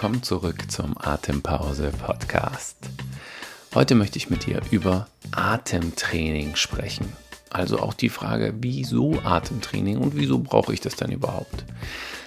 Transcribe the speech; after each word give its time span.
willkommen 0.00 0.22
zurück 0.22 0.70
zum 0.70 0.96
Atempause 0.96 1.92
Podcast. 1.92 2.78
Heute 3.74 3.94
möchte 3.94 4.16
ich 4.16 4.30
mit 4.30 4.46
dir 4.46 4.62
über 4.70 5.08
Atemtraining 5.30 6.56
sprechen. 6.56 7.12
Also 7.50 7.80
auch 7.80 7.92
die 7.92 8.08
Frage, 8.08 8.54
wieso 8.62 9.20
Atemtraining 9.22 9.98
und 9.98 10.16
wieso 10.16 10.38
brauche 10.38 10.72
ich 10.72 10.80
das 10.80 10.96
dann 10.96 11.12
überhaupt? 11.12 11.66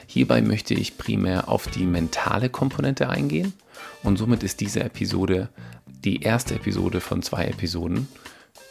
Hierbei 0.05 0.43
möchte 0.43 0.75
ich 0.75 0.99
primär 0.99 1.49
auf 1.49 1.65
die 1.65 1.85
mentale 1.85 2.49
Komponente 2.49 3.09
eingehen 3.09 3.53
und 4.03 4.17
somit 4.17 4.43
ist 4.43 4.61
diese 4.61 4.83
Episode 4.83 5.49
die 5.87 6.21
erste 6.21 6.53
Episode 6.53 7.01
von 7.01 7.23
zwei 7.23 7.45
Episoden. 7.45 8.07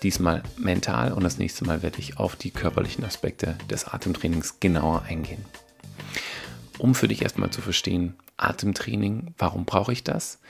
Diesmal 0.05 0.45
mental 0.59 1.10
und 1.12 1.24
das 1.24 1.38
nächste 1.38 1.64
Mal 1.64 1.82
werde 1.82 1.98
ich 1.98 2.19
auf 2.19 2.37
die 2.37 2.52
körperlichen 2.52 3.05
Aspekte 3.05 3.56
des 3.69 3.84
Atemtrainings 3.84 4.60
genauer 4.60 5.02
eingehen 5.09 5.45
um 6.82 6.96
für 6.96 7.06
dich 7.06 7.23
erstmal 7.23 7.50
zu 7.50 7.60
verstehen, 7.60 8.14
Atemtraining, 8.42 9.34
warum 9.38 9.64
brauche 9.64 9.92
ich 9.92 10.05
das? 10.05 10.41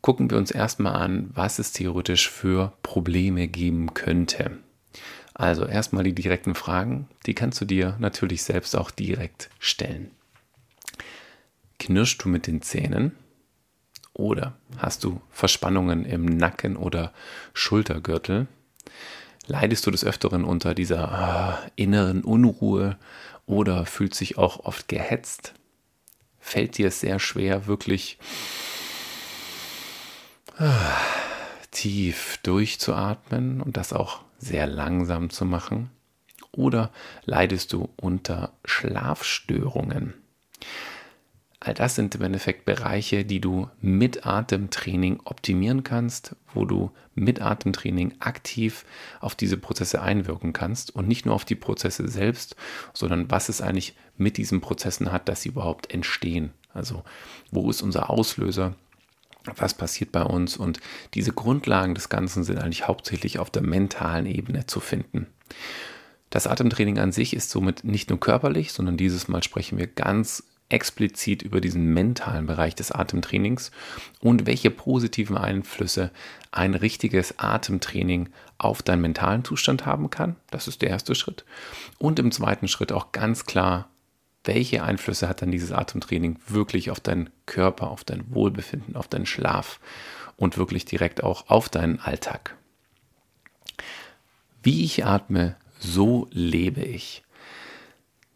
Gucken 0.00 0.30
wir 0.30 0.38
uns 0.38 0.50
erstmal 0.50 0.96
an, 0.96 1.30
was 1.34 1.58
es 1.58 1.72
theoretisch 1.72 2.28
für 2.28 2.72
Probleme 2.82 3.48
geben 3.48 3.94
könnte. 3.94 4.58
Also 5.34 5.64
erstmal 5.66 6.04
die 6.04 6.14
direkten 6.14 6.54
Fragen, 6.54 7.08
die 7.26 7.34
kannst 7.34 7.60
du 7.60 7.64
dir 7.64 7.96
natürlich 7.98 8.42
selbst 8.44 8.76
auch 8.76 8.90
direkt 8.90 9.50
stellen. 9.58 10.10
Knirschst 11.78 12.22
du 12.24 12.28
mit 12.28 12.46
den 12.46 12.62
Zähnen? 12.62 13.12
Oder 14.12 14.54
hast 14.78 15.02
du 15.02 15.20
Verspannungen 15.30 16.04
im 16.04 16.24
Nacken 16.24 16.76
oder 16.76 17.12
Schultergürtel? 17.52 18.46
Leidest 19.46 19.86
du 19.86 19.90
des 19.90 20.04
Öfteren 20.04 20.44
unter 20.44 20.74
dieser 20.74 21.66
äh, 21.66 21.82
inneren 21.82 22.22
Unruhe 22.22 22.96
oder 23.46 23.86
fühlst 23.86 24.20
dich 24.20 24.38
auch 24.38 24.60
oft 24.60 24.88
gehetzt? 24.88 25.54
Fällt 26.44 26.76
dir 26.76 26.88
es 26.88 27.00
sehr 27.00 27.18
schwer, 27.18 27.66
wirklich 27.66 28.18
ah, 30.58 31.00
tief 31.70 32.38
durchzuatmen 32.42 33.62
und 33.62 33.78
das 33.78 33.94
auch 33.94 34.20
sehr 34.38 34.66
langsam 34.66 35.30
zu 35.30 35.46
machen? 35.46 35.90
Oder 36.52 36.92
leidest 37.24 37.72
du 37.72 37.88
unter 37.96 38.52
Schlafstörungen? 38.64 40.12
All 41.64 41.72
das 41.72 41.94
sind 41.94 42.14
im 42.14 42.20
Endeffekt 42.20 42.66
Bereiche, 42.66 43.24
die 43.24 43.40
du 43.40 43.70
mit 43.80 44.26
Atemtraining 44.26 45.20
optimieren 45.24 45.82
kannst, 45.82 46.36
wo 46.52 46.66
du 46.66 46.90
mit 47.14 47.40
Atemtraining 47.40 48.12
aktiv 48.20 48.84
auf 49.20 49.34
diese 49.34 49.56
Prozesse 49.56 50.02
einwirken 50.02 50.52
kannst 50.52 50.94
und 50.94 51.08
nicht 51.08 51.24
nur 51.24 51.34
auf 51.34 51.46
die 51.46 51.54
Prozesse 51.54 52.06
selbst, 52.06 52.54
sondern 52.92 53.30
was 53.30 53.48
es 53.48 53.62
eigentlich 53.62 53.96
mit 54.18 54.36
diesen 54.36 54.60
Prozessen 54.60 55.10
hat, 55.10 55.26
dass 55.26 55.40
sie 55.40 55.48
überhaupt 55.48 55.90
entstehen. 55.90 56.52
Also 56.74 57.02
wo 57.50 57.70
ist 57.70 57.80
unser 57.80 58.10
Auslöser? 58.10 58.74
Was 59.56 59.72
passiert 59.72 60.12
bei 60.12 60.22
uns? 60.22 60.58
Und 60.58 60.80
diese 61.14 61.32
Grundlagen 61.32 61.94
des 61.94 62.10
Ganzen 62.10 62.44
sind 62.44 62.58
eigentlich 62.58 62.86
hauptsächlich 62.86 63.38
auf 63.38 63.48
der 63.48 63.62
mentalen 63.62 64.26
Ebene 64.26 64.66
zu 64.66 64.80
finden. 64.80 65.28
Das 66.28 66.46
Atemtraining 66.46 66.98
an 66.98 67.12
sich 67.12 67.34
ist 67.34 67.48
somit 67.48 67.84
nicht 67.84 68.10
nur 68.10 68.20
körperlich, 68.20 68.72
sondern 68.72 68.98
dieses 68.98 69.28
Mal 69.28 69.42
sprechen 69.42 69.78
wir 69.78 69.86
ganz 69.86 70.42
explizit 70.68 71.42
über 71.42 71.60
diesen 71.60 71.92
mentalen 71.92 72.46
Bereich 72.46 72.74
des 72.74 72.90
Atemtrainings 72.90 73.70
und 74.20 74.46
welche 74.46 74.70
positiven 74.70 75.36
Einflüsse 75.36 76.10
ein 76.50 76.74
richtiges 76.74 77.38
Atemtraining 77.38 78.30
auf 78.58 78.82
deinen 78.82 79.02
mentalen 79.02 79.44
Zustand 79.44 79.86
haben 79.86 80.10
kann. 80.10 80.36
Das 80.50 80.68
ist 80.68 80.82
der 80.82 80.90
erste 80.90 81.14
Schritt. 81.14 81.44
Und 81.98 82.18
im 82.18 82.32
zweiten 82.32 82.68
Schritt 82.68 82.92
auch 82.92 83.12
ganz 83.12 83.44
klar, 83.44 83.88
welche 84.44 84.82
Einflüsse 84.82 85.28
hat 85.28 85.42
dann 85.42 85.50
dieses 85.50 85.72
Atemtraining 85.72 86.38
wirklich 86.46 86.90
auf 86.90 87.00
deinen 87.00 87.30
Körper, 87.46 87.90
auf 87.90 88.04
dein 88.04 88.34
Wohlbefinden, 88.34 88.96
auf 88.96 89.08
deinen 89.08 89.26
Schlaf 89.26 89.80
und 90.36 90.58
wirklich 90.58 90.84
direkt 90.84 91.22
auch 91.22 91.48
auf 91.48 91.68
deinen 91.68 91.98
Alltag. 92.00 92.56
Wie 94.62 94.84
ich 94.84 95.04
atme, 95.04 95.56
so 95.78 96.28
lebe 96.30 96.82
ich. 96.82 97.22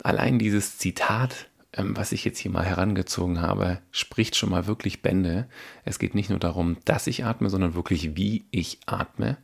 Allein 0.02 0.38
dieses 0.38 0.78
Zitat 0.78 1.47
ähm, 1.72 1.96
was 1.96 2.12
ich 2.12 2.24
jetzt 2.24 2.38
hier 2.38 2.50
mal 2.50 2.64
herangezogen 2.64 3.40
habe, 3.40 3.80
spricht 3.90 4.36
schon 4.36 4.50
mal 4.50 4.66
wirklich 4.66 5.02
Bände. 5.02 5.48
Es 5.84 5.98
geht 5.98 6.14
nicht 6.14 6.30
nur 6.30 6.38
darum, 6.38 6.78
dass 6.84 7.06
ich 7.06 7.24
atme, 7.24 7.50
sondern 7.50 7.74
wirklich, 7.74 8.16
wie 8.16 8.46
ich 8.50 8.80
atme 8.86 9.36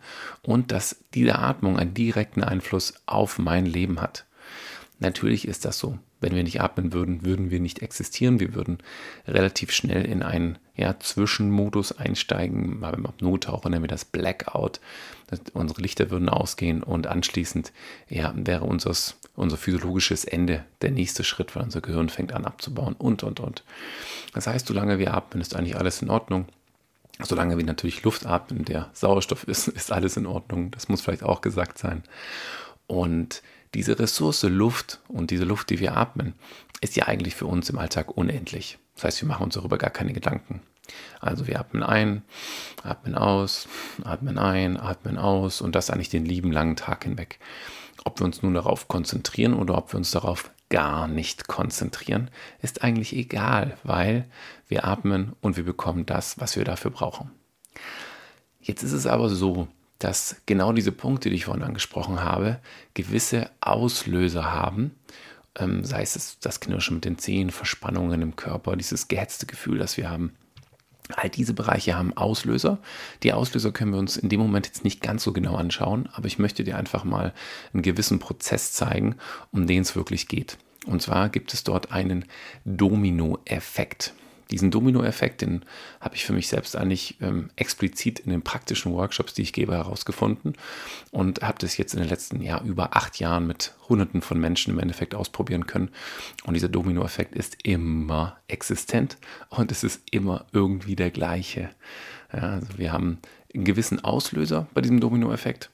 und 0.43 0.73
dass 0.73 1.05
diese 1.15 1.39
Atmung 1.39 1.79
einen 1.79 1.95
direkten 1.95 2.43
Einfluss 2.43 2.95
auf 3.07 3.39
mein 3.39 3.67
Leben 3.67 4.01
hat. 4.01 4.25
Natürlich 4.99 5.47
ist 5.47 5.65
das 5.65 5.79
so. 5.79 5.99
Wenn 6.25 6.35
wir 6.35 6.43
nicht 6.43 6.63
atmen 6.63 6.95
würden, 6.95 7.23
würden 7.23 7.51
wir 7.51 7.61
nicht 7.61 7.83
existieren. 7.83 8.41
Wir 8.41 8.55
würden 8.55 8.79
relativ 9.29 9.73
schnell 9.73 10.07
in 10.07 10.23
einen 10.23 10.57
ja, 10.75 10.99
Zwischenmodus 10.99 11.93
einsteigen. 11.99 12.81
Mal 12.81 12.93
beim 12.93 13.05
Apnoe-Tauchen 13.05 13.71
nennen 13.71 13.85
wir 13.85 13.89
das 13.89 14.07
Blackout. 14.07 14.81
Das, 15.27 15.43
unsere 15.53 15.83
Lichter 15.83 16.09
würden 16.09 16.31
ausgehen 16.31 16.83
und 16.83 17.09
anschließend 17.09 17.75
ja, 18.09 18.33
wäre 18.35 18.65
unseres, 18.65 19.17
unser 19.37 19.59
physiologisches 19.59 20.25
Ende 20.25 20.65
der 20.81 20.93
nächste 20.93 21.25
Schritt, 21.25 21.55
weil 21.55 21.65
unser 21.65 21.83
Gehirn 21.83 22.09
fängt 22.09 22.33
an 22.33 22.47
abzubauen 22.47 22.95
und, 22.95 23.23
und, 23.23 23.41
und. 23.41 23.63
Das 24.33 24.47
heißt, 24.47 24.67
solange 24.67 24.99
wir 24.99 25.13
atmen, 25.13 25.43
ist 25.43 25.55
eigentlich 25.55 25.77
alles 25.77 26.01
in 26.01 26.09
Ordnung. 26.09 26.47
Solange 27.21 27.59
wir 27.59 27.67
natürlich 27.67 28.03
Luft 28.03 28.25
atmen, 28.25 28.65
der 28.65 28.89
Sauerstoff 28.95 29.45
ist, 29.47 29.69
ist 29.77 29.93
alles 29.93 30.17
in 30.17 30.25
Ordnung. 30.25 30.71
Das 30.71 30.89
muss 30.89 31.03
vielleicht 31.03 31.23
auch 31.23 31.43
gesagt 31.43 31.77
sein. 31.77 32.03
Und 32.87 33.43
diese 33.75 33.99
Ressource 33.99 34.45
Luft 34.45 35.01
und 35.09 35.31
diese 35.31 35.45
Luft, 35.45 35.71
die 35.71 35.81
wir 35.81 35.97
atmen, 35.97 36.35
ist 36.81 36.97
ja 36.97 37.07
eigentlich 37.07 37.35
für 37.35 37.47
uns 37.47 37.69
im 37.71 37.79
Alltag 37.79 38.17
unendlich. 38.17 38.79
Das 38.95 39.05
heißt, 39.05 39.23
wir 39.23 39.29
machen 39.29 39.45
uns 39.45 39.55
darüber 39.55 39.79
gar 39.79 39.91
keine 39.91 40.13
Gedanken. 40.13 40.63
Also 41.21 41.47
wir 41.47 41.59
atmen 41.59 41.83
ein, 41.83 42.23
atmen 42.83 43.15
aus, 43.15 43.69
atmen 44.05 44.39
ein, 44.39 44.79
atmen 44.79 45.19
aus 45.19 45.61
und 45.61 45.75
das 45.75 45.91
eigentlich 45.91 46.11
den 46.11 46.27
lieben 46.27 46.53
langen 46.53 46.77
Tag 46.77 47.05
hinweg. 47.05 47.39
Ob 48.05 48.21
wir 48.21 48.27
uns 48.27 48.43
nun 48.43 48.55
darauf 48.55 48.87
konzentrieren 48.89 49.55
oder 49.55 49.79
ob 49.79 49.93
wir 49.93 49.97
uns 49.99 50.11
darauf 50.11 50.51
gar 50.69 51.09
nicht 51.09 51.49
konzentrieren, 51.49 52.31
ist 52.61 52.83
eigentlich 52.83 53.15
egal, 53.15 53.79
weil 53.83 54.29
wir 54.69 54.85
atmen 54.85 55.35
und 55.41 55.57
wir 55.57 55.65
bekommen 55.65 56.05
das, 56.05 56.39
was 56.39 56.57
wir 56.57 56.65
dafür 56.65 56.91
brauchen. 56.91 57.31
Jetzt 58.61 58.83
ist 58.83 58.93
es 58.93 59.07
aber 59.07 59.29
so, 59.29 59.69
dass 60.05 60.37
genau 60.45 60.75
diese 60.75 60.93
Punkte, 60.93 61.31
die 61.31 61.37
ich 61.37 61.47
vorhin 61.47 61.65
angesprochen 61.65 62.23
habe, 62.23 62.59
gewisse 62.93 63.51
Auslöser 63.63 64.53
haben. 64.53 64.95
Ähm, 65.57 65.83
sei 65.83 66.03
es 66.03 66.39
das 66.41 66.61
Knirschen 66.61 66.97
mit 66.97 67.07
den 67.07 67.17
Zehen, 67.17 67.51
Verspannungen 67.51 68.21
im 68.21 68.37
Körper, 68.37 68.77
dieses 68.77 69.09
gehetzte 69.09 69.47
Gefühl, 69.47 69.79
das 69.79 69.97
wir 69.97 70.11
haben. 70.11 70.35
All 71.17 71.31
diese 71.31 71.55
Bereiche 71.55 71.97
haben 71.97 72.15
Auslöser. 72.17 72.79
Die 73.23 73.33
Auslöser 73.33 73.73
können 73.73 73.93
wir 73.93 73.99
uns 73.99 74.19
in 74.19 74.29
dem 74.29 74.41
Moment 74.41 74.67
jetzt 74.67 74.85
nicht 74.85 75.01
ganz 75.01 75.25
so 75.25 75.33
genau 75.33 75.57
anschauen, 75.57 76.07
aber 76.13 76.27
ich 76.27 76.39
möchte 76.39 76.65
dir 76.65 76.77
einfach 76.77 77.05
mal 77.05 77.33
einen 77.73 77.83
gewissen 77.83 78.19
Prozess 78.19 78.73
zeigen, 78.73 79.17
um 79.53 79.67
den 79.67 79.83
es 79.83 79.97
wirklich 79.97 80.29
geht. 80.29 80.59
Und 80.87 81.01
zwar 81.01 81.31
gibt 81.31 81.55
es 81.55 81.65
dort 81.65 81.93
einen 81.93 82.27
Domino-Effekt. 82.67 84.13
Diesen 84.51 84.71
Dominoeffekt, 84.71 85.43
den 85.43 85.65
habe 86.01 86.17
ich 86.17 86.25
für 86.25 86.33
mich 86.33 86.49
selbst 86.49 86.77
eigentlich 86.77 87.17
ähm, 87.21 87.51
explizit 87.57 88.21
in 88.21 88.31
den 88.31 88.43
praktischen 88.43 88.93
Workshops, 88.93 89.35
die 89.35 89.43
ich 89.43 89.53
gebe, 89.53 89.73
herausgefunden 89.73 90.55
und 91.11 91.43
habe 91.43 91.59
das 91.59 91.77
jetzt 91.77 91.95
in 91.95 92.01
den 92.01 92.09
letzten 92.09 92.43
Jahr 92.43 92.63
über 92.63 92.97
acht 92.97 93.19
Jahren 93.19 93.47
mit 93.47 93.75
Hunderten 93.89 94.21
von 94.21 94.39
Menschen 94.39 94.73
im 94.73 94.79
Endeffekt 94.79 95.15
ausprobieren 95.15 95.67
können. 95.67 95.91
Und 96.45 96.55
dieser 96.55 96.69
Dominoeffekt 96.69 97.35
ist 97.35 97.57
immer 97.65 98.37
existent 98.49 99.17
und 99.49 99.73
es 99.73 99.83
ist 99.83 100.03
immer 100.11 100.45
irgendwie 100.53 100.97
der 100.97 101.11
gleiche. 101.11 101.71
Ja, 102.33 102.55
also 102.55 102.79
wir 102.79 102.93
haben 102.93 103.19
einen 103.55 103.65
gewissen 103.65 104.03
Auslöser 104.03 104.67
bei 104.75 104.81
diesem 104.81 105.01
Dominoeffekt. 105.01 105.71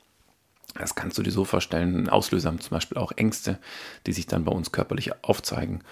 Das 0.74 0.94
kannst 0.94 1.18
du 1.18 1.22
dir 1.22 1.32
so 1.32 1.44
vorstellen. 1.44 2.08
Auslöser 2.08 2.48
haben 2.48 2.60
zum 2.60 2.70
Beispiel 2.70 2.98
auch 2.98 3.12
Ängste, 3.12 3.58
die 4.06 4.12
sich 4.12 4.26
dann 4.26 4.44
bei 4.44 4.52
uns 4.52 4.70
körperlich 4.70 5.12
aufzeigen. 5.24 5.82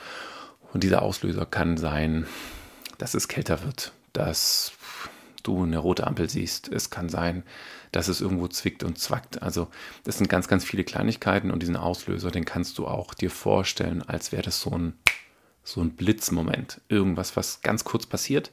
Und 0.73 0.85
dieser 0.85 1.03
Auslöser 1.03 1.47
kann 1.47 1.77
sein, 1.77 2.27
dass 2.99 3.15
es 3.15 3.29
kälter 3.29 3.65
wird, 3.65 3.93
dass 4.13 4.73
du 5.43 5.63
eine 5.63 5.79
rote 5.79 6.07
Ampel 6.07 6.29
siehst. 6.29 6.69
Es 6.69 6.91
kann 6.91 7.09
sein, 7.09 7.43
dass 7.93 8.09
es 8.09 8.21
irgendwo 8.21 8.49
zwickt 8.49 8.83
und 8.83 8.99
zwackt. 8.99 9.43
Also 9.43 9.69
das 10.05 10.19
sind 10.19 10.29
ganz, 10.29 10.49
ganz 10.49 10.65
viele 10.65 10.85
Kleinigkeiten 10.85 11.51
und 11.51 11.61
diesen 11.61 11.77
Auslöser, 11.77 12.31
den 12.31 12.45
kannst 12.45 12.79
du 12.79 12.87
auch 12.87 13.15
dir 13.15 13.31
vorstellen, 13.31 14.03
als 14.03 14.33
wäre 14.33 14.43
das 14.43 14.61
so 14.61 14.71
ein, 14.71 14.95
so 15.65 15.81
ein 15.81 15.91
Blitzmoment. 15.91 16.81
Irgendwas, 16.89 17.37
was 17.37 17.63
ganz 17.63 17.85
kurz 17.85 18.07
passiert, 18.07 18.51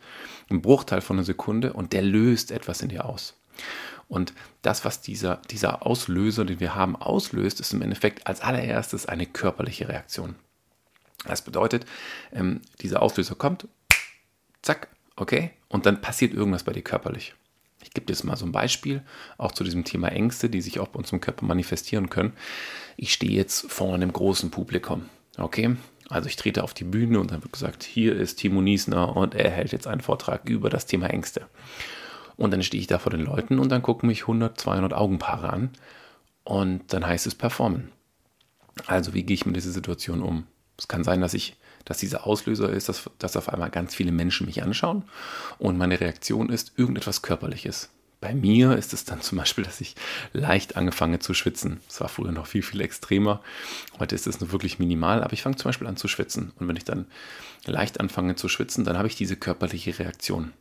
ein 0.49 0.61
Bruchteil 0.61 1.01
von 1.01 1.17
einer 1.17 1.25
Sekunde 1.25 1.73
und 1.73 1.91
der 1.93 2.03
löst 2.03 2.51
etwas 2.51 2.81
in 2.81 2.89
dir 2.89 3.05
aus. 3.05 3.35
Und 4.07 4.33
das, 4.61 4.85
was 4.85 5.01
dieser, 5.01 5.41
dieser 5.49 5.85
Auslöser, 5.85 6.45
den 6.45 6.59
wir 6.59 6.75
haben, 6.75 6.95
auslöst, 6.95 7.59
ist 7.59 7.73
im 7.73 7.81
Endeffekt 7.81 8.27
als 8.27 8.41
allererstes 8.41 9.07
eine 9.07 9.25
körperliche 9.25 9.89
Reaktion. 9.89 10.35
Das 11.25 11.41
bedeutet, 11.41 11.85
ähm, 12.31 12.61
dieser 12.81 13.01
Auslöser 13.01 13.33
kommt, 13.33 13.67
Zack, 14.65 14.87
okay. 15.15 15.51
Und 15.69 15.85
dann 15.85 16.01
passiert 16.01 16.33
irgendwas 16.33 16.63
bei 16.63 16.73
dir 16.73 16.81
körperlich. 16.81 17.35
Ich 17.83 17.91
gebe 17.91 18.07
dir 18.07 18.13
jetzt 18.13 18.23
mal 18.23 18.35
so 18.35 18.47
ein 18.47 18.51
Beispiel, 18.51 19.03
auch 19.37 19.51
zu 19.51 19.63
diesem 19.63 19.83
Thema 19.83 20.07
Ängste, 20.07 20.49
die 20.49 20.59
sich 20.59 20.79
auch 20.79 20.87
bei 20.87 20.97
uns 20.97 21.11
im 21.11 21.21
Körper 21.21 21.45
manifestieren 21.45 22.09
können. 22.09 22.33
Ich 22.97 23.13
stehe 23.13 23.31
jetzt 23.31 23.71
vor 23.71 23.93
einem 23.93 24.11
großen 24.11 24.49
Publikum. 24.49 25.07
Okay, 25.37 25.77
Also 26.09 26.27
ich 26.29 26.35
trete 26.35 26.63
auf 26.63 26.73
die 26.73 26.83
Bühne 26.83 27.19
und 27.19 27.29
dann 27.29 27.43
wird 27.43 27.53
gesagt, 27.53 27.83
hier 27.83 28.15
ist 28.15 28.37
Timo 28.37 28.59
Niesner 28.59 29.15
und 29.15 29.35
er 29.35 29.51
hält 29.51 29.71
jetzt 29.71 29.85
einen 29.85 30.01
Vortrag 30.01 30.49
über 30.49 30.71
das 30.71 30.87
Thema 30.87 31.11
Ängste. 31.11 31.45
Und 32.35 32.51
dann 32.51 32.63
stehe 32.63 32.81
ich 32.81 32.87
da 32.87 32.97
vor 32.97 33.11
den 33.11 33.23
Leuten 33.23 33.59
und 33.59 33.69
dann 33.69 33.83
gucken 33.83 34.07
mich 34.07 34.21
100, 34.21 34.59
200 34.59 34.93
Augenpaare 34.93 35.53
an 35.53 35.69
und 36.43 36.91
dann 36.91 37.05
heißt 37.05 37.27
es 37.27 37.35
performen. 37.35 37.91
Also 38.87 39.13
wie 39.13 39.23
gehe 39.23 39.35
ich 39.35 39.45
mit 39.45 39.55
dieser 39.55 39.71
Situation 39.71 40.23
um? 40.23 40.47
Es 40.77 40.87
kann 40.87 41.03
sein, 41.03 41.21
dass 41.21 41.35
ich, 41.35 41.55
dass 41.85 41.99
dieser 41.99 42.27
Auslöser 42.27 42.69
ist, 42.69 42.89
dass, 42.89 43.09
dass 43.19 43.37
auf 43.37 43.49
einmal 43.49 43.69
ganz 43.69 43.95
viele 43.95 44.11
Menschen 44.11 44.45
mich 44.45 44.61
anschauen 44.63 45.03
und 45.57 45.77
meine 45.77 45.99
Reaktion 45.99 46.49
ist 46.49 46.73
irgendetwas 46.77 47.21
Körperliches. 47.21 47.89
Bei 48.21 48.33
mir 48.33 48.75
ist 48.75 48.93
es 48.93 49.05
dann 49.05 49.21
zum 49.21 49.37
Beispiel, 49.37 49.63
dass 49.63 49.81
ich 49.81 49.95
leicht 50.33 50.75
angefange 50.75 51.19
zu 51.19 51.33
schwitzen. 51.33 51.79
Es 51.87 52.01
war 52.01 52.09
früher 52.09 52.31
noch 52.31 52.47
viel, 52.47 52.63
viel 52.63 52.81
extremer. 52.81 53.41
Heute 53.99 54.15
ist 54.15 54.27
es 54.27 54.39
nur 54.39 54.51
wirklich 54.51 54.79
minimal, 54.79 55.23
aber 55.23 55.33
ich 55.33 55.43
fange 55.43 55.57
zum 55.57 55.69
Beispiel 55.69 55.87
an 55.87 55.97
zu 55.97 56.07
schwitzen. 56.07 56.51
Und 56.59 56.67
wenn 56.67 56.75
ich 56.75 56.85
dann 56.85 57.05
leicht 57.65 57.99
anfange 57.99 58.35
zu 58.35 58.49
schwitzen, 58.49 58.83
dann 58.83 58.97
habe 58.97 59.07
ich 59.07 59.15
diese 59.15 59.35
körperliche 59.35 59.99
Reaktion. 59.99 60.53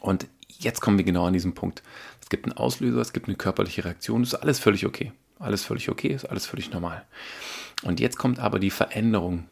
Und 0.00 0.26
jetzt 0.58 0.80
kommen 0.80 0.98
wir 0.98 1.04
genau 1.04 1.26
an 1.26 1.32
diesen 1.32 1.54
Punkt. 1.54 1.82
Es 2.20 2.28
gibt 2.28 2.44
einen 2.44 2.56
Auslöser, 2.56 3.00
es 3.00 3.12
gibt 3.12 3.28
eine 3.28 3.36
körperliche 3.36 3.84
Reaktion, 3.84 4.22
ist 4.22 4.34
alles 4.34 4.58
völlig 4.58 4.84
okay. 4.84 5.12
Alles 5.38 5.64
völlig 5.64 5.88
okay, 5.88 6.08
ist 6.08 6.24
alles 6.24 6.46
völlig 6.46 6.70
normal. 6.72 7.04
Und 7.82 8.00
jetzt 8.00 8.18
kommt 8.18 8.40
aber 8.40 8.58
die 8.58 8.70
Veränderung, 8.70 9.48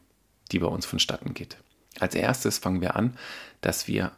die 0.52 0.58
bei 0.58 0.66
uns 0.66 0.86
vonstatten 0.86 1.34
geht. 1.34 1.56
Als 1.98 2.14
erstes 2.14 2.58
fangen 2.58 2.80
wir 2.80 2.96
an, 2.96 3.16
dass 3.60 3.88
wir 3.88 4.12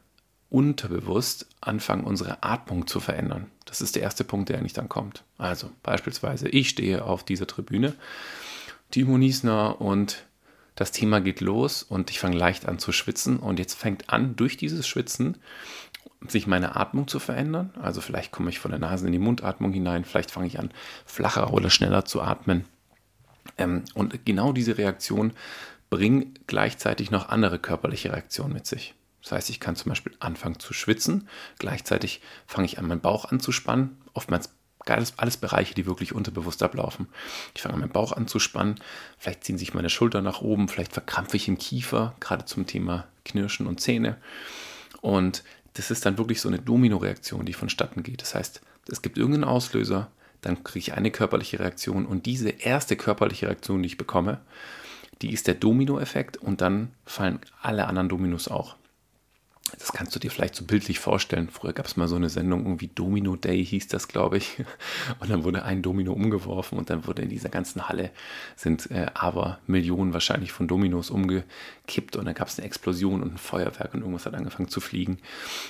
unterbewusst 0.51 1.47
anfangen, 1.61 2.05
unsere 2.05 2.43
Atmung 2.43 2.87
zu 2.87 3.01
verändern. 3.01 3.51
Das 3.67 3.81
ist 3.81 3.97
der 3.97 4.03
erste 4.03 4.25
Punkt, 4.25 4.49
der 4.49 4.59
eigentlich 4.59 4.73
dann 4.73 4.89
kommt. 4.89 5.25
Also 5.37 5.71
beispielsweise, 5.83 6.49
ich 6.49 6.71
stehe 6.71 7.05
auf 7.05 7.23
dieser 7.23 7.47
Tribüne, 7.47 7.95
Timo 8.91 9.19
Niesner 9.19 9.81
und 9.81 10.25
das 10.75 10.93
Thema 10.93 11.21
geht 11.21 11.41
los 11.41 11.83
und 11.83 12.11
ich 12.11 12.21
fange 12.21 12.37
leicht 12.37 12.67
an 12.67 12.79
zu 12.79 12.93
schwitzen 12.93 13.39
und 13.41 13.59
jetzt 13.59 13.75
fängt 13.75 14.11
an, 14.11 14.37
durch 14.37 14.57
dieses 14.57 14.87
Schwitzen 14.87 15.37
sich 16.27 16.47
meine 16.47 16.77
Atmung 16.77 17.09
zu 17.09 17.19
verändern. 17.19 17.73
Also 17.81 18.01
vielleicht 18.01 18.33
komme 18.33 18.51
ich 18.51 18.59
von 18.59 18.71
der 18.71 18.81
Nase 18.81 19.07
in 19.07 19.13
die 19.13 19.19
Mundatmung 19.19 19.73
hinein, 19.73 20.05
vielleicht 20.05 20.31
fange 20.31 20.47
ich 20.47 20.59
an, 20.59 20.71
flacher 21.05 21.53
oder 21.53 21.69
schneller 21.69 22.05
zu 22.05 22.23
atmen. 22.23 22.65
Ähm, 23.57 23.85
und 23.95 24.25
genau 24.25 24.53
diese 24.53 24.79
Reaktion 24.79 25.33
bringt 25.90 26.46
gleichzeitig 26.46 27.11
noch 27.11 27.29
andere 27.29 27.58
körperliche 27.58 28.12
Reaktionen 28.12 28.52
mit 28.52 28.67
sich. 28.67 28.94
Das 29.23 29.32
heißt, 29.32 29.50
ich 29.50 29.61
kann 29.61 29.76
zum 29.76 29.90
Beispiel 29.90 30.14
anfangen 30.20 30.58
zu 30.58 30.73
schwitzen, 30.73 31.29
gleichzeitig 31.58 32.20
fange 32.46 32.67
ich 32.67 32.79
an, 32.79 32.87
meinen 32.87 33.00
Bauch 33.00 33.26
anzuspannen. 33.26 33.99
Oftmals 34.14 34.50
alles, 34.87 35.14
alles 35.19 35.37
Bereiche, 35.37 35.75
die 35.75 35.87
wirklich 35.87 36.14
unterbewusst 36.14 36.62
ablaufen. 36.62 37.08
Ich 37.55 37.62
fange 37.62 37.75
an, 37.75 37.81
meinen 37.81 37.93
Bauch 37.93 38.12
anzuspannen, 38.12 38.76
vielleicht 39.19 39.44
ziehen 39.44 39.58
sich 39.58 39.75
meine 39.75 39.90
Schultern 39.90 40.25
nach 40.25 40.40
oben, 40.40 40.69
vielleicht 40.69 40.93
verkrampfe 40.93 41.37
ich 41.37 41.49
im 41.49 41.58
Kiefer, 41.58 42.14
gerade 42.20 42.44
zum 42.46 42.67
Thema 42.67 43.06
Knirschen 43.25 43.67
und 43.67 43.81
Zähne. 43.81 44.17
Und 45.00 45.44
das 45.75 45.91
ist 45.91 46.06
dann 46.06 46.19
wirklich 46.19 46.41
so 46.41 46.49
eine 46.49 46.58
Domino-Reaktion, 46.58 47.44
die 47.44 47.52
vonstatten 47.52 48.02
geht. 48.02 48.23
Das 48.23 48.34
heißt, 48.34 48.61
es 48.91 49.02
gibt 49.02 49.19
irgendeinen 49.19 49.44
Auslöser, 49.44 50.11
dann 50.41 50.64
kriege 50.64 50.79
ich 50.79 50.94
eine 50.94 51.11
körperliche 51.11 51.58
Reaktion 51.58 52.06
und 52.06 52.26
diese 52.26 52.49
erste 52.49 52.96
körperliche 52.96 53.46
Reaktion, 53.46 53.82
die 53.82 53.88
ich 53.88 53.99
bekomme, 53.99 54.41
die 55.23 55.32
ist 55.32 55.47
der 55.47 55.55
Domino-Effekt 55.55 56.37
und 56.37 56.61
dann 56.61 56.93
fallen 57.05 57.41
alle 57.61 57.87
anderen 57.87 58.09
Dominos 58.09 58.49
auch. 58.49 58.76
Das 59.76 59.93
kannst 59.93 60.15
du 60.15 60.19
dir 60.19 60.31
vielleicht 60.31 60.55
so 60.55 60.65
bildlich 60.65 60.99
vorstellen. 60.99 61.50
Früher 61.50 61.75
gab 61.75 61.85
es 61.85 61.97
mal 61.97 62.09
so 62.09 62.17
eine 62.17 62.31
Sendung, 62.31 62.65
irgendwie 62.65 62.88
Domino 62.88 63.37
Day 63.37 63.65
hieß 63.65 63.88
das, 63.88 64.09
glaube 64.09 64.38
ich. 64.38 64.65
Und 65.20 65.31
dann 65.31 65.44
wurde 65.44 65.62
ein 65.65 65.82
Domino 65.82 66.12
umgeworfen 66.12 66.79
und 66.79 66.91
dann 66.91 67.06
wurde 67.06 67.23
in 67.23 67.29
dieser 67.29 67.49
ganzen 67.49 67.88
Halle 67.88 68.11
sind 68.56 68.91
äh, 68.91 69.06
aber 69.15 69.59
Millionen 69.67 70.12
wahrscheinlich 70.12 70.53
von 70.53 70.69
Dominos 70.69 71.11
umgekippt 71.11 72.17
und 72.17 72.25
dann 72.25 72.35
gab 72.35 72.49
es 72.49 72.59
eine 72.59 72.67
Explosion 72.67 73.23
und 73.23 73.35
ein 73.35 73.38
Feuerwerk 73.38 73.94
und 73.94 74.00
irgendwas 74.00 74.26
hat 74.26 74.35
angefangen 74.35 74.69
zu 74.69 74.81
fliegen. 74.81 75.19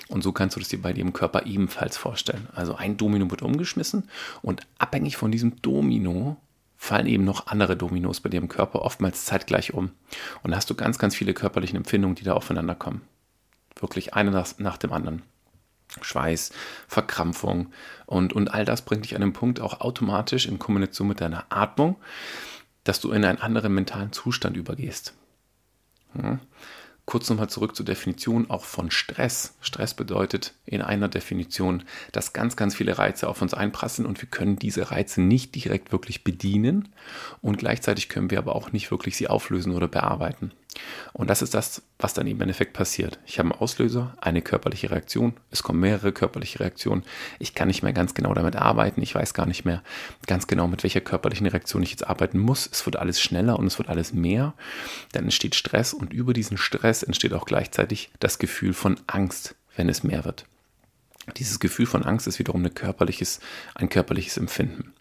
Und 0.09 0.23
so 0.23 0.33
kannst 0.33 0.57
du 0.57 0.61
das 0.61 0.69
dir 0.69 0.81
bei 0.81 0.93
dir 0.93 1.03
im 1.03 1.13
Körper 1.13 1.47
ebenfalls 1.47 1.97
vorstellen. 1.97 2.49
Also 2.55 2.75
ein 2.75 2.97
Domino 2.97 3.31
wird 3.31 3.43
umgeschmissen 3.43 4.09
und 4.43 4.63
abhängig 4.79 5.17
von 5.17 5.31
diesem 5.31 5.61
Domino 5.63 6.37
fallen 6.81 7.07
eben 7.07 7.25
noch 7.25 7.49
andere 7.49 7.77
Dominos 7.77 8.21
bei 8.21 8.31
dir 8.31 8.41
im 8.41 8.49
Körper 8.49 8.83
oftmals 8.83 9.25
zeitgleich 9.25 9.75
um. 9.75 9.91
Und 10.43 10.53
da 10.53 10.57
hast 10.57 10.71
du 10.71 10.75
ganz, 10.75 10.99
ganz 10.99 11.15
viele 11.17 11.35
körperliche 11.35 11.77
Empfindungen, 11.77 12.15
die 12.15 12.25
da 12.25 12.35
aufeinander 12.35 12.77
kommen. 12.77 13.03
Wirklich 13.79 14.15
eine 14.15 14.31
nach, 14.31 14.47
nach 14.59 14.79
dem 14.79 14.93
anderen. 14.93 15.23
Schweiß, 16.01 16.53
Verkrampfung 16.87 17.73
und, 18.07 18.33
und 18.33 18.53
all 18.55 18.65
das 18.65 18.83
bringt 18.83 19.05
dich 19.05 19.15
an 19.15 19.23
den 19.23 19.33
Punkt 19.33 19.59
auch 19.59 19.81
automatisch 19.81 20.47
in 20.47 20.59
Kombination 20.59 21.09
mit 21.09 21.21
deiner 21.21 21.47
Atmung, 21.49 21.97
dass 22.85 23.01
du 23.01 23.11
in 23.11 23.25
einen 23.25 23.41
anderen 23.41 23.75
mentalen 23.75 24.13
Zustand 24.13 24.57
übergehst. 24.57 25.15
Ja. 26.15 26.39
Kurz 27.09 27.31
nochmal 27.31 27.49
zurück 27.49 27.75
zur 27.75 27.87
Definition 27.87 28.51
auch 28.51 28.67
von 28.67 28.91
Stress. 28.91 29.55
Stress 29.63 29.95
bedeutet 29.95 30.53
in 30.67 30.83
einer 30.83 31.09
Definition, 31.09 31.85
dass 32.13 32.35
ganz, 32.35 32.55
ganz 32.55 32.75
viele 32.75 32.99
Reize 32.99 33.29
auf 33.29 33.41
uns 33.41 33.55
einprasseln 33.55 34.07
und 34.07 34.21
wir 34.21 34.29
können 34.29 34.59
diese 34.59 34.91
Reize 34.91 35.23
nicht 35.23 35.55
direkt 35.55 35.91
wirklich 35.91 36.23
bedienen 36.23 36.91
und 37.41 37.57
gleichzeitig 37.57 38.11
können 38.11 38.31
wir 38.31 38.37
aber 38.37 38.55
auch 38.55 38.73
nicht 38.73 38.91
wirklich 38.91 39.17
sie 39.17 39.27
auflösen 39.27 39.73
oder 39.73 39.89
bearbeiten. 39.89 40.53
Und 41.13 41.29
das 41.29 41.43
ist 41.43 41.55
das, 41.55 41.83
was 41.99 42.15
dann 42.15 42.27
im 42.27 42.41
Endeffekt 42.41 42.73
passiert. 42.73 43.19
Ich 43.27 43.39
habe 43.39 43.51
einen 43.51 43.61
Auslöser, 43.61 44.15
eine 44.21 44.43
körperliche 44.43 44.91
Reaktion, 44.91 45.35
es 45.51 45.63
kommen 45.63 45.81
mehrere 45.81 46.13
körperliche 46.13 46.61
Reaktionen. 46.61 47.05
Ich 47.39 47.55
kann 47.55 47.69
nicht 47.69 47.83
mehr 47.83 47.93
ganz 47.93 48.15
genau 48.15 48.35
damit 48.35 48.57
arbeiten. 48.57 49.03
Ich 49.03 49.15
weiß 49.15 49.35
gar 49.35 49.47
nicht 49.47 49.65
mehr 49.65 49.83
ganz 50.27 50.47
genau, 50.47 50.69
mit 50.69 50.83
welcher 50.83 51.01
körperlichen 51.01 51.47
Reaktion 51.47 51.83
ich 51.83 51.91
jetzt 51.91 52.07
arbeiten 52.07 52.39
muss. 52.39 52.69
Es 52.71 52.85
wird 52.87 52.97
alles 52.97 53.21
schneller 53.21 53.59
und 53.59 53.67
es 53.67 53.79
wird 53.79 53.89
alles 53.89 54.13
mehr. 54.13 54.55
Dann 55.13 55.25
entsteht 55.25 55.55
Stress 55.55 55.93
und 55.93 56.13
über 56.13 56.33
diesen 56.33 56.59
Stress 56.59 57.03
entsteht 57.03 57.33
auch 57.33 57.47
gleichzeitig 57.47 58.11
das 58.21 58.39
Gefühl 58.39 58.75
von 58.75 59.01
Angst, 59.07 59.57
wenn 59.77 59.89
es 59.89 60.05
mehr 60.05 60.25
wird. 60.25 60.45
Dieses 61.37 61.61
Gefühl 61.61 61.87
von 61.87 62.05
Angst 62.05 62.27
ist 62.27 62.39
wiederum 62.39 62.65
ein 62.65 62.75
körperliches, 62.75 63.41
ein 63.75 63.89
körperliches 63.89 64.37
Empfinden. 64.37 64.95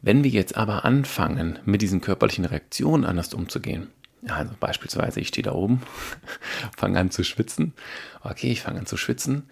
Wenn 0.00 0.22
wir 0.22 0.30
jetzt 0.30 0.56
aber 0.56 0.84
anfangen, 0.84 1.58
mit 1.64 1.82
diesen 1.82 2.00
körperlichen 2.00 2.44
Reaktionen 2.44 3.04
anders 3.04 3.34
umzugehen, 3.34 3.88
also 4.26 4.54
beispielsweise, 4.58 5.20
ich 5.20 5.28
stehe 5.28 5.44
da 5.44 5.52
oben, 5.52 5.82
fange 6.76 6.98
an 6.98 7.10
zu 7.10 7.24
schwitzen. 7.24 7.74
Okay, 8.22 8.50
ich 8.50 8.62
fange 8.62 8.80
an 8.80 8.86
zu 8.86 8.96
schwitzen. 8.96 9.48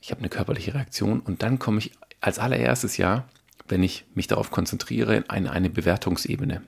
Ich 0.00 0.10
habe 0.10 0.20
eine 0.20 0.28
körperliche 0.28 0.74
Reaktion 0.74 1.20
und 1.20 1.42
dann 1.42 1.58
komme 1.58 1.78
ich 1.78 1.92
als 2.20 2.38
allererstes 2.38 2.96
ja, 2.96 3.28
wenn 3.68 3.82
ich 3.82 4.04
mich 4.14 4.26
darauf 4.26 4.50
konzentriere, 4.50 5.16
in 5.16 5.30
eine, 5.30 5.52
eine 5.52 5.70
Bewertungsebene. 5.70 6.62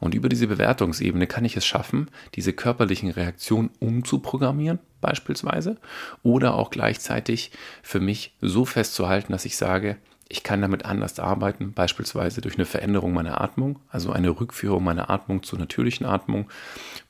Und 0.00 0.14
über 0.14 0.28
diese 0.28 0.46
Bewertungsebene 0.46 1.26
kann 1.26 1.44
ich 1.44 1.56
es 1.56 1.66
schaffen, 1.66 2.10
diese 2.34 2.52
körperlichen 2.52 3.10
Reaktionen 3.10 3.70
umzuprogrammieren, 3.78 4.78
beispielsweise, 5.00 5.76
oder 6.22 6.54
auch 6.54 6.70
gleichzeitig 6.70 7.52
für 7.82 8.00
mich 8.00 8.34
so 8.40 8.64
festzuhalten, 8.64 9.32
dass 9.32 9.44
ich 9.44 9.56
sage, 9.56 9.96
ich 10.32 10.42
kann 10.42 10.62
damit 10.62 10.86
anders 10.86 11.18
arbeiten, 11.20 11.74
beispielsweise 11.74 12.40
durch 12.40 12.54
eine 12.54 12.64
Veränderung 12.64 13.12
meiner 13.12 13.42
Atmung, 13.42 13.80
also 13.90 14.12
eine 14.12 14.30
Rückführung 14.30 14.82
meiner 14.82 15.10
Atmung 15.10 15.42
zur 15.42 15.58
natürlichen 15.58 16.06
Atmung, 16.06 16.48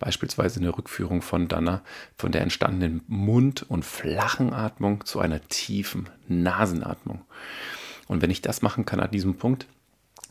beispielsweise 0.01 0.59
eine 0.59 0.77
Rückführung 0.77 1.23
von, 1.23 1.47
dann, 1.47 1.81
von 2.19 2.33
der 2.33 2.41
entstandenen 2.41 3.03
Mund- 3.07 3.65
und 3.69 3.85
flachen 3.85 4.53
Atmung 4.53 5.05
zu 5.05 5.21
einer 5.21 5.41
tiefen 5.41 6.09
Nasenatmung. 6.27 7.23
Und 8.09 8.23
wenn 8.23 8.31
ich 8.31 8.43
das 8.43 8.61
machen 8.61 8.87
kann 8.87 8.99
an 8.99 9.13
diesem 9.13 9.37
Punkt, 9.37 9.69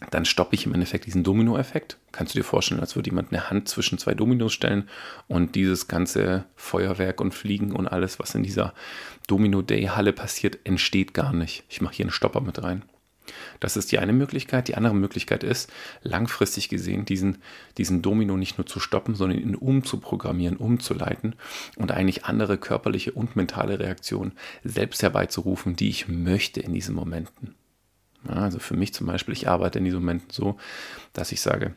dann 0.09 0.25
stoppe 0.25 0.55
ich 0.55 0.65
im 0.65 0.73
Endeffekt 0.73 1.05
diesen 1.05 1.23
Dominoeffekt. 1.23 1.97
Kannst 2.11 2.33
du 2.33 2.39
dir 2.39 2.43
vorstellen, 2.43 2.81
als 2.81 2.95
würde 2.95 3.09
jemand 3.09 3.31
eine 3.31 3.49
Hand 3.49 3.69
zwischen 3.69 3.97
zwei 3.97 4.13
Dominos 4.13 4.53
stellen 4.53 4.89
und 5.27 5.55
dieses 5.55 5.87
ganze 5.87 6.45
Feuerwerk 6.55 7.21
und 7.21 7.33
Fliegen 7.33 7.71
und 7.71 7.87
alles, 7.87 8.19
was 8.19 8.33
in 8.33 8.43
dieser 8.43 8.73
Domino-Day-Halle 9.27 10.13
passiert, 10.13 10.59
entsteht 10.63 11.13
gar 11.13 11.33
nicht. 11.33 11.63
Ich 11.69 11.81
mache 11.81 11.95
hier 11.95 12.05
einen 12.05 12.11
Stopper 12.11 12.41
mit 12.41 12.61
rein. 12.63 12.83
Das 13.59 13.77
ist 13.77 13.91
die 13.91 13.99
eine 13.99 14.13
Möglichkeit. 14.13 14.67
Die 14.67 14.75
andere 14.75 14.95
Möglichkeit 14.95 15.43
ist, 15.43 15.71
langfristig 16.01 16.69
gesehen, 16.69 17.05
diesen, 17.05 17.37
diesen 17.77 18.01
Domino 18.01 18.35
nicht 18.35 18.57
nur 18.57 18.65
zu 18.65 18.79
stoppen, 18.79 19.13
sondern 19.13 19.39
ihn 19.39 19.55
umzuprogrammieren, 19.55 20.57
umzuleiten 20.57 21.35
und 21.75 21.91
eigentlich 21.91 22.25
andere 22.25 22.57
körperliche 22.57 23.11
und 23.11 23.35
mentale 23.35 23.79
Reaktionen 23.79 24.33
selbst 24.63 25.03
herbeizurufen, 25.03 25.75
die 25.75 25.89
ich 25.89 26.07
möchte 26.07 26.59
in 26.59 26.73
diesen 26.73 26.95
Momenten. 26.95 27.55
Also 28.27 28.59
für 28.59 28.75
mich 28.75 28.93
zum 28.93 29.07
Beispiel, 29.07 29.33
ich 29.33 29.47
arbeite 29.47 29.79
in 29.79 29.85
diesen 29.85 29.99
Momenten 29.99 30.29
so, 30.31 30.57
dass 31.13 31.31
ich 31.31 31.41
sage, 31.41 31.73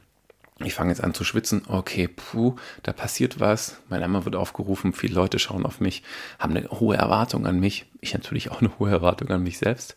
ich 0.59 0.75
fange 0.75 0.91
jetzt 0.91 1.03
an 1.03 1.15
zu 1.15 1.25
schwitzen, 1.25 1.63
okay, 1.69 2.07
puh, 2.09 2.57
da 2.83 2.93
passiert 2.93 3.41
was, 3.41 3.79
mein 3.89 4.01
Name 4.01 4.25
wird 4.25 4.37
aufgerufen, 4.37 4.93
viele 4.93 5.15
Leute 5.15 5.39
schauen 5.39 5.67
auf 5.67 5.81
mich, 5.81 6.03
haben 6.39 6.57
eine 6.57 6.69
hohe 6.71 6.97
Erwartung 6.97 7.47
an 7.47 7.59
mich, 7.59 7.87
ich 8.01 8.15
natürlich 8.15 8.51
auch 8.51 8.61
eine 8.61 8.79
hohe 8.79 8.91
Erwartung 8.91 9.31
an 9.31 9.43
mich 9.43 9.59
selbst. 9.59 9.97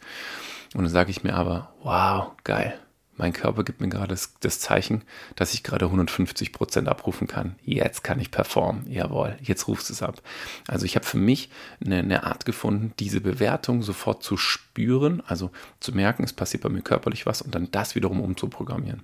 Und 0.73 0.83
dann 0.83 0.91
sage 0.91 1.11
ich 1.11 1.23
mir 1.23 1.35
aber, 1.35 1.73
wow, 1.83 2.31
geil, 2.43 2.79
mein 3.17 3.33
Körper 3.33 3.63
gibt 3.63 3.81
mir 3.81 3.89
gerade 3.89 4.09
das, 4.09 4.33
das, 4.39 4.59
Zeichen, 4.59 5.03
dass 5.35 5.53
ich 5.53 5.63
gerade 5.63 5.85
150 5.85 6.53
Prozent 6.53 6.87
abrufen 6.87 7.27
kann. 7.27 7.55
Jetzt 7.63 8.03
kann 8.03 8.19
ich 8.19 8.31
performen. 8.31 8.89
Jawohl, 8.91 9.37
jetzt 9.41 9.67
rufst 9.67 9.89
du 9.89 9.93
es 9.93 10.03
ab. 10.03 10.21
Also 10.67 10.85
ich 10.85 10.95
habe 10.95 11.05
für 11.05 11.17
mich 11.17 11.49
eine, 11.83 11.97
eine, 11.99 12.23
Art 12.23 12.45
gefunden, 12.45 12.93
diese 12.99 13.21
Bewertung 13.21 13.81
sofort 13.81 14.23
zu 14.23 14.37
spüren, 14.37 15.21
also 15.25 15.51
zu 15.79 15.91
merken, 15.93 16.23
es 16.23 16.33
passiert 16.33 16.63
bei 16.63 16.69
mir 16.69 16.81
körperlich 16.81 17.25
was 17.25 17.41
und 17.41 17.53
dann 17.55 17.71
das 17.71 17.95
wiederum 17.95 18.21
umzuprogrammieren. 18.21 19.03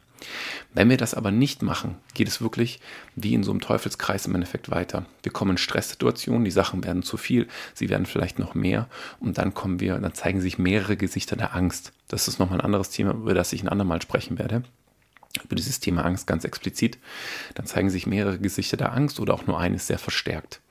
Wenn 0.74 0.90
wir 0.90 0.98
das 0.98 1.14
aber 1.14 1.32
nicht 1.32 1.62
machen, 1.62 1.98
geht 2.14 2.28
es 2.28 2.42
wirklich 2.42 2.80
wie 3.16 3.34
in 3.34 3.44
so 3.44 3.52
einem 3.52 3.62
Teufelskreis 3.62 4.26
im 4.26 4.36
Endeffekt 4.36 4.72
weiter. 4.72 5.06
Wir 5.22 5.32
kommen 5.32 5.52
in 5.52 5.58
Stresssituationen, 5.58 6.46
die 6.46 6.52
Sachen 6.52 6.84
werden 6.84 7.04
zu 7.04 7.18
viel, 7.18 7.48
sie 7.74 7.90
werden 7.90 8.06
vielleicht 8.06 8.40
noch 8.40 8.56
mehr 8.56 8.88
und 9.20 9.38
dann 9.38 9.54
kommen 9.54 9.80
wir, 9.80 9.98
dann 10.00 10.14
zeigen 10.14 10.42
sich 10.42 10.58
mehrere 10.58 10.98
Gesichter 10.98 11.36
der 11.36 11.56
Angst. 11.56 11.94
Das 12.08 12.28
ist 12.28 12.40
nochmal 12.40 12.60
ein 12.60 12.66
anderes 12.66 12.90
Thema, 12.90 13.12
über 13.12 13.34
das 13.34 13.54
ich 13.54 13.64
ein 13.64 13.70
andermal 13.70 14.02
sprechen 14.02 14.38
werde. 14.38 14.64
Über 15.44 15.56
dieses 15.56 15.80
Thema 15.80 16.06
Angst 16.06 16.28
ganz 16.28 16.46
explizit. 16.46 17.00
Dann 17.56 17.66
zeigen 17.66 17.90
sich 17.90 18.06
mehrere 18.06 18.38
Gesichter 18.38 18.78
der 18.78 18.94
Angst 18.94 19.20
oder 19.20 19.34
auch 19.34 19.48
nur 19.48 19.60
eines 19.60 19.88
sehr 19.88 19.98
verstärkt. 19.98 20.62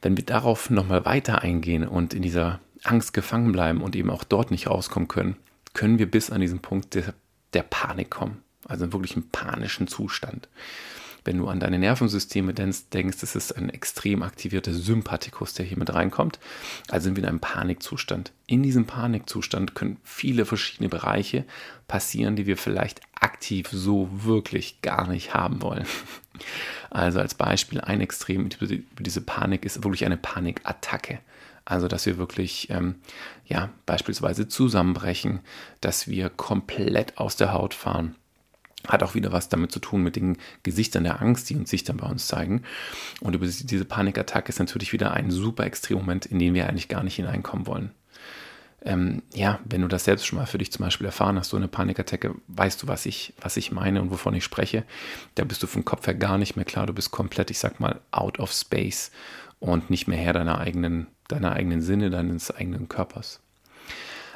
Wenn 0.00 0.16
wir 0.16 0.24
darauf 0.24 0.70
nochmal 0.70 1.04
weiter 1.04 1.42
eingehen 1.42 1.86
und 1.86 2.14
in 2.14 2.22
dieser 2.22 2.60
Angst 2.84 3.12
gefangen 3.12 3.52
bleiben 3.52 3.80
und 3.80 3.96
eben 3.96 4.10
auch 4.10 4.24
dort 4.24 4.50
nicht 4.50 4.68
rauskommen 4.68 5.08
können, 5.08 5.36
können 5.74 5.98
wir 5.98 6.10
bis 6.10 6.30
an 6.30 6.40
diesen 6.40 6.60
Punkt 6.60 6.94
der, 6.94 7.14
der 7.54 7.62
Panik 7.62 8.10
kommen. 8.10 8.42
Also 8.66 8.92
wirklich 8.92 9.16
einen 9.16 9.28
panischen 9.30 9.88
Zustand. 9.88 10.48
Wenn 11.24 11.38
du 11.38 11.46
an 11.46 11.60
deine 11.60 11.78
Nervensysteme 11.78 12.52
denkst, 12.52 12.90
denkst, 12.92 13.22
es 13.22 13.36
ist 13.36 13.52
ein 13.52 13.70
extrem 13.70 14.22
aktivierter 14.22 14.74
Sympathikus, 14.74 15.54
der 15.54 15.64
hier 15.64 15.78
mit 15.78 15.94
reinkommt. 15.94 16.40
Also 16.88 17.04
sind 17.04 17.16
wir 17.16 17.22
in 17.22 17.28
einem 17.28 17.40
Panikzustand. 17.40 18.32
In 18.46 18.62
diesem 18.62 18.86
Panikzustand 18.86 19.74
können 19.74 19.98
viele 20.02 20.44
verschiedene 20.44 20.88
Bereiche 20.88 21.44
passieren, 21.86 22.34
die 22.34 22.46
wir 22.46 22.56
vielleicht 22.56 23.00
aktiv 23.14 23.68
so 23.70 24.08
wirklich 24.10 24.82
gar 24.82 25.06
nicht 25.06 25.32
haben 25.34 25.62
wollen. 25.62 25.86
Also 26.90 27.20
als 27.20 27.34
Beispiel 27.34 27.80
ein 27.80 28.00
Extrem 28.00 28.48
über 28.60 29.02
diese 29.02 29.20
Panik 29.20 29.64
ist 29.64 29.84
wirklich 29.84 30.04
eine 30.04 30.16
Panikattacke. 30.16 31.20
Also, 31.64 31.88
dass 31.88 32.06
wir 32.06 32.18
wirklich, 32.18 32.68
ähm, 32.70 32.96
ja, 33.46 33.70
beispielsweise 33.86 34.48
zusammenbrechen, 34.48 35.40
dass 35.80 36.08
wir 36.08 36.28
komplett 36.28 37.18
aus 37.18 37.36
der 37.36 37.52
Haut 37.52 37.74
fahren. 37.74 38.16
Hat 38.88 39.04
auch 39.04 39.14
wieder 39.14 39.30
was 39.30 39.48
damit 39.48 39.70
zu 39.70 39.78
tun 39.78 40.02
mit 40.02 40.16
den 40.16 40.38
Gesichtern 40.64 41.04
der 41.04 41.22
Angst, 41.22 41.48
die 41.50 41.56
uns 41.56 41.70
sich 41.70 41.84
dann 41.84 41.98
bei 41.98 42.08
uns 42.08 42.26
zeigen. 42.26 42.62
Und 43.20 43.34
über 43.34 43.46
diese 43.46 43.84
Panikattacke 43.84 44.48
ist 44.48 44.58
natürlich 44.58 44.92
wieder 44.92 45.12
ein 45.12 45.30
super 45.30 45.64
Extremmoment, 45.64 46.26
in 46.26 46.40
den 46.40 46.54
wir 46.54 46.68
eigentlich 46.68 46.88
gar 46.88 47.04
nicht 47.04 47.14
hineinkommen 47.14 47.68
wollen. 47.68 47.92
Ähm, 48.84 49.22
ja, 49.32 49.60
wenn 49.64 49.82
du 49.82 49.88
das 49.88 50.04
selbst 50.04 50.26
schon 50.26 50.40
mal 50.40 50.46
für 50.46 50.58
dich 50.58 50.72
zum 50.72 50.84
Beispiel 50.84 51.06
erfahren 51.06 51.38
hast, 51.38 51.50
so 51.50 51.56
eine 51.56 51.68
Panikattacke, 51.68 52.34
weißt 52.48 52.82
du, 52.82 52.88
was 52.88 53.06
ich, 53.06 53.32
was 53.40 53.56
ich 53.56 53.70
meine 53.70 54.02
und 54.02 54.10
wovon 54.10 54.34
ich 54.34 54.42
spreche. 54.42 54.84
Da 55.36 55.44
bist 55.44 55.62
du 55.62 55.68
vom 55.68 55.84
Kopf 55.84 56.08
her 56.08 56.14
gar 56.14 56.36
nicht 56.36 56.56
mehr 56.56 56.64
klar. 56.64 56.86
Du 56.86 56.92
bist 56.92 57.12
komplett, 57.12 57.52
ich 57.52 57.60
sag 57.60 57.78
mal, 57.78 58.00
out 58.10 58.40
of 58.40 58.50
space 58.52 59.12
und 59.60 59.90
nicht 59.90 60.08
mehr 60.08 60.18
Herr 60.18 60.32
deiner 60.32 60.58
eigenen 60.58 61.06
deiner 61.32 61.52
eigenen 61.52 61.82
Sinne, 61.82 62.10
deines 62.10 62.50
eigenen 62.50 62.88
Körpers. 62.88 63.40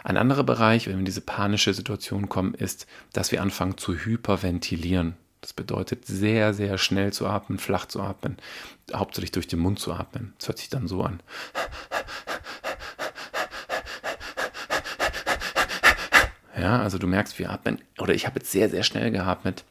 Ein 0.05 0.17
anderer 0.17 0.45
Bereich, 0.45 0.87
wenn 0.87 0.95
wir 0.95 1.01
in 1.01 1.05
diese 1.05 1.21
panische 1.21 1.75
Situation 1.75 2.29
kommen, 2.29 2.55
ist, 2.55 2.87
dass 3.13 3.33
wir 3.33 3.43
anfangen 3.43 3.77
zu 3.77 3.95
hyperventilieren. 3.95 5.17
Das 5.41 5.53
bedeutet, 5.53 6.07
sehr, 6.07 6.55
sehr 6.55 6.79
schnell 6.79 7.13
zu 7.13 7.27
atmen, 7.27 7.59
flach 7.59 7.87
zu 7.87 8.01
atmen, 8.01 8.37
hauptsächlich 8.93 9.33
durch 9.33 9.47
den 9.49 9.59
Mund 9.59 9.79
zu 9.79 9.93
atmen. 9.93 10.33
Das 10.39 10.49
hört 10.49 10.59
sich 10.59 10.69
dann 10.69 10.89
so 10.89 11.03
an. 11.03 11.21
Ja, 16.59 16.81
also 16.81 16.99
du 16.99 17.07
merkst, 17.07 17.39
wir 17.39 17.51
atmen, 17.51 17.81
oder 17.99 18.15
ich 18.15 18.27
habe 18.27 18.39
jetzt 18.39 18.51
sehr, 18.51 18.69
sehr 18.71 18.83
schnell 18.83 19.11
geatmet. 19.11 19.65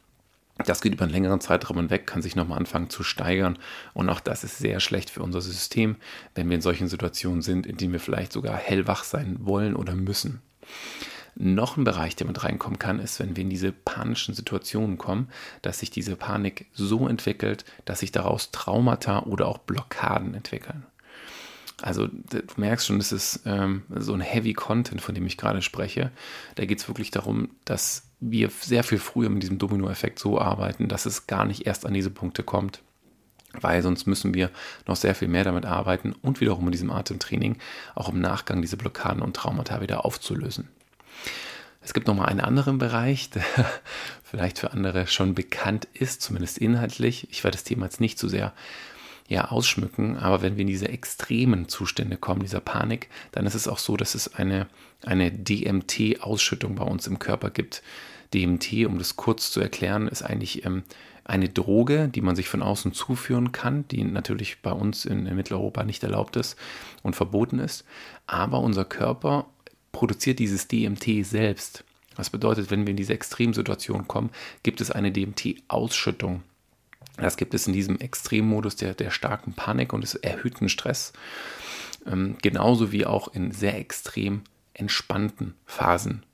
Das 0.64 0.80
geht 0.80 0.94
über 0.94 1.04
einen 1.04 1.12
längeren 1.12 1.40
Zeitraum 1.40 1.76
hinweg, 1.76 2.06
kann 2.06 2.22
sich 2.22 2.34
nochmal 2.34 2.58
anfangen 2.58 2.88
zu 2.88 3.02
steigern. 3.02 3.58
Und 3.92 4.08
auch 4.08 4.20
das 4.20 4.42
ist 4.42 4.58
sehr 4.58 4.80
schlecht 4.80 5.10
für 5.10 5.22
unser 5.22 5.42
System, 5.42 5.96
wenn 6.34 6.48
wir 6.48 6.54
in 6.54 6.62
solchen 6.62 6.88
Situationen 6.88 7.42
sind, 7.42 7.66
in 7.66 7.76
denen 7.76 7.92
wir 7.92 8.00
vielleicht 8.00 8.32
sogar 8.32 8.56
hellwach 8.56 9.04
sein 9.04 9.36
wollen 9.40 9.76
oder 9.76 9.94
müssen. 9.94 10.40
Noch 11.38 11.76
ein 11.76 11.84
Bereich, 11.84 12.16
der 12.16 12.26
mit 12.26 12.42
reinkommen 12.42 12.78
kann, 12.78 12.98
ist, 12.98 13.20
wenn 13.20 13.36
wir 13.36 13.42
in 13.42 13.50
diese 13.50 13.70
panischen 13.70 14.34
Situationen 14.34 14.96
kommen, 14.96 15.28
dass 15.60 15.80
sich 15.80 15.90
diese 15.90 16.16
Panik 16.16 16.66
so 16.72 17.06
entwickelt, 17.06 17.66
dass 17.84 18.00
sich 18.00 18.10
daraus 18.10 18.50
Traumata 18.50 19.24
oder 19.24 19.46
auch 19.46 19.58
Blockaden 19.58 20.32
entwickeln. 20.32 20.86
Also 21.82 22.06
du 22.06 22.40
merkst 22.56 22.86
schon, 22.86 22.96
das 22.96 23.12
ist 23.12 23.40
ähm, 23.44 23.82
so 23.94 24.14
ein 24.14 24.22
Heavy 24.22 24.54
Content, 24.54 25.02
von 25.02 25.14
dem 25.14 25.26
ich 25.26 25.36
gerade 25.36 25.60
spreche. 25.60 26.10
Da 26.54 26.64
geht 26.64 26.78
es 26.78 26.88
wirklich 26.88 27.10
darum, 27.10 27.50
dass 27.66 28.05
wir 28.20 28.50
sehr 28.50 28.82
viel 28.82 28.98
früher 28.98 29.28
mit 29.28 29.42
diesem 29.42 29.58
Dominoeffekt 29.58 30.18
so 30.18 30.40
arbeiten, 30.40 30.88
dass 30.88 31.06
es 31.06 31.26
gar 31.26 31.44
nicht 31.44 31.66
erst 31.66 31.86
an 31.86 31.94
diese 31.94 32.10
Punkte 32.10 32.42
kommt. 32.42 32.82
Weil 33.60 33.82
sonst 33.82 34.06
müssen 34.06 34.34
wir 34.34 34.50
noch 34.86 34.96
sehr 34.96 35.14
viel 35.14 35.28
mehr 35.28 35.44
damit 35.44 35.64
arbeiten 35.64 36.12
und 36.12 36.40
wiederum 36.40 36.66
in 36.66 36.72
diesem 36.72 36.90
Atemtraining 36.90 37.56
auch 37.94 38.08
im 38.08 38.20
Nachgang 38.20 38.60
diese 38.60 38.76
Blockaden 38.76 39.22
und 39.22 39.34
Traumata 39.34 39.80
wieder 39.80 40.04
aufzulösen. 40.04 40.68
Es 41.80 41.94
gibt 41.94 42.06
nochmal 42.06 42.26
einen 42.26 42.40
anderen 42.40 42.78
Bereich, 42.78 43.30
der 43.30 43.44
vielleicht 44.24 44.58
für 44.58 44.72
andere 44.72 45.06
schon 45.06 45.34
bekannt 45.34 45.86
ist, 45.94 46.20
zumindest 46.20 46.58
inhaltlich. 46.58 47.28
Ich 47.30 47.44
werde 47.44 47.56
das 47.56 47.64
Thema 47.64 47.86
jetzt 47.86 48.00
nicht 48.00 48.18
zu 48.18 48.26
so 48.26 48.32
sehr 48.32 48.52
ja, 49.28 49.50
ausschmücken. 49.50 50.16
Aber 50.16 50.42
wenn 50.42 50.56
wir 50.56 50.62
in 50.62 50.68
diese 50.68 50.88
extremen 50.88 51.68
Zustände 51.68 52.16
kommen, 52.16 52.40
dieser 52.40 52.60
Panik, 52.60 53.08
dann 53.32 53.46
ist 53.46 53.54
es 53.54 53.68
auch 53.68 53.78
so, 53.78 53.96
dass 53.96 54.14
es 54.14 54.34
eine, 54.34 54.66
eine 55.04 55.30
DMT-Ausschüttung 55.32 56.76
bei 56.76 56.84
uns 56.84 57.06
im 57.06 57.18
Körper 57.18 57.50
gibt. 57.50 57.82
DMT, 58.34 58.86
um 58.86 58.98
das 58.98 59.16
kurz 59.16 59.50
zu 59.50 59.60
erklären, 59.60 60.08
ist 60.08 60.22
eigentlich 60.22 60.64
ähm, 60.64 60.82
eine 61.24 61.48
Droge, 61.48 62.08
die 62.08 62.20
man 62.20 62.36
sich 62.36 62.48
von 62.48 62.62
außen 62.62 62.92
zuführen 62.92 63.52
kann, 63.52 63.86
die 63.88 64.04
natürlich 64.04 64.62
bei 64.62 64.72
uns 64.72 65.04
in, 65.04 65.24
Mitteleuropa 65.34 65.84
nicht 65.84 66.02
erlaubt 66.02 66.36
ist 66.36 66.56
und 67.02 67.16
verboten 67.16 67.58
ist. 67.58 67.84
Aber 68.26 68.60
unser 68.60 68.84
Körper 68.84 69.46
produziert 69.92 70.38
dieses 70.38 70.68
DMT 70.68 71.24
selbst. 71.24 71.84
Das 72.16 72.30
bedeutet, 72.30 72.70
wenn 72.70 72.86
wir 72.86 72.92
in 72.92 72.96
diese 72.96 73.12
Extremsituation 73.12 74.08
kommen, 74.08 74.30
gibt 74.62 74.80
es 74.80 74.90
eine 74.90 75.12
DMT-Ausschüttung. 75.12 76.42
Das 77.16 77.36
gibt 77.36 77.54
es 77.54 77.66
in 77.66 77.72
diesem 77.72 77.98
Extremmodus 77.98 78.76
der, 78.76 78.94
der 78.94 79.10
starken 79.10 79.54
Panik 79.54 79.92
und 79.92 80.02
des 80.02 80.14
erhöhten 80.14 80.68
Stress. 80.68 81.12
Ähm, 82.06 82.36
genauso 82.42 82.92
wie 82.92 83.06
auch 83.06 83.28
in 83.28 83.52
sehr 83.52 83.78
extrem 83.78 84.42
entspannten 84.74 85.54
Phasen. 85.64 86.24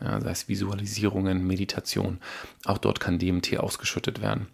Ja, 0.00 0.20
sei 0.20 0.30
es 0.30 0.48
Visualisierungen, 0.48 1.46
Meditation. 1.46 2.18
Auch 2.64 2.78
dort 2.78 3.00
kann 3.00 3.18
DMT 3.18 3.58
ausgeschüttet 3.58 4.20
werden. 4.20 4.48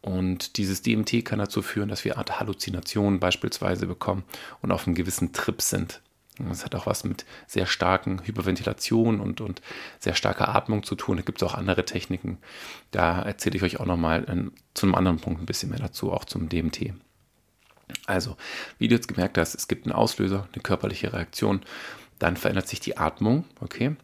Und 0.00 0.56
dieses 0.56 0.82
DMT 0.82 1.24
kann 1.24 1.38
dazu 1.38 1.60
führen, 1.60 1.88
dass 1.88 2.04
wir 2.04 2.18
Art 2.18 2.40
Halluzinationen 2.40 3.20
beispielsweise 3.20 3.86
bekommen 3.86 4.24
und 4.62 4.70
auf 4.72 4.86
einem 4.86 4.94
gewissen 4.94 5.32
Trip 5.32 5.60
sind. 5.60 6.00
Das 6.38 6.64
hat 6.64 6.74
auch 6.74 6.86
was 6.86 7.04
mit 7.04 7.24
sehr 7.46 7.66
starken 7.66 8.22
Hyperventilation 8.24 9.20
und, 9.20 9.40
und 9.40 9.62
sehr 9.98 10.14
starker 10.14 10.54
Atmung 10.54 10.82
zu 10.82 10.94
tun. 10.94 11.16
Da 11.16 11.22
gibt 11.22 11.42
es 11.42 11.48
auch 11.48 11.54
andere 11.54 11.84
Techniken. 11.84 12.38
Da 12.90 13.22
erzähle 13.22 13.56
ich 13.56 13.62
euch 13.62 13.80
auch 13.80 13.86
nochmal 13.86 14.50
zu 14.74 14.86
einem 14.86 14.94
anderen 14.94 15.18
Punkt 15.18 15.40
ein 15.40 15.46
bisschen 15.46 15.70
mehr 15.70 15.78
dazu, 15.78 16.12
auch 16.12 16.24
zum 16.24 16.48
DMT. 16.48 16.92
Also, 18.06 18.36
wie 18.78 18.88
du 18.88 18.94
jetzt 18.94 19.08
gemerkt 19.08 19.38
hast, 19.38 19.54
es 19.54 19.68
gibt 19.68 19.86
einen 19.86 19.94
Auslöser, 19.94 20.48
eine 20.52 20.62
körperliche 20.62 21.12
Reaktion. 21.12 21.62
Dann 22.18 22.36
verändert 22.36 22.68
sich 22.68 22.80
die 22.80 22.96
Atmung, 22.96 23.44
okay? 23.60 23.96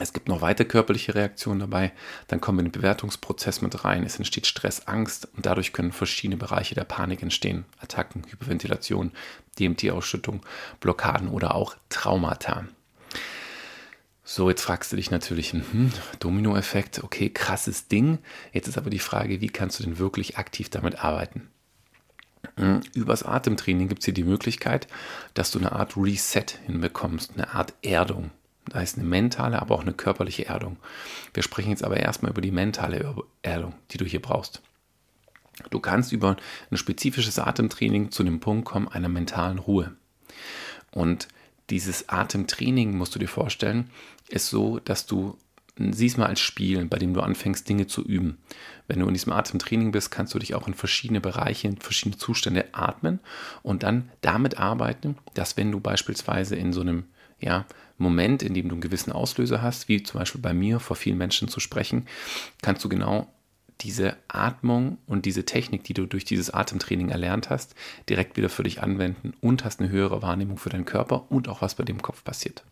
Es 0.00 0.12
gibt 0.12 0.28
noch 0.28 0.40
weitere 0.40 0.66
körperliche 0.66 1.14
Reaktionen 1.14 1.60
dabei. 1.60 1.92
Dann 2.28 2.40
kommen 2.40 2.58
wir 2.58 2.64
in 2.64 2.70
den 2.70 2.80
Bewertungsprozess 2.80 3.62
mit 3.62 3.84
rein. 3.84 4.04
Es 4.04 4.16
entsteht 4.16 4.46
Stress, 4.46 4.86
Angst 4.86 5.28
und 5.36 5.46
dadurch 5.46 5.72
können 5.72 5.92
verschiedene 5.92 6.36
Bereiche 6.36 6.74
der 6.74 6.84
Panik 6.84 7.22
entstehen. 7.22 7.64
Attacken, 7.80 8.24
Hyperventilation, 8.28 9.12
DMT-Ausschüttung, 9.58 10.40
Blockaden 10.80 11.28
oder 11.28 11.54
auch 11.54 11.76
Traumata. 11.88 12.64
So, 14.24 14.50
jetzt 14.50 14.62
fragst 14.62 14.92
du 14.92 14.96
dich 14.96 15.10
natürlich, 15.10 15.52
hm, 15.52 15.90
Dominoeffekt, 16.20 17.02
okay, 17.02 17.30
krasses 17.30 17.88
Ding. 17.88 18.18
Jetzt 18.52 18.68
ist 18.68 18.76
aber 18.76 18.90
die 18.90 18.98
Frage, 18.98 19.40
wie 19.40 19.48
kannst 19.48 19.80
du 19.80 19.84
denn 19.84 19.98
wirklich 19.98 20.36
aktiv 20.36 20.68
damit 20.68 21.02
arbeiten? 21.02 21.48
Hm, 22.56 22.82
übers 22.94 23.22
Atemtraining 23.22 23.88
gibt 23.88 24.00
es 24.00 24.04
hier 24.04 24.14
die 24.14 24.24
Möglichkeit, 24.24 24.86
dass 25.34 25.50
du 25.50 25.58
eine 25.58 25.72
Art 25.72 25.96
Reset 25.96 26.44
hinbekommst, 26.66 27.32
eine 27.34 27.54
Art 27.54 27.72
Erdung. 27.82 28.30
Da 28.70 28.80
ist 28.80 28.96
eine 28.96 29.06
mentale, 29.06 29.60
aber 29.60 29.74
auch 29.74 29.82
eine 29.82 29.92
körperliche 29.92 30.46
Erdung. 30.46 30.76
Wir 31.34 31.42
sprechen 31.42 31.70
jetzt 31.70 31.84
aber 31.84 31.98
erstmal 31.98 32.32
über 32.32 32.40
die 32.40 32.50
mentale 32.50 33.14
Erdung, 33.42 33.74
die 33.90 33.98
du 33.98 34.04
hier 34.04 34.22
brauchst. 34.22 34.62
Du 35.70 35.80
kannst 35.80 36.12
über 36.12 36.36
ein 36.70 36.76
spezifisches 36.76 37.38
Atemtraining 37.38 38.10
zu 38.10 38.22
dem 38.22 38.40
Punkt 38.40 38.64
kommen 38.64 38.88
einer 38.88 39.08
mentalen 39.08 39.58
Ruhe. 39.58 39.92
Und 40.92 41.28
dieses 41.70 42.08
Atemtraining, 42.08 42.96
musst 42.96 43.14
du 43.14 43.18
dir 43.18 43.28
vorstellen, 43.28 43.90
ist 44.28 44.48
so, 44.48 44.78
dass 44.78 45.06
du 45.06 45.36
siehst 45.90 46.18
mal 46.18 46.26
als 46.26 46.40
Spiel, 46.40 46.84
bei 46.86 46.98
dem 46.98 47.14
du 47.14 47.20
anfängst, 47.20 47.68
Dinge 47.68 47.86
zu 47.86 48.02
üben. 48.02 48.38
Wenn 48.86 49.00
du 49.00 49.06
in 49.06 49.14
diesem 49.14 49.32
Atemtraining 49.32 49.92
bist, 49.92 50.10
kannst 50.10 50.34
du 50.34 50.38
dich 50.38 50.54
auch 50.54 50.66
in 50.66 50.74
verschiedene 50.74 51.20
Bereiche, 51.20 51.68
in 51.68 51.76
verschiedene 51.76 52.18
Zustände 52.18 52.66
atmen 52.72 53.20
und 53.62 53.82
dann 53.82 54.10
damit 54.20 54.58
arbeiten, 54.58 55.16
dass 55.34 55.56
wenn 55.56 55.70
du 55.70 55.80
beispielsweise 55.80 56.56
in 56.56 56.72
so 56.72 56.80
einem 56.80 57.04
ja, 57.40 57.66
Moment, 57.98 58.42
in 58.42 58.54
dem 58.54 58.68
du 58.68 58.74
einen 58.74 58.80
gewissen 58.80 59.12
Auslöser 59.12 59.60
hast, 59.60 59.88
wie 59.88 60.02
zum 60.02 60.20
Beispiel 60.20 60.40
bei 60.40 60.54
mir 60.54 60.78
vor 60.78 60.96
vielen 60.96 61.18
Menschen 61.18 61.48
zu 61.48 61.58
sprechen, 61.60 62.06
kannst 62.62 62.84
du 62.84 62.88
genau 62.88 63.28
diese 63.80 64.16
Atmung 64.28 64.98
und 65.06 65.24
diese 65.24 65.44
Technik, 65.44 65.84
die 65.84 65.94
du 65.94 66.06
durch 66.06 66.24
dieses 66.24 66.50
Atemtraining 66.50 67.10
erlernt 67.10 67.50
hast, 67.50 67.74
direkt 68.08 68.36
wieder 68.36 68.48
für 68.48 68.64
dich 68.64 68.82
anwenden 68.82 69.34
und 69.40 69.64
hast 69.64 69.80
eine 69.80 69.88
höhere 69.88 70.22
Wahrnehmung 70.22 70.58
für 70.58 70.70
deinen 70.70 70.84
Körper 70.84 71.30
und 71.30 71.48
auch 71.48 71.62
was 71.62 71.74
bei 71.74 71.84
dem 71.84 72.02
Kopf 72.02 72.24
passiert. 72.24 72.64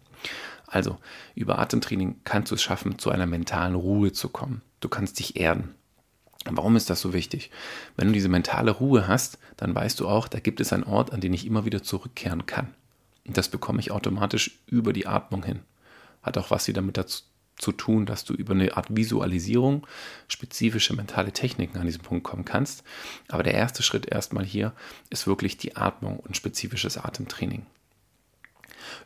Also, 0.67 0.99
über 1.35 1.59
Atemtraining 1.59 2.17
kannst 2.25 2.51
du 2.51 2.57
es 2.57 2.63
schaffen, 2.63 2.99
zu 2.99 3.11
einer 3.11 3.27
mentalen 3.27 3.77
Ruhe 3.77 4.13
zu 4.13 4.29
kommen. 4.29 4.63
Du 4.81 4.89
kannst 4.89 5.19
dich 5.19 5.37
erden. 5.37 5.75
Warum 6.45 6.77
ist 6.77 6.91
das 6.91 7.01
so 7.01 7.13
wichtig? 7.13 7.51
Wenn 7.97 8.09
du 8.09 8.13
diese 8.13 8.29
mentale 8.29 8.71
Ruhe 8.73 9.09
hast, 9.09 9.39
dann 9.57 9.75
weißt 9.75 9.99
du 10.01 10.09
auch, 10.09 10.29
da 10.29 10.41
gibt 10.41 10.61
es 10.61 10.73
einen 10.73 10.85
Ort, 10.85 11.13
an 11.13 11.21
den 11.21 11.35
ich 11.35 11.47
immer 11.47 11.65
wieder 11.65 11.83
zurückkehren 11.83 12.47
kann. 12.47 12.75
Das 13.33 13.49
bekomme 13.49 13.81
ich 13.81 13.91
automatisch 13.91 14.59
über 14.67 14.93
die 14.93 15.07
Atmung 15.07 15.45
hin. 15.45 15.61
Hat 16.23 16.39
auch 16.39 16.51
was 16.51 16.69
wieder 16.69 16.83
mit 16.83 16.97
dazu 16.97 17.23
zu 17.59 17.73
tun, 17.73 18.05
dass 18.07 18.25
du 18.25 18.35
über 18.35 18.53
eine 18.53 18.77
Art 18.77 18.95
Visualisierung 18.95 19.87
spezifische 20.29 20.95
mentale 20.95 21.33
Techniken 21.33 21.79
an 21.79 21.87
diesen 21.87 22.03
Punkt 22.03 22.25
kommen 22.25 22.45
kannst. 22.45 22.85
Aber 23.29 23.43
der 23.43 23.55
erste 23.55 23.83
Schritt 23.83 24.07
erstmal 24.07 24.45
hier 24.45 24.73
ist 25.11 25.27
wirklich 25.27 25.57
die 25.57 25.77
Atmung 25.77 26.19
und 26.19 26.37
spezifisches 26.37 26.99
Atemtraining 26.99 27.65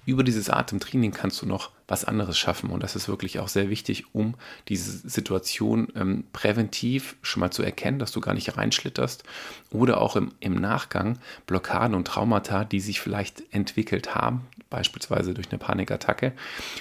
über 0.06 0.24
dieses 0.24 0.50
Atemtraining 0.50 1.12
kannst 1.12 1.42
du 1.42 1.46
noch 1.46 1.70
was 1.88 2.04
anderes 2.04 2.38
schaffen. 2.38 2.70
Und 2.70 2.82
das 2.82 2.96
ist 2.96 3.08
wirklich 3.08 3.38
auch 3.40 3.48
sehr 3.48 3.68
wichtig, 3.68 4.14
um 4.14 4.34
diese 4.68 5.08
Situation 5.08 5.88
ähm, 5.96 6.24
präventiv 6.32 7.16
schon 7.22 7.40
mal 7.40 7.50
zu 7.50 7.62
erkennen, 7.62 7.98
dass 7.98 8.12
du 8.12 8.20
gar 8.20 8.34
nicht 8.34 8.56
reinschlitterst 8.56 9.24
oder 9.70 10.00
auch 10.00 10.16
im, 10.16 10.32
im 10.40 10.54
Nachgang 10.54 11.18
Blockaden 11.46 11.94
und 11.94 12.06
Traumata, 12.06 12.64
die 12.64 12.80
sich 12.80 13.00
vielleicht 13.00 13.42
entwickelt 13.52 14.14
haben, 14.14 14.46
beispielsweise 14.70 15.34
durch 15.34 15.50
eine 15.50 15.58
Panikattacke, 15.58 16.32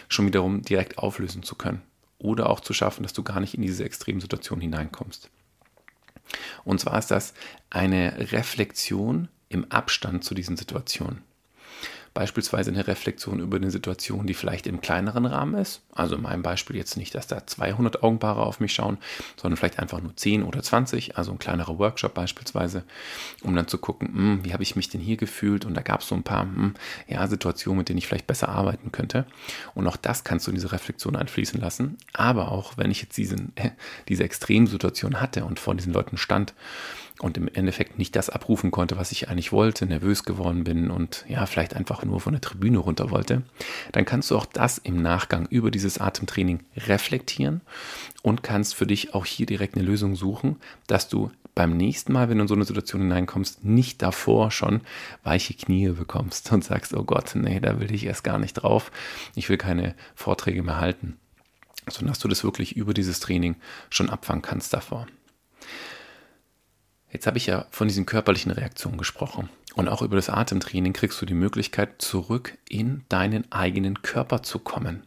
schon 0.08 0.28
wiederum 0.28 0.62
direkt 0.62 0.98
auflösen 0.98 1.44
zu 1.44 1.56
können. 1.56 1.82
Oder 2.20 2.50
auch 2.50 2.60
zu 2.60 2.74
schaffen, 2.74 3.04
dass 3.04 3.14
du 3.14 3.24
gar 3.24 3.40
nicht 3.40 3.54
in 3.54 3.62
diese 3.62 3.84
extremen 3.84 4.20
Situationen 4.20 4.62
hineinkommst. 4.62 5.30
Und 6.64 6.80
zwar 6.80 7.00
ist 7.00 7.12
das 7.12 7.34
eine 7.70 8.32
Reflexion 8.32 9.30
im 9.48 9.72
Abstand 9.72 10.24
zu 10.24 10.36
diesen 10.36 10.58
Situationen 10.58 11.24
beispielsweise 12.20 12.70
eine 12.70 12.86
Reflexion 12.86 13.40
über 13.40 13.56
eine 13.56 13.72
Situation, 13.72 14.28
die 14.28 14.34
vielleicht 14.34 14.68
im 14.68 14.82
kleineren 14.82 15.26
Rahmen 15.26 15.56
ist. 15.56 15.84
Also 15.94 16.18
in 16.18 16.22
meinem 16.22 16.44
Beispiel 16.44 16.76
jetzt 16.76 16.98
nicht, 16.98 17.16
dass 17.16 17.28
da 17.28 17.48
200 17.48 18.04
Augenpaare 18.04 18.42
auf 18.42 18.60
mich 18.60 18.74
schauen, 18.74 18.98
sondern 19.38 19.56
vielleicht 19.56 19.80
einfach 19.80 20.02
nur 20.02 20.14
10 20.18 20.44
oder 20.44 20.62
20, 20.62 21.18
also 21.18 21.32
ein 21.32 21.40
kleinerer 21.40 21.80
Workshop 21.80 22.14
beispielsweise, 22.14 22.84
um 23.42 23.56
dann 23.56 23.70
zu 23.70 23.78
gucken, 23.78 24.10
mh, 24.12 24.18
hm, 24.18 24.44
wie 24.44 24.52
habe 24.52 24.64
ich 24.64 24.76
mich 24.76 24.90
denn 24.90 25.00
hier 25.00 25.16
gefühlt? 25.16 25.64
Und 25.64 25.76
da 25.76 25.82
gab 25.82 26.02
es 26.02 26.10
so 26.10 26.16
ein 26.16 26.24
paar 26.24 26.44
mh, 26.44 26.56
hm, 26.56 26.74
ja, 27.08 27.26
Situationen, 27.26 27.78
mit 27.78 27.88
denen 27.88 28.00
ich 28.00 28.08
vielleicht 28.08 28.28
besser 28.28 28.50
arbeiten 28.50 28.92
könnte. 28.92 29.26
Und 29.74 29.88
auch 29.88 29.96
das 29.96 30.26
kannst 30.26 30.46
du 30.46 30.52
in 30.52 30.56
diese 30.56 30.74
Reflexion 30.74 31.16
einfließen 31.16 31.62
lassen. 31.62 31.96
Aber 32.12 32.52
auch 32.52 32.74
wenn 32.76 32.92
ich 32.92 33.02
jetzt 33.02 33.16
diesen, 33.16 33.54
diese 34.10 34.26
Extremsituation 34.26 35.22
hatte 35.22 35.46
und 35.46 35.58
vor 35.58 35.74
diesen 35.74 35.94
Leuten 35.94 36.18
stand, 36.18 36.54
und 37.20 37.38
im 37.38 37.50
Endeffekt 37.54 38.00
nicht 38.00 38.16
das 38.16 38.30
abrufen 38.30 38.72
konnte, 38.72 38.98
was 38.98 39.12
ich 39.12 39.30
eigentlich 39.30 39.52
wollte, 39.52 39.86
nervös 39.86 40.24
geworden 40.24 40.64
bin 40.64 40.90
und 40.90 41.26
ja, 41.28 41.46
vielleicht 41.46 41.76
einfach 41.76 42.04
nur 42.04 42.22
von 42.22 42.34
der 42.34 42.42
Tribüne 42.42 42.78
runter 42.78 43.12
wollte, 43.12 43.44
dann 43.92 44.06
kannst 44.06 44.32
du 44.32 44.38
auch 44.38 44.46
das 44.46 44.78
im 44.78 45.02
Nachgang 45.02 45.46
über 45.50 45.70
dieses 45.70 45.98
Atemtraining 45.98 46.62
reflektieren 46.78 47.62
und 48.24 48.42
kannst 48.42 48.74
für 48.76 48.88
dich 48.88 49.14
auch 49.14 49.26
hier 49.26 49.46
direkt 49.46 49.76
eine 49.76 49.86
Lösung 49.86 50.16
suchen, 50.16 50.58
dass 50.88 51.10
du 51.10 51.30
beim 51.56 51.76
nächsten 51.76 52.14
Mal, 52.14 52.30
wenn 52.30 52.38
du 52.38 52.44
in 52.44 52.48
so 52.48 52.56
eine 52.56 52.64
Situation 52.64 53.02
hineinkommst, 53.02 53.66
nicht 53.66 54.02
davor 54.02 54.50
schon 54.50 54.80
weiche 55.24 55.54
Knie 55.54 55.90
bekommst 55.90 56.50
und 56.54 56.64
sagst, 56.64 56.94
oh 56.94 57.04
Gott, 57.04 57.36
nee, 57.36 57.60
da 57.60 57.82
will 57.82 57.94
ich 57.94 58.06
erst 58.06 58.24
gar 58.24 58.40
nicht 58.40 58.54
drauf, 58.54 58.92
ich 59.36 59.50
will 59.50 59.58
keine 59.58 59.94
Vorträge 60.16 60.64
mehr 60.64 60.80
halten, 60.80 61.18
sondern 61.90 62.14
dass 62.14 62.20
du 62.20 62.30
das 62.30 62.46
wirklich 62.46 62.78
über 62.78 62.94
dieses 62.94 63.20
Training 63.20 63.58
schon 63.90 64.10
abfangen 64.10 64.42
kannst 64.42 64.74
davor. 64.74 65.08
Jetzt 67.12 67.28
habe 67.28 67.38
ich 67.38 67.48
ja 67.48 67.66
von 67.72 67.88
diesen 67.88 68.06
körperlichen 68.06 68.52
Reaktionen 68.52 68.98
gesprochen. 68.98 69.50
Und 69.76 69.88
auch 69.88 70.02
über 70.02 70.16
das 70.16 70.30
Atemtraining 70.30 70.94
kriegst 70.94 71.22
du 71.22 71.26
die 71.26 71.34
Möglichkeit, 71.34 72.02
zurück 72.02 72.58
in 72.68 73.04
deinen 73.10 73.52
eigenen 73.52 74.02
Körper 74.02 74.44
zu 74.44 74.60
kommen. 74.60 75.04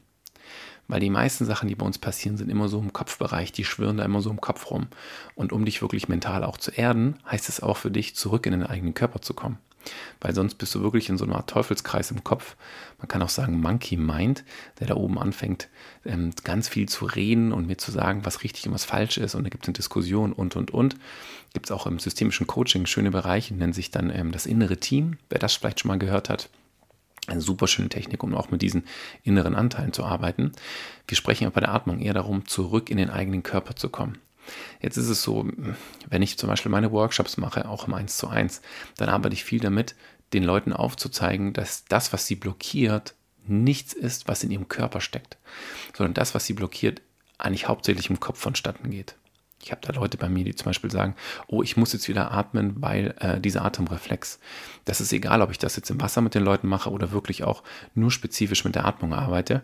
Weil 0.89 1.01
die 1.01 1.11
meisten 1.11 1.45
Sachen, 1.45 1.69
die 1.69 1.75
bei 1.75 1.87
uns 1.87 1.99
passieren, 1.99 2.37
sind 2.37 2.51
immer 2.51 2.69
so 2.69 2.79
im 2.79 2.93
Kopfbereich, 2.93 3.53
die 3.53 3.65
schwirren 3.65 3.97
da 3.97 4.05
immer 4.05 4.21
so 4.21 4.31
im 4.31 4.41
Kopf 4.41 4.71
rum. 4.71 4.89
Und 5.35 5.53
um 5.53 5.65
dich 5.65 5.81
wirklich 5.81 6.09
mental 6.09 6.45
auch 6.45 6.57
zu 6.57 6.71
erden, 6.71 7.19
heißt 7.31 7.49
es 7.49 7.63
auch 7.63 7.77
für 7.77 7.91
dich, 7.91 8.17
zurück 8.17 8.47
in 8.47 8.53
den 8.53 8.67
eigenen 8.67 8.95
Körper 8.95 9.21
zu 9.21 9.33
kommen. 9.33 9.59
Weil 10.21 10.35
sonst 10.35 10.55
bist 10.55 10.75
du 10.75 10.83
wirklich 10.83 11.09
in 11.09 11.19
so 11.19 11.25
einer 11.25 11.37
Art 11.37 11.51
Teufelskreis 11.51 12.11
im 12.11 12.23
Kopf. 12.23 12.57
Man 12.99 13.09
kann 13.09 13.23
auch 13.23 13.29
sagen 13.29 13.61
Monkey 13.61 13.97
Mind, 13.97 14.45
der 14.79 14.87
da 14.89 14.95
oben 14.95 15.19
anfängt, 15.19 15.69
ähm, 16.05 16.31
ganz 16.45 16.69
viel 16.69 16.89
zu 16.89 17.05
reden 17.05 17.53
und 17.53 17.67
mir 17.67 17.79
zu 17.79 17.91
sagen, 17.91 18.25
was 18.25 18.43
richtig 18.43 18.67
und 18.67 18.75
was 18.75 18.85
falsch 18.85 19.19
ist. 19.19 19.35
Und 19.35 19.45
da 19.45 19.51
gibt 19.51 19.65
es 19.65 19.69
eine 19.69 19.75
Diskussion 19.75 20.33
und, 20.33 20.57
und, 20.57 20.71
und. 20.71 20.97
Gibt 21.53 21.67
es 21.67 21.73
auch 21.73 21.87
im 21.87 21.99
systemischen 21.99 22.47
Coaching 22.47 22.87
schöne 22.87 23.11
Bereiche, 23.11 23.55
nennen 23.55 23.73
sich 23.73 23.91
dann 23.91 24.11
ähm, 24.11 24.33
das 24.33 24.47
innere 24.47 24.79
Team, 24.79 25.19
wer 25.29 25.39
das 25.39 25.55
vielleicht 25.55 25.81
schon 25.81 25.89
mal 25.89 25.99
gehört 25.99 26.29
hat. 26.29 26.49
Eine 27.27 27.41
super 27.41 27.69
schöne 27.69 27.89
Technik, 27.89 28.23
um 28.23 28.35
auch 28.35 28.51
mit 28.51 28.63
diesen 28.63 28.85
inneren 29.23 29.55
Anteilen 29.55 29.93
zu 29.93 30.05
arbeiten. 30.05 30.53
Wir 31.07 31.17
sprechen 31.17 31.47
aber 31.47 31.55
bei 31.55 31.61
der 31.61 31.73
Atmung 31.73 32.01
eher 32.01 32.15
darum, 32.15 32.47
zurück 32.47 32.91
in 32.91 32.97
den 32.97 33.11
eigenen 33.11 33.43
Körper 33.43 33.77
zu 33.77 33.91
kommen. 33.91 34.19
Jetzt 34.81 34.97
ist 34.97 35.09
es 35.09 35.23
so, 35.23 35.49
wenn 36.09 36.23
ich 36.23 36.37
zum 36.37 36.49
Beispiel 36.49 36.71
meine 36.71 36.91
Workshops 36.91 37.37
mache, 37.37 37.69
auch 37.69 37.87
im 37.87 37.95
1 37.95 38.17
zu 38.17 38.29
1, 38.29 38.61
dann 38.97 39.09
arbeite 39.09 39.35
ich 39.35 39.45
viel 39.45 39.61
damit, 39.61 39.95
den 40.33 40.43
Leuten 40.43 40.73
aufzuzeigen, 40.73 41.53
dass 41.53 41.85
das, 41.85 42.13
was 42.13 42.27
sie 42.27 42.35
blockiert, 42.35 43.15
nichts 43.47 43.93
ist, 43.93 44.29
was 44.29 44.43
in 44.43 44.51
ihrem 44.51 44.69
Körper 44.69 45.01
steckt, 45.01 45.37
sondern 45.97 46.15
das, 46.15 46.35
was 46.35 46.47
sie 46.47 46.55
blockiert, 46.55 47.03
eigentlich 47.39 47.69
hauptsächlich 47.69 48.09
im 48.11 48.21
Kopf 48.21 48.39
vonstatten 48.39 48.91
geht. 48.91 49.17
Ich 49.65 49.71
habe 49.71 49.81
da 49.83 49.93
Leute 49.93 50.19
bei 50.19 50.29
mir, 50.29 50.45
die 50.45 50.55
zum 50.55 50.67
Beispiel 50.67 50.91
sagen, 50.91 51.15
oh, 51.47 51.63
ich 51.63 51.77
muss 51.77 51.93
jetzt 51.93 52.09
wieder 52.09 52.33
atmen, 52.33 52.83
weil 52.83 53.15
äh, 53.21 53.41
dieser 53.41 53.65
Atemreflex. 53.65 54.41
Das 54.85 55.01
ist 55.01 55.13
egal, 55.13 55.41
ob 55.41 55.51
ich 55.51 55.59
das 55.59 55.77
jetzt 55.77 55.91
im 55.91 56.01
Wasser 56.01 56.21
mit 56.21 56.35
den 56.35 56.43
Leuten 56.43 56.67
mache 56.67 56.91
oder 56.91 57.13
wirklich 57.13 57.45
auch 57.45 57.63
nur 57.95 58.11
spezifisch 58.11 58.65
mit 58.65 58.75
der 58.75 58.87
Atmung 58.87 59.15
arbeite. 59.15 59.63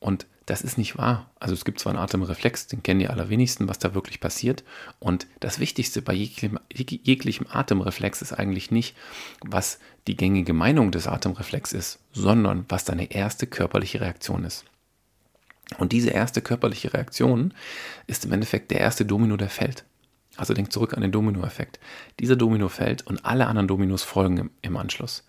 Und 0.00 0.26
das 0.46 0.62
ist 0.62 0.76
nicht 0.76 0.98
wahr. 0.98 1.30
Also 1.38 1.54
es 1.54 1.64
gibt 1.64 1.78
zwar 1.78 1.92
einen 1.92 2.02
Atemreflex, 2.02 2.66
den 2.66 2.82
kennen 2.82 2.98
die 2.98 3.08
allerwenigsten, 3.08 3.68
was 3.68 3.78
da 3.78 3.94
wirklich 3.94 4.18
passiert. 4.18 4.64
Und 4.98 5.28
das 5.38 5.60
Wichtigste 5.60 6.02
bei 6.02 6.12
jeglichem, 6.12 6.58
jeglichem 6.72 7.46
Atemreflex 7.48 8.22
ist 8.22 8.32
eigentlich 8.32 8.72
nicht, 8.72 8.96
was 9.40 9.78
die 10.08 10.16
gängige 10.16 10.52
Meinung 10.52 10.90
des 10.90 11.06
Atemreflex 11.06 11.72
ist, 11.72 12.00
sondern 12.12 12.64
was 12.68 12.84
deine 12.84 13.12
erste 13.12 13.46
körperliche 13.46 14.00
Reaktion 14.00 14.44
ist. 14.44 14.64
Und 15.78 15.92
diese 15.92 16.10
erste 16.10 16.42
körperliche 16.42 16.92
Reaktion 16.94 17.54
ist 18.06 18.24
im 18.24 18.32
Endeffekt 18.32 18.70
der 18.70 18.80
erste 18.80 19.04
Domino, 19.04 19.36
der 19.36 19.50
fällt. 19.50 19.84
Also 20.36 20.54
denk 20.54 20.72
zurück 20.72 20.94
an 20.94 21.02
den 21.02 21.12
Dominoeffekt. 21.12 21.78
Dieser 22.18 22.36
Domino 22.36 22.68
fällt 22.68 23.06
und 23.06 23.24
alle 23.24 23.46
anderen 23.46 23.68
Dominos 23.68 24.02
folgen 24.02 24.38
im, 24.38 24.50
im 24.62 24.76
Anschluss. 24.76 25.24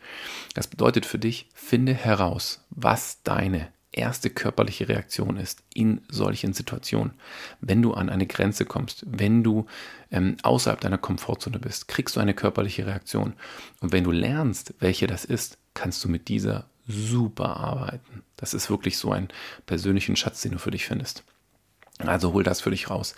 Das 0.53 0.67
bedeutet 0.67 1.05
für 1.05 1.19
dich, 1.19 1.49
finde 1.53 1.93
heraus, 1.93 2.65
was 2.69 3.21
deine 3.23 3.67
erste 3.91 4.29
körperliche 4.29 4.89
Reaktion 4.89 5.37
ist 5.37 5.63
in 5.73 6.01
solchen 6.07 6.53
Situationen. 6.53 7.13
Wenn 7.59 7.81
du 7.81 7.93
an 7.93 8.09
eine 8.09 8.25
Grenze 8.25 8.65
kommst, 8.65 9.05
wenn 9.05 9.43
du 9.43 9.67
ähm, 10.09 10.37
außerhalb 10.41 10.79
deiner 10.79 10.97
Komfortzone 10.97 11.59
bist, 11.59 11.87
kriegst 11.87 12.15
du 12.15 12.19
eine 12.19 12.33
körperliche 12.33 12.85
Reaktion. 12.85 13.33
Und 13.81 13.91
wenn 13.91 14.03
du 14.03 14.11
lernst, 14.11 14.73
welche 14.79 15.05
das 15.05 15.25
ist, 15.25 15.57
kannst 15.73 16.03
du 16.03 16.09
mit 16.09 16.27
dieser 16.27 16.65
super 16.87 17.57
arbeiten. 17.57 18.23
Das 18.35 18.53
ist 18.53 18.69
wirklich 18.69 18.97
so 18.97 19.11
ein 19.11 19.29
persönlichen 19.65 20.15
Schatz, 20.15 20.41
den 20.41 20.53
du 20.53 20.59
für 20.59 20.71
dich 20.71 20.85
findest. 20.85 21.23
Also 21.99 22.33
hol 22.33 22.43
das 22.43 22.59
für 22.59 22.71
dich 22.71 22.89
raus. 22.89 23.15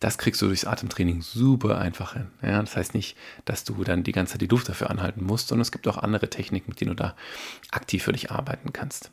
Das 0.00 0.18
kriegst 0.18 0.42
du 0.42 0.46
durchs 0.46 0.64
Atemtraining 0.64 1.22
super 1.22 1.78
einfach 1.78 2.14
hin. 2.14 2.28
Ja, 2.42 2.60
das 2.60 2.76
heißt 2.76 2.94
nicht, 2.94 3.16
dass 3.44 3.64
du 3.64 3.84
dann 3.84 4.02
die 4.02 4.12
ganze 4.12 4.32
Zeit 4.32 4.40
die 4.40 4.48
Luft 4.48 4.68
dafür 4.68 4.90
anhalten 4.90 5.24
musst, 5.24 5.48
sondern 5.48 5.62
es 5.62 5.72
gibt 5.72 5.86
auch 5.86 5.96
andere 5.96 6.28
Techniken, 6.28 6.70
mit 6.70 6.80
denen 6.80 6.90
du 6.90 6.96
da 6.96 7.14
aktiv 7.70 8.02
für 8.02 8.12
dich 8.12 8.30
arbeiten 8.32 8.72
kannst. 8.72 9.10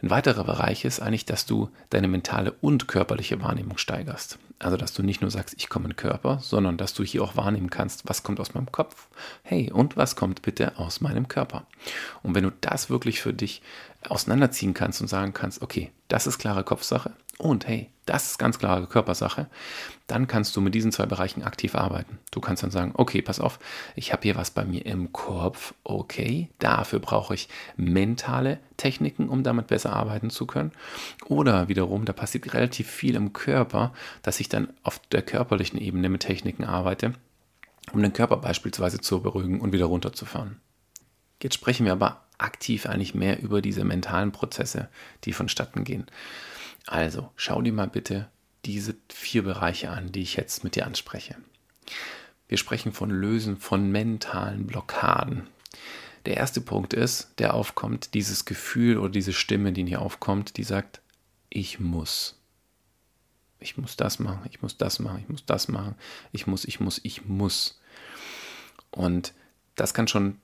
Ein 0.00 0.10
weiterer 0.10 0.44
Bereich 0.44 0.84
ist 0.84 1.00
eigentlich, 1.00 1.24
dass 1.24 1.44
du 1.44 1.70
deine 1.90 2.06
mentale 2.06 2.52
und 2.60 2.86
körperliche 2.86 3.42
Wahrnehmung 3.42 3.78
steigerst. 3.78 4.38
Also, 4.60 4.76
dass 4.76 4.92
du 4.92 5.02
nicht 5.02 5.22
nur 5.22 5.30
sagst, 5.30 5.56
ich 5.58 5.68
komme 5.68 5.86
in 5.86 5.90
den 5.90 5.96
Körper, 5.96 6.38
sondern 6.40 6.76
dass 6.76 6.94
du 6.94 7.02
hier 7.02 7.22
auch 7.22 7.36
wahrnehmen 7.36 7.68
kannst, 7.70 8.08
was 8.08 8.22
kommt 8.22 8.38
aus 8.38 8.54
meinem 8.54 8.70
Kopf. 8.70 9.08
Hey, 9.42 9.72
und 9.72 9.96
was 9.96 10.14
kommt 10.14 10.42
bitte 10.42 10.78
aus 10.78 11.00
meinem 11.00 11.26
Körper? 11.26 11.66
Und 12.22 12.36
wenn 12.36 12.44
du 12.44 12.52
das 12.60 12.90
wirklich 12.90 13.20
für 13.20 13.32
dich 13.32 13.60
auseinanderziehen 14.06 14.74
kannst 14.74 15.00
und 15.00 15.08
sagen 15.08 15.32
kannst, 15.32 15.62
okay, 15.62 15.90
das 16.08 16.26
ist 16.26 16.38
klare 16.38 16.64
Kopfsache 16.64 17.14
und 17.38 17.66
hey, 17.66 17.90
das 18.04 18.30
ist 18.30 18.38
ganz 18.38 18.58
klare 18.58 18.86
Körpersache, 18.86 19.48
dann 20.06 20.26
kannst 20.26 20.56
du 20.56 20.60
mit 20.60 20.74
diesen 20.74 20.92
zwei 20.92 21.06
Bereichen 21.06 21.42
aktiv 21.42 21.74
arbeiten. 21.74 22.18
Du 22.30 22.40
kannst 22.40 22.62
dann 22.62 22.70
sagen, 22.70 22.92
okay, 22.94 23.22
pass 23.22 23.38
auf, 23.38 23.58
ich 23.94 24.12
habe 24.12 24.22
hier 24.22 24.36
was 24.36 24.50
bei 24.50 24.64
mir 24.64 24.84
im 24.86 25.12
Kopf, 25.12 25.74
okay, 25.84 26.48
dafür 26.58 26.98
brauche 27.00 27.34
ich 27.34 27.48
mentale 27.76 28.58
Techniken, 28.76 29.28
um 29.28 29.42
damit 29.42 29.66
besser 29.66 29.92
arbeiten 29.92 30.30
zu 30.30 30.46
können. 30.46 30.72
Oder 31.26 31.68
wiederum, 31.68 32.04
da 32.04 32.12
passiert 32.12 32.54
relativ 32.54 32.88
viel 32.88 33.14
im 33.14 33.32
Körper, 33.32 33.92
dass 34.22 34.40
ich 34.40 34.48
dann 34.48 34.72
auf 34.82 34.98
der 35.12 35.22
körperlichen 35.22 35.78
Ebene 35.78 36.08
mit 36.08 36.22
Techniken 36.22 36.64
arbeite, 36.64 37.12
um 37.92 38.02
den 38.02 38.12
Körper 38.12 38.38
beispielsweise 38.38 39.00
zu 39.00 39.20
beruhigen 39.20 39.60
und 39.60 39.72
wieder 39.72 39.86
runterzufahren. 39.86 40.60
Jetzt 41.42 41.54
sprechen 41.54 41.84
wir 41.84 41.92
aber 41.92 42.27
aktiv 42.38 42.86
eigentlich 42.86 43.14
mehr 43.14 43.40
über 43.40 43.60
diese 43.60 43.84
mentalen 43.84 44.32
Prozesse, 44.32 44.88
die 45.24 45.32
vonstatten 45.32 45.84
gehen. 45.84 46.06
Also, 46.86 47.30
schau 47.36 47.60
dir 47.60 47.72
mal 47.72 47.88
bitte 47.88 48.28
diese 48.64 48.96
vier 49.08 49.42
Bereiche 49.42 49.90
an, 49.90 50.12
die 50.12 50.22
ich 50.22 50.36
jetzt 50.36 50.64
mit 50.64 50.74
dir 50.74 50.86
anspreche. 50.86 51.36
Wir 52.48 52.58
sprechen 52.58 52.92
von 52.92 53.10
Lösen 53.10 53.56
von 53.56 53.90
mentalen 53.90 54.66
Blockaden. 54.66 55.46
Der 56.26 56.36
erste 56.36 56.60
Punkt 56.60 56.94
ist, 56.94 57.32
der 57.38 57.54
aufkommt, 57.54 58.14
dieses 58.14 58.44
Gefühl 58.44 58.98
oder 58.98 59.10
diese 59.10 59.32
Stimme, 59.32 59.72
die 59.72 59.84
hier 59.86 60.02
aufkommt, 60.02 60.56
die 60.56 60.64
sagt, 60.64 61.00
ich 61.50 61.78
muss. 61.78 62.38
Ich 63.60 63.76
muss 63.76 63.96
das 63.96 64.18
machen, 64.18 64.48
ich 64.50 64.62
muss 64.62 64.76
das 64.76 64.98
machen, 64.98 65.20
ich 65.22 65.28
muss 65.28 65.44
das 65.44 65.68
machen, 65.68 65.94
ich 66.32 66.46
muss, 66.46 66.64
ich 66.64 66.80
muss, 66.80 67.00
ich 67.02 67.24
muss. 67.26 67.80
Und 68.90 69.34
das 69.74 69.94
kann 69.94 70.08
schon 70.08 70.38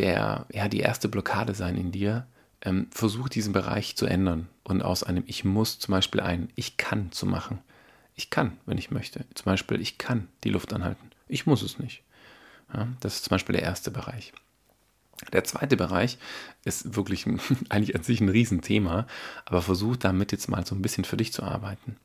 der, 0.00 0.46
ja, 0.52 0.68
die 0.68 0.80
erste 0.80 1.08
Blockade 1.08 1.54
sein 1.54 1.76
in 1.76 1.92
dir. 1.92 2.26
Ähm, 2.62 2.88
versuch 2.90 3.28
diesen 3.28 3.52
Bereich 3.52 3.96
zu 3.96 4.06
ändern 4.06 4.48
und 4.64 4.82
aus 4.82 5.02
einem 5.02 5.24
Ich 5.26 5.44
muss 5.44 5.78
zum 5.78 5.92
Beispiel 5.92 6.20
ein 6.20 6.50
Ich 6.56 6.76
kann 6.76 7.12
zu 7.12 7.26
machen. 7.26 7.58
Ich 8.14 8.28
kann, 8.28 8.58
wenn 8.66 8.76
ich 8.76 8.90
möchte. 8.90 9.24
Zum 9.34 9.44
Beispiel, 9.46 9.80
ich 9.80 9.96
kann 9.96 10.28
die 10.44 10.50
Luft 10.50 10.72
anhalten. 10.72 11.10
Ich 11.28 11.46
muss 11.46 11.62
es 11.62 11.78
nicht. 11.78 12.02
Ja, 12.74 12.88
das 13.00 13.16
ist 13.16 13.24
zum 13.24 13.30
Beispiel 13.30 13.54
der 13.54 13.62
erste 13.62 13.90
Bereich. 13.90 14.32
Der 15.32 15.44
zweite 15.44 15.76
Bereich 15.76 16.18
ist 16.64 16.96
wirklich 16.96 17.26
eigentlich 17.68 17.94
an 17.94 18.02
sich 18.02 18.20
ein 18.20 18.28
Riesenthema, 18.28 19.06
aber 19.44 19.62
versuch 19.62 19.96
damit 19.96 20.32
jetzt 20.32 20.48
mal 20.48 20.66
so 20.66 20.74
ein 20.74 20.82
bisschen 20.82 21.04
für 21.04 21.16
dich 21.16 21.32
zu 21.32 21.42
arbeiten. 21.42 21.96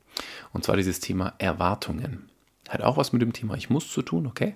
Und 0.52 0.64
zwar 0.64 0.76
dieses 0.76 1.00
Thema 1.00 1.34
Erwartungen. 1.38 2.30
Hat 2.68 2.82
auch 2.82 2.96
was 2.96 3.12
mit 3.12 3.22
dem 3.22 3.32
Thema 3.32 3.54
Ich 3.54 3.70
muss 3.70 3.90
zu 3.90 4.02
tun, 4.02 4.26
okay? 4.26 4.54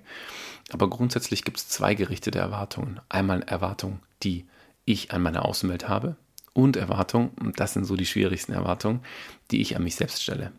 Aber 0.72 0.88
grundsätzlich 0.88 1.44
gibt 1.44 1.58
es 1.58 1.68
zwei 1.68 1.94
gerichtete 1.94 2.38
Erwartungen. 2.38 3.00
Einmal 3.08 3.42
Erwartungen, 3.42 4.00
die 4.22 4.46
ich 4.84 5.12
an 5.12 5.22
meine 5.22 5.44
Außenwelt 5.44 5.88
habe 5.88 6.16
und 6.52 6.76
Erwartungen, 6.76 7.30
und 7.40 7.60
das 7.60 7.72
sind 7.72 7.84
so 7.84 7.96
die 7.96 8.06
schwierigsten 8.06 8.52
Erwartungen, 8.52 9.00
die 9.50 9.60
ich 9.60 9.76
an 9.76 9.84
mich 9.84 9.96
selbst 9.96 10.22
stelle. 10.22 10.52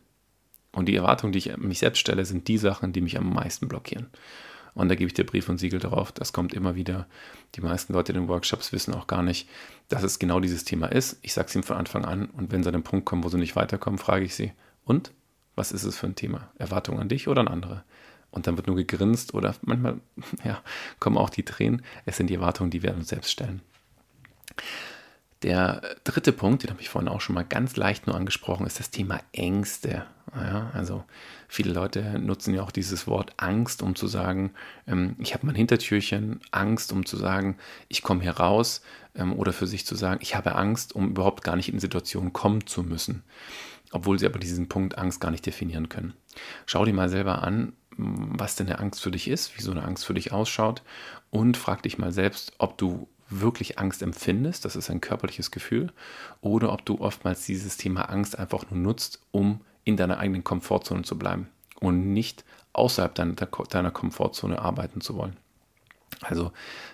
Und 0.73 0.85
die 0.85 0.95
Erwartungen, 0.95 1.33
die 1.33 1.39
ich 1.39 1.53
an 1.53 1.61
mich 1.61 1.79
selbst 1.79 1.99
stelle, 1.99 2.25
sind 2.25 2.47
die 2.47 2.57
Sachen, 2.57 2.93
die 2.93 3.01
mich 3.01 3.17
am 3.17 3.33
meisten 3.33 3.67
blockieren. 3.67 4.07
Und 4.73 4.87
da 4.87 4.95
gebe 4.95 5.07
ich 5.07 5.13
dir 5.13 5.25
Brief 5.25 5.49
und 5.49 5.57
Siegel 5.57 5.79
darauf. 5.79 6.13
Das 6.13 6.31
kommt 6.31 6.53
immer 6.53 6.75
wieder. 6.75 7.07
Die 7.55 7.61
meisten 7.61 7.91
Leute 7.91 8.13
in 8.13 8.19
den 8.19 8.27
Workshops 8.29 8.71
wissen 8.71 8.93
auch 8.93 9.07
gar 9.07 9.21
nicht, 9.21 9.49
dass 9.89 10.03
es 10.03 10.17
genau 10.17 10.39
dieses 10.39 10.63
Thema 10.63 10.87
ist. 10.87 11.17
Ich 11.23 11.33
sage 11.33 11.49
es 11.49 11.55
ihnen 11.55 11.63
von 11.63 11.75
Anfang 11.75 12.05
an. 12.05 12.27
Und 12.27 12.53
wenn 12.53 12.63
sie 12.63 12.69
an 12.69 12.73
den 12.73 12.83
Punkt 12.83 13.05
kommen, 13.05 13.23
wo 13.25 13.29
sie 13.29 13.37
nicht 13.37 13.57
weiterkommen, 13.57 13.97
frage 13.97 14.23
ich 14.23 14.33
sie, 14.33 14.53
und? 14.85 15.11
Was 15.61 15.71
ist 15.71 15.83
es 15.83 15.95
für 15.95 16.07
ein 16.07 16.15
Thema? 16.15 16.49
Erwartung 16.57 16.99
an 16.99 17.07
dich 17.07 17.27
oder 17.27 17.41
an 17.41 17.47
andere? 17.47 17.83
Und 18.31 18.47
dann 18.47 18.57
wird 18.57 18.65
nur 18.65 18.75
gegrinst 18.75 19.35
oder 19.35 19.53
manchmal 19.61 19.99
ja, 20.43 20.59
kommen 20.97 21.19
auch 21.19 21.29
die 21.29 21.45
Tränen. 21.45 21.83
Es 22.03 22.17
sind 22.17 22.31
die 22.31 22.33
Erwartungen, 22.33 22.71
die 22.71 22.81
wir 22.81 22.95
uns 22.95 23.09
selbst 23.09 23.29
stellen. 23.29 23.61
Der 25.43 25.83
dritte 26.03 26.31
Punkt, 26.31 26.63
den 26.63 26.71
habe 26.71 26.81
ich 26.81 26.89
vorhin 26.89 27.07
auch 27.07 27.21
schon 27.21 27.35
mal 27.35 27.45
ganz 27.45 27.75
leicht 27.75 28.07
nur 28.07 28.15
angesprochen, 28.15 28.65
ist 28.65 28.79
das 28.79 28.89
Thema 28.89 29.19
Ängste. 29.33 30.07
Ja, 30.35 30.71
also 30.73 31.03
viele 31.47 31.73
Leute 31.73 32.17
nutzen 32.17 32.55
ja 32.55 32.63
auch 32.63 32.71
dieses 32.71 33.05
Wort 33.05 33.33
Angst, 33.37 33.83
um 33.83 33.95
zu 33.95 34.07
sagen, 34.07 34.53
ähm, 34.87 35.15
ich 35.19 35.35
habe 35.35 35.45
mein 35.45 35.55
Hintertürchen, 35.55 36.39
Angst, 36.49 36.91
um 36.91 37.05
zu 37.05 37.17
sagen, 37.17 37.57
ich 37.87 38.01
komme 38.01 38.23
hier 38.23 38.37
raus, 38.37 38.81
ähm, 39.13 39.33
oder 39.33 39.53
für 39.53 39.67
sich 39.67 39.85
zu 39.85 39.95
sagen, 39.95 40.21
ich 40.23 40.35
habe 40.35 40.55
Angst, 40.55 40.95
um 40.95 41.09
überhaupt 41.09 41.43
gar 41.43 41.55
nicht 41.55 41.71
in 41.71 41.79
Situationen 41.79 42.33
kommen 42.33 42.65
zu 42.65 42.81
müssen, 42.83 43.23
obwohl 43.91 44.19
sie 44.19 44.25
aber 44.25 44.39
diesen 44.39 44.69
Punkt 44.69 44.97
Angst 44.97 45.19
gar 45.21 45.31
nicht 45.31 45.45
definieren 45.45 45.89
können. 45.89 46.13
Schau 46.65 46.85
dir 46.85 46.93
mal 46.93 47.09
selber 47.09 47.43
an, 47.43 47.73
was 47.97 48.55
denn 48.55 48.67
eine 48.67 48.79
Angst 48.79 49.01
für 49.01 49.11
dich 49.11 49.27
ist, 49.27 49.57
wie 49.57 49.61
so 49.61 49.71
eine 49.71 49.83
Angst 49.83 50.05
für 50.05 50.13
dich 50.13 50.31
ausschaut 50.31 50.81
und 51.29 51.57
frag 51.57 51.83
dich 51.83 51.97
mal 51.97 52.11
selbst, 52.11 52.53
ob 52.57 52.77
du 52.77 53.07
wirklich 53.29 53.79
Angst 53.79 54.01
empfindest, 54.01 54.65
das 54.65 54.75
ist 54.75 54.89
ein 54.89 55.01
körperliches 55.01 55.51
Gefühl, 55.51 55.91
oder 56.41 56.73
ob 56.73 56.85
du 56.85 56.99
oftmals 56.99 57.45
dieses 57.45 57.77
Thema 57.77 58.09
Angst 58.09 58.37
einfach 58.37 58.69
nur 58.69 58.79
nutzt, 58.79 59.21
um 59.31 59.61
in 59.83 59.97
deiner 59.97 60.19
eigenen 60.19 60.43
Komfortzone 60.43 61.03
zu 61.03 61.17
bleiben 61.17 61.47
und 61.79 62.13
nicht 62.13 62.43
außerhalb 62.73 63.15
deiner, 63.15 63.33
deiner 63.33 63.91
Komfortzone 63.91 64.59
arbeiten 64.59 65.01
zu 65.01 65.15
wollen. 65.15 65.37
Also 66.21 66.51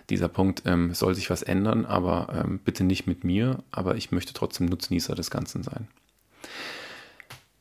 dieser 0.10 0.29
Punkt 0.29 0.63
ähm, 0.65 0.93
soll 0.93 1.15
sich 1.15 1.29
was 1.29 1.43
ändern, 1.43 1.86
aber 1.86 2.43
ähm, 2.45 2.60
bitte 2.60 2.83
nicht 2.83 3.07
mit 3.07 3.23
mir, 3.23 3.63
aber 3.71 3.95
ich 3.95 4.12
möchte 4.12 4.33
trotzdem 4.33 4.67
Nutznießer 4.67 5.15
des 5.15 5.31
Ganzen 5.31 5.63
sein. 5.63 5.88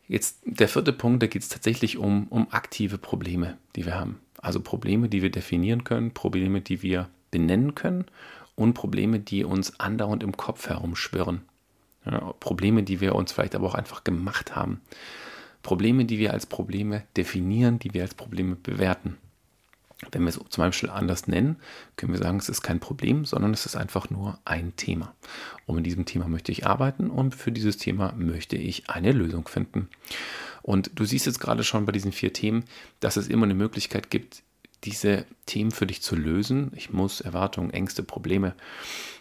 Jetzt 0.08 0.38
der 0.44 0.68
vierte 0.68 0.92
Punkt, 0.92 1.22
da 1.22 1.26
geht 1.26 1.42
es 1.42 1.48
tatsächlich 1.48 1.98
um, 1.98 2.28
um 2.28 2.48
aktive 2.50 2.98
Probleme, 2.98 3.58
die 3.74 3.86
wir 3.86 3.96
haben. 3.96 4.20
Also 4.38 4.60
Probleme, 4.60 5.08
die 5.08 5.22
wir 5.22 5.30
definieren 5.30 5.84
können, 5.84 6.12
Probleme, 6.12 6.60
die 6.60 6.82
wir 6.82 7.08
benennen 7.30 7.74
können 7.74 8.04
und 8.54 8.74
Probleme, 8.74 9.18
die 9.18 9.44
uns 9.44 9.80
andauernd 9.80 10.22
im 10.22 10.36
Kopf 10.36 10.68
herumschwirren. 10.68 11.42
Ja, 12.04 12.32
Probleme, 12.38 12.84
die 12.84 13.00
wir 13.00 13.16
uns 13.16 13.32
vielleicht 13.32 13.56
aber 13.56 13.66
auch 13.66 13.74
einfach 13.74 14.04
gemacht 14.04 14.54
haben. 14.54 14.80
Probleme, 15.62 16.04
die 16.04 16.18
wir 16.18 16.32
als 16.32 16.46
Probleme 16.46 17.02
definieren, 17.16 17.80
die 17.80 17.92
wir 17.92 18.02
als 18.02 18.14
Probleme 18.14 18.54
bewerten. 18.54 19.18
Wenn 20.12 20.22
wir 20.22 20.28
es 20.28 20.38
zum 20.50 20.62
Beispiel 20.62 20.90
anders 20.90 21.26
nennen, 21.26 21.56
können 21.96 22.12
wir 22.12 22.20
sagen, 22.20 22.38
es 22.38 22.50
ist 22.50 22.60
kein 22.60 22.80
Problem, 22.80 23.24
sondern 23.24 23.54
es 23.54 23.64
ist 23.64 23.76
einfach 23.76 24.10
nur 24.10 24.38
ein 24.44 24.76
Thema. 24.76 25.14
Und 25.64 25.76
mit 25.76 25.86
diesem 25.86 26.04
Thema 26.04 26.28
möchte 26.28 26.52
ich 26.52 26.66
arbeiten 26.66 27.08
und 27.08 27.34
für 27.34 27.50
dieses 27.50 27.78
Thema 27.78 28.12
möchte 28.12 28.56
ich 28.56 28.90
eine 28.90 29.12
Lösung 29.12 29.48
finden. 29.48 29.88
Und 30.62 30.90
du 30.94 31.04
siehst 31.06 31.24
jetzt 31.24 31.40
gerade 31.40 31.64
schon 31.64 31.86
bei 31.86 31.92
diesen 31.92 32.12
vier 32.12 32.32
Themen, 32.34 32.64
dass 33.00 33.16
es 33.16 33.28
immer 33.28 33.44
eine 33.44 33.54
Möglichkeit 33.54 34.10
gibt, 34.10 34.42
diese 34.84 35.24
Themen 35.46 35.70
für 35.70 35.86
dich 35.86 36.02
zu 36.02 36.14
lösen. 36.14 36.72
Ich 36.76 36.92
muss 36.92 37.22
Erwartungen, 37.22 37.70
Ängste, 37.70 38.02
Probleme 38.02 38.54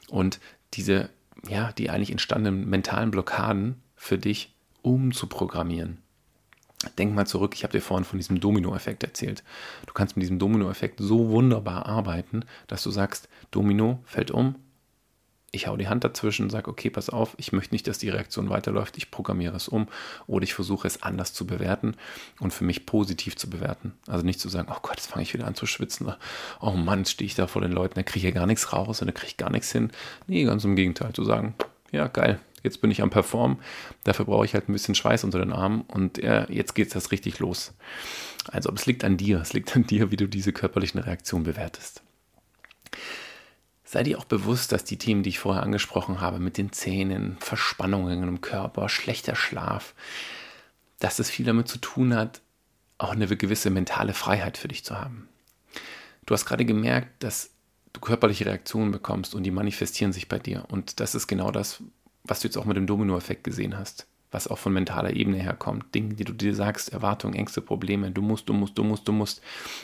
und 0.10 0.40
diese, 0.74 1.10
ja, 1.48 1.72
die 1.72 1.90
eigentlich 1.90 2.12
entstandenen 2.12 2.70
mentalen 2.70 3.12
Blockaden 3.12 3.82
für 3.96 4.18
dich 4.18 4.54
umzuprogrammieren. 4.82 6.00
Denk 6.98 7.14
mal 7.14 7.28
zurück, 7.28 7.54
ich 7.56 7.64
habe 7.64 7.72
dir 7.72 7.82
vorhin 7.82 8.06
von 8.06 8.20
diesem 8.20 8.40
Domino-Effekt 8.40 9.04
erzählt. 9.04 9.44
Du 9.86 9.94
kannst 9.94 10.16
mit 10.16 10.24
diesem 10.24 10.40
Domino-Effekt 10.40 11.00
so 11.00 11.30
wunderbar 11.30 11.86
arbeiten, 11.86 12.46
dass 12.68 12.84
du 12.84 12.92
sagst, 12.92 13.28
Domino 13.52 14.00
fällt 14.06 14.32
um, 14.32 14.56
ich 15.56 15.68
hau 15.68 15.78
die 15.78 15.88
Hand 15.88 16.04
dazwischen 16.04 16.50
sage, 16.50 16.70
okay, 16.70 16.90
pass 16.90 17.10
auf, 17.10 17.34
ich 17.38 17.52
möchte 17.54 17.74
nicht, 17.74 17.88
dass 17.88 17.98
die 17.98 18.10
Reaktion 18.10 18.50
weiterläuft, 18.50 18.98
ich 18.98 19.10
programmiere 19.10 19.56
es 19.56 19.68
um 19.68 19.88
oder 20.28 20.44
ich 20.44 20.54
versuche 20.54 20.88
es 20.88 21.02
anders 21.02 21.34
zu 21.34 21.48
bewerten 21.48 21.96
und 22.40 22.54
für 22.54 22.66
mich 22.66 22.86
positiv 22.86 23.36
zu 23.38 23.50
bewerten. 23.50 23.94
Also 24.08 24.26
nicht 24.26 24.40
zu 24.40 24.50
sagen, 24.50 24.68
oh 24.70 24.80
Gott, 24.82 24.98
jetzt 24.98 25.08
fange 25.08 25.24
ich 25.24 25.34
wieder 25.34 25.48
an 25.48 25.56
zu 25.56 25.66
schwitzen. 25.66 26.14
Oh 26.60 26.72
Mann, 26.72 27.06
stehe 27.06 27.26
ich 27.26 27.36
da 27.36 27.48
vor 27.48 27.62
den 27.62 27.72
Leuten, 27.72 27.96
da 27.96 28.04
kriege 28.04 28.28
ich 28.28 28.34
ja 28.34 28.40
gar 28.40 28.48
nichts 28.48 28.74
raus 28.74 29.02
und 29.02 29.08
da 29.08 29.14
kriege 29.14 29.28
ich 29.28 29.38
gar 29.38 29.50
nichts 29.50 29.72
hin. 29.72 29.92
Nee, 30.28 30.44
ganz 30.44 30.64
im 30.66 30.76
Gegenteil, 30.76 31.14
zu 31.14 31.24
sagen, 31.24 31.56
ja, 31.92 32.08
geil, 32.08 32.40
jetzt 32.66 32.82
bin 32.82 32.92
ich 32.92 33.02
am 33.02 33.10
Performen, 33.10 33.60
dafür 34.04 34.26
brauche 34.26 34.46
ich 34.46 34.54
halt 34.54 34.68
ein 34.68 34.74
bisschen 34.74 34.96
Schweiß 34.96 35.24
unter 35.24 35.40
den 35.40 35.54
Armen 35.54 35.82
und 35.82 36.18
ja, 36.18 36.50
jetzt 36.50 36.76
geht 36.76 36.88
es 36.88 36.94
das 36.94 37.12
richtig 37.12 37.40
los. 37.40 37.74
Also 38.48 38.72
es 38.74 38.86
liegt 38.86 39.04
an 39.04 39.16
dir, 39.18 39.40
es 39.40 39.54
liegt 39.54 39.76
an 39.76 39.88
dir, 39.88 40.12
wie 40.12 40.18
du 40.18 40.28
diese 40.28 40.52
körperlichen 40.52 41.00
Reaktionen 41.00 41.46
bewertest. 41.46 42.04
Sei 43.84 44.04
dir 44.04 44.20
auch 44.20 44.26
bewusst, 44.26 44.72
dass 44.72 44.84
die 44.84 44.98
Themen, 44.98 45.24
die 45.24 45.30
ich 45.30 45.40
vorher 45.40 45.64
angesprochen 45.64 46.20
habe, 46.20 46.40
mit 46.40 46.58
den 46.58 46.72
Zähnen, 46.72 47.38
Verspannungen 47.40 48.24
im 48.24 48.42
Körper, 48.42 48.90
schlechter 48.90 49.36
Schlaf, 49.36 49.94
dass 51.00 51.20
es 51.20 51.30
viel 51.30 51.46
damit 51.46 51.68
zu 51.68 51.78
tun 51.78 52.16
hat, 52.16 52.42
auch 52.98 53.12
eine 53.12 53.28
gewisse 53.28 53.70
mentale 53.70 54.14
Freiheit 54.14 54.58
für 54.58 54.68
dich 54.68 54.84
zu 54.84 55.00
haben. 55.00 55.30
Du 56.26 56.34
hast 56.34 56.46
gerade 56.46 56.66
gemerkt, 56.66 57.24
dass 57.24 57.52
du 57.94 58.00
körperliche 58.00 58.46
Reaktionen 58.46 58.92
bekommst 58.92 59.36
und 59.36 59.44
die 59.44 59.52
manifestieren 59.52 60.14
sich 60.14 60.28
bei 60.28 60.40
dir. 60.40 60.66
Und 60.70 61.00
das 61.00 61.16
ist 61.16 61.28
genau 61.28 61.52
das, 61.52 61.84
was 62.28 62.40
du 62.40 62.48
jetzt 62.48 62.58
auch 62.58 62.66
mit 62.66 62.78
dem 62.78 62.88
Domino-Effekt 62.88 63.44
gesehen 63.44 63.78
hast, 63.78 64.08
was 64.32 64.48
auch 64.48 64.58
von 64.58 64.74
mentaler 64.74 65.14
Ebene 65.14 65.38
herkommt. 65.38 65.94
Dinge, 65.94 66.16
die 66.16 66.26
du 66.26 66.34
dir 66.34 66.56
sagst, 66.56 66.92
Erwartungen, 66.92 67.36
Ängste, 67.36 67.62
Probleme, 67.62 68.12
du 68.12 68.22
musst, 68.22 68.50
du 68.50 68.54
musst, 68.54 68.78
du 68.78 68.84
musst, 68.84 69.08
du 69.08 69.12
musst. 69.12 69.42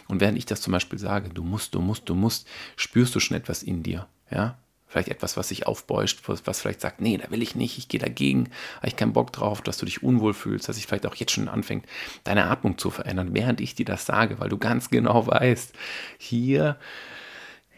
Und 0.08 0.20
während 0.20 0.38
ich 0.38 0.46
das 0.46 0.62
zum 0.62 0.74
Beispiel 0.74 1.00
sage, 1.00 1.30
du 1.30 1.44
musst, 1.44 1.76
du 1.76 1.82
musst, 1.82 2.10
du 2.10 2.16
musst, 2.16 2.48
spürst 2.76 3.16
du 3.16 3.20
schon 3.20 3.38
etwas 3.38 3.64
in 3.64 3.84
dir. 3.84 4.08
Ja, 4.30 4.58
vielleicht 4.92 5.08
etwas, 5.08 5.38
was 5.38 5.48
sich 5.48 5.68
aufbäuscht, 5.68 6.22
was 6.26 6.60
vielleicht 6.60 6.82
sagt, 6.82 7.00
nee, 7.00 7.18
da 7.18 7.32
will 7.32 7.42
ich 7.42 7.56
nicht, 7.56 7.78
ich 7.78 7.88
gehe 7.88 8.00
dagegen, 8.00 8.50
habe 8.78 8.88
ich 8.88 8.98
keinen 8.98 9.14
Bock 9.14 9.32
drauf, 9.32 9.62
dass 9.62 9.78
du 9.78 9.86
dich 9.86 10.04
unwohl 10.04 10.34
fühlst, 10.34 10.68
dass 10.68 10.76
sich 10.76 10.86
vielleicht 10.86 11.06
auch 11.06 11.16
jetzt 11.16 11.32
schon 11.32 11.48
anfängt, 11.48 11.86
deine 12.26 12.46
Atmung 12.46 12.78
zu 12.78 12.90
verändern, 12.90 13.30
während 13.34 13.62
ich 13.62 13.74
dir 13.74 13.86
das 13.86 14.06
sage, 14.06 14.40
weil 14.40 14.50
du 14.50 14.58
ganz 14.58 14.90
genau 14.90 15.26
weißt, 15.28 15.74
hier 16.18 16.78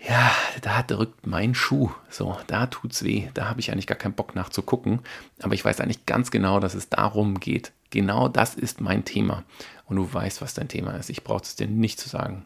ja, 0.08 0.32
da 0.62 0.84
drückt 0.84 1.26
mein 1.26 1.56
Schuh. 1.56 1.92
So, 2.10 2.38
da 2.48 2.68
tut's 2.68 3.04
weh. 3.04 3.30
Da 3.34 3.50
habe 3.50 3.62
ich 3.62 3.72
eigentlich 3.72 3.88
gar 3.88 3.98
keinen 3.98 4.16
Bock 4.16 4.36
nachzugucken. 4.36 5.00
Aber 5.42 5.54
ich 5.54 5.64
weiß 5.64 5.80
eigentlich 5.80 6.06
ganz 6.06 6.30
genau, 6.30 6.60
dass 6.60 6.74
es 6.74 6.90
darum 6.90 7.40
geht. 7.40 7.72
Genau 7.90 8.28
das 8.28 8.56
ist 8.56 8.82
mein 8.82 9.06
Thema. 9.06 9.44
Und 9.86 9.96
du 9.96 10.14
weißt, 10.14 10.42
was 10.42 10.54
dein 10.54 10.68
Thema 10.68 10.92
ist. 10.92 11.10
Ich 11.10 11.24
brauche 11.24 11.44
es 11.44 11.56
dir 11.56 11.68
nicht 11.68 12.00
zu 12.00 12.10
sagen. 12.10 12.46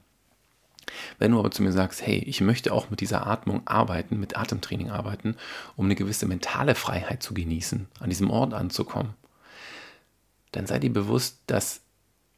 Wenn 1.17 1.31
du 1.31 1.39
aber 1.39 1.51
zu 1.51 1.63
mir 1.63 1.71
sagst, 1.71 2.05
hey, 2.05 2.19
ich 2.19 2.41
möchte 2.41 2.71
auch 2.71 2.89
mit 2.89 3.01
dieser 3.01 3.27
Atmung 3.27 3.65
arbeiten, 3.65 4.19
mit 4.19 4.37
Atemtraining 4.37 4.89
arbeiten, 4.89 5.35
um 5.75 5.85
eine 5.85 5.95
gewisse 5.95 6.27
mentale 6.27 6.75
Freiheit 6.75 7.23
zu 7.23 7.33
genießen, 7.33 7.87
an 7.99 8.09
diesem 8.09 8.29
Ort 8.29 8.53
anzukommen, 8.53 9.13
dann 10.51 10.65
sei 10.65 10.79
dir 10.79 10.93
bewusst, 10.93 11.39
dass 11.47 11.81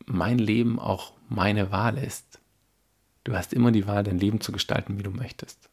mein 0.05 0.39
Leben 0.39 0.79
auch 0.79 1.13
meine 1.27 1.71
Wahl 1.71 1.97
ist. 1.97 2.38
Du 3.23 3.35
hast 3.35 3.53
immer 3.53 3.71
die 3.71 3.87
Wahl, 3.87 4.03
dein 4.03 4.19
Leben 4.19 4.41
zu 4.41 4.51
gestalten, 4.51 4.97
wie 4.97 5.03
du 5.03 5.11
möchtest. 5.11 5.69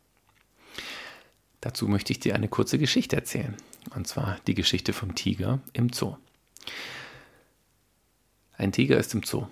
Dazu 1.60 1.88
möchte 1.88 2.12
ich 2.12 2.20
dir 2.20 2.34
eine 2.34 2.48
kurze 2.48 2.78
Geschichte 2.78 3.16
erzählen. 3.16 3.56
Und 3.94 4.06
zwar 4.06 4.38
die 4.46 4.54
Geschichte 4.54 4.92
vom 4.92 5.14
Tiger 5.14 5.60
im 5.72 5.92
Zoo. 5.92 6.16
Ein 8.56 8.72
Tiger 8.72 8.98
ist 8.98 9.14
im 9.14 9.22
Zoo. 9.22 9.46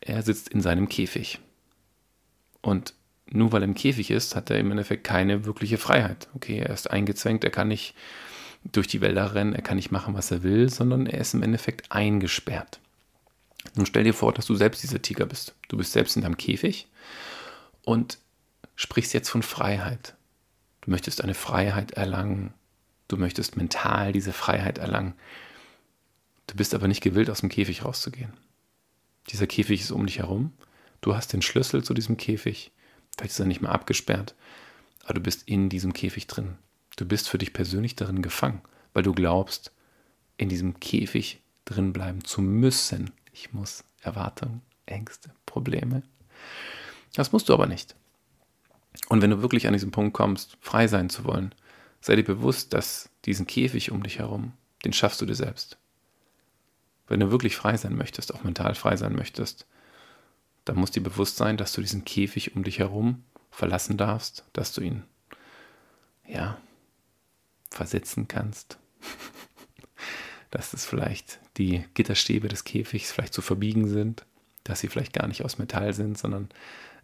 Er 0.00 0.22
sitzt 0.22 0.48
in 0.48 0.60
seinem 0.60 0.88
Käfig. 0.88 1.38
Und 2.60 2.94
nur 3.26 3.52
weil 3.52 3.62
er 3.62 3.68
im 3.68 3.74
Käfig 3.74 4.10
ist, 4.10 4.36
hat 4.36 4.50
er 4.50 4.58
im 4.58 4.70
Endeffekt 4.70 5.04
keine 5.04 5.44
wirkliche 5.44 5.78
Freiheit. 5.78 6.28
Okay, 6.34 6.58
er 6.58 6.70
ist 6.70 6.90
eingezwängt, 6.90 7.44
er 7.44 7.50
kann 7.50 7.68
nicht 7.68 7.94
durch 8.64 8.86
die 8.86 9.00
Wälder 9.00 9.34
rennen, 9.34 9.54
er 9.54 9.62
kann 9.62 9.76
nicht 9.76 9.90
machen, 9.90 10.14
was 10.14 10.30
er 10.30 10.42
will, 10.42 10.68
sondern 10.68 11.06
er 11.06 11.20
ist 11.20 11.34
im 11.34 11.42
Endeffekt 11.42 11.90
eingesperrt. 11.90 12.80
Nun 13.74 13.86
stell 13.86 14.04
dir 14.04 14.14
vor, 14.14 14.32
dass 14.32 14.46
du 14.46 14.54
selbst 14.54 14.82
dieser 14.82 15.02
Tiger 15.02 15.26
bist. 15.26 15.54
Du 15.68 15.76
bist 15.76 15.92
selbst 15.92 16.16
in 16.16 16.22
deinem 16.22 16.36
Käfig 16.36 16.88
und 17.84 18.18
sprichst 18.76 19.14
jetzt 19.14 19.30
von 19.30 19.42
Freiheit. 19.42 20.14
Du 20.82 20.90
möchtest 20.90 21.22
eine 21.22 21.34
Freiheit 21.34 21.92
erlangen. 21.92 22.52
Du 23.08 23.16
möchtest 23.16 23.56
mental 23.56 24.12
diese 24.12 24.32
Freiheit 24.32 24.78
erlangen. 24.78 25.14
Du 26.46 26.56
bist 26.56 26.74
aber 26.74 26.88
nicht 26.88 27.02
gewillt, 27.02 27.30
aus 27.30 27.40
dem 27.40 27.48
Käfig 27.48 27.84
rauszugehen. 27.84 28.32
Dieser 29.30 29.46
Käfig 29.46 29.80
ist 29.80 29.90
um 29.90 30.06
dich 30.06 30.18
herum. 30.18 30.52
Du 31.00 31.14
hast 31.14 31.32
den 31.32 31.42
Schlüssel 31.42 31.84
zu 31.84 31.94
diesem 31.94 32.16
Käfig. 32.16 32.72
Vielleicht 33.16 33.32
ist 33.32 33.40
er 33.40 33.46
nicht 33.46 33.60
mehr 33.60 33.72
abgesperrt, 33.72 34.34
aber 35.04 35.14
du 35.14 35.20
bist 35.20 35.42
in 35.46 35.68
diesem 35.68 35.92
Käfig 35.92 36.26
drin. 36.26 36.56
Du 36.96 37.04
bist 37.04 37.28
für 37.28 37.38
dich 37.38 37.52
persönlich 37.52 37.96
darin 37.96 38.22
gefangen, 38.22 38.62
weil 38.92 39.02
du 39.02 39.12
glaubst, 39.12 39.72
in 40.36 40.48
diesem 40.48 40.80
Käfig 40.80 41.40
drin 41.64 41.92
bleiben 41.92 42.24
zu 42.24 42.40
müssen. 42.42 43.10
Ich 43.42 43.52
muss 43.52 43.82
Erwartungen, 44.02 44.62
Ängste, 44.86 45.32
Probleme. 45.46 46.04
Das 47.14 47.32
musst 47.32 47.48
du 47.48 47.54
aber 47.54 47.66
nicht. 47.66 47.96
Und 49.08 49.20
wenn 49.20 49.30
du 49.30 49.42
wirklich 49.42 49.66
an 49.66 49.72
diesen 49.72 49.90
Punkt 49.90 50.14
kommst, 50.14 50.56
frei 50.60 50.86
sein 50.86 51.10
zu 51.10 51.24
wollen, 51.24 51.52
sei 52.00 52.14
dir 52.14 52.22
bewusst, 52.22 52.72
dass 52.72 53.10
diesen 53.24 53.48
Käfig 53.48 53.90
um 53.90 54.04
dich 54.04 54.20
herum, 54.20 54.52
den 54.84 54.92
schaffst 54.92 55.20
du 55.20 55.26
dir 55.26 55.34
selbst. 55.34 55.76
Wenn 57.08 57.18
du 57.18 57.32
wirklich 57.32 57.56
frei 57.56 57.76
sein 57.76 57.96
möchtest, 57.96 58.32
auch 58.32 58.44
mental 58.44 58.76
frei 58.76 58.96
sein 58.96 59.16
möchtest, 59.16 59.66
dann 60.64 60.76
muss 60.76 60.92
dir 60.92 61.02
bewusst 61.02 61.36
sein, 61.36 61.56
dass 61.56 61.72
du 61.72 61.80
diesen 61.80 62.04
Käfig 62.04 62.54
um 62.54 62.62
dich 62.62 62.78
herum 62.78 63.24
verlassen 63.50 63.96
darfst, 63.96 64.44
dass 64.52 64.72
du 64.72 64.82
ihn, 64.82 65.02
ja, 66.28 66.58
versetzen 67.70 68.28
kannst. 68.28 68.78
dass 70.52 70.74
es 70.74 70.84
vielleicht 70.86 71.40
die 71.56 71.84
Gitterstäbe 71.94 72.46
des 72.46 72.62
Käfigs 72.62 73.10
vielleicht 73.10 73.34
zu 73.34 73.42
verbiegen 73.42 73.88
sind, 73.88 74.24
dass 74.64 74.80
sie 74.80 74.88
vielleicht 74.88 75.14
gar 75.14 75.26
nicht 75.26 75.44
aus 75.44 75.58
Metall 75.58 75.92
sind, 75.94 76.16
sondern 76.16 76.48